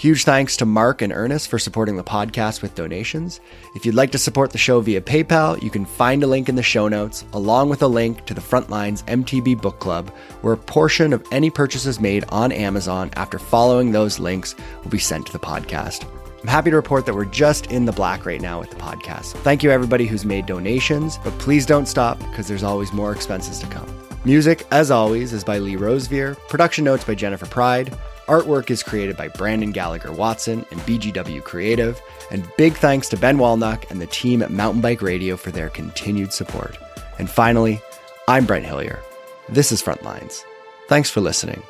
Huge 0.00 0.24
thanks 0.24 0.56
to 0.56 0.64
Mark 0.64 1.02
and 1.02 1.12
Ernest 1.12 1.48
for 1.48 1.58
supporting 1.58 1.98
the 1.98 2.02
podcast 2.02 2.62
with 2.62 2.74
donations. 2.74 3.38
If 3.74 3.84
you'd 3.84 3.94
like 3.94 4.12
to 4.12 4.18
support 4.18 4.50
the 4.50 4.56
show 4.56 4.80
via 4.80 5.02
PayPal, 5.02 5.62
you 5.62 5.68
can 5.68 5.84
find 5.84 6.22
a 6.22 6.26
link 6.26 6.48
in 6.48 6.54
the 6.54 6.62
show 6.62 6.88
notes, 6.88 7.26
along 7.34 7.68
with 7.68 7.82
a 7.82 7.86
link 7.86 8.24
to 8.24 8.32
the 8.32 8.40
Frontlines 8.40 9.04
MTB 9.04 9.60
Book 9.60 9.78
Club, 9.78 10.08
where 10.40 10.54
a 10.54 10.56
portion 10.56 11.12
of 11.12 11.22
any 11.32 11.50
purchases 11.50 12.00
made 12.00 12.24
on 12.30 12.50
Amazon 12.50 13.10
after 13.16 13.38
following 13.38 13.92
those 13.92 14.18
links 14.18 14.54
will 14.82 14.90
be 14.90 14.98
sent 14.98 15.26
to 15.26 15.32
the 15.32 15.38
podcast. 15.38 16.08
I'm 16.40 16.48
happy 16.48 16.70
to 16.70 16.76
report 16.76 17.04
that 17.04 17.14
we're 17.14 17.26
just 17.26 17.66
in 17.66 17.84
the 17.84 17.92
black 17.92 18.24
right 18.24 18.40
now 18.40 18.58
with 18.58 18.70
the 18.70 18.76
podcast. 18.76 19.32
Thank 19.42 19.62
you, 19.62 19.70
everybody 19.70 20.06
who's 20.06 20.24
made 20.24 20.46
donations, 20.46 21.18
but 21.22 21.38
please 21.38 21.66
don't 21.66 21.84
stop 21.84 22.18
because 22.20 22.48
there's 22.48 22.62
always 22.62 22.94
more 22.94 23.12
expenses 23.12 23.58
to 23.58 23.66
come. 23.66 23.94
Music, 24.24 24.66
as 24.70 24.90
always, 24.90 25.34
is 25.34 25.44
by 25.44 25.58
Lee 25.58 25.76
Rosevere, 25.76 26.36
production 26.48 26.86
notes 26.86 27.04
by 27.04 27.14
Jennifer 27.14 27.44
Pride. 27.44 27.94
Artwork 28.30 28.70
is 28.70 28.84
created 28.84 29.16
by 29.16 29.26
Brandon 29.26 29.72
Gallagher 29.72 30.12
Watson 30.12 30.64
and 30.70 30.78
BGW 30.82 31.42
Creative. 31.42 32.00
And 32.30 32.48
big 32.56 32.74
thanks 32.74 33.08
to 33.08 33.16
Ben 33.16 33.38
Welnak 33.38 33.90
and 33.90 34.00
the 34.00 34.06
team 34.06 34.40
at 34.40 34.52
Mountain 34.52 34.82
Bike 34.82 35.02
Radio 35.02 35.36
for 35.36 35.50
their 35.50 35.68
continued 35.68 36.32
support. 36.32 36.78
And 37.18 37.28
finally, 37.28 37.82
I'm 38.28 38.46
Brent 38.46 38.64
Hillier. 38.64 39.00
This 39.48 39.72
is 39.72 39.82
Frontlines. 39.82 40.44
Thanks 40.86 41.10
for 41.10 41.20
listening, 41.20 41.60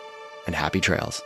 and 0.46 0.54
happy 0.54 0.80
trails. 0.80 1.22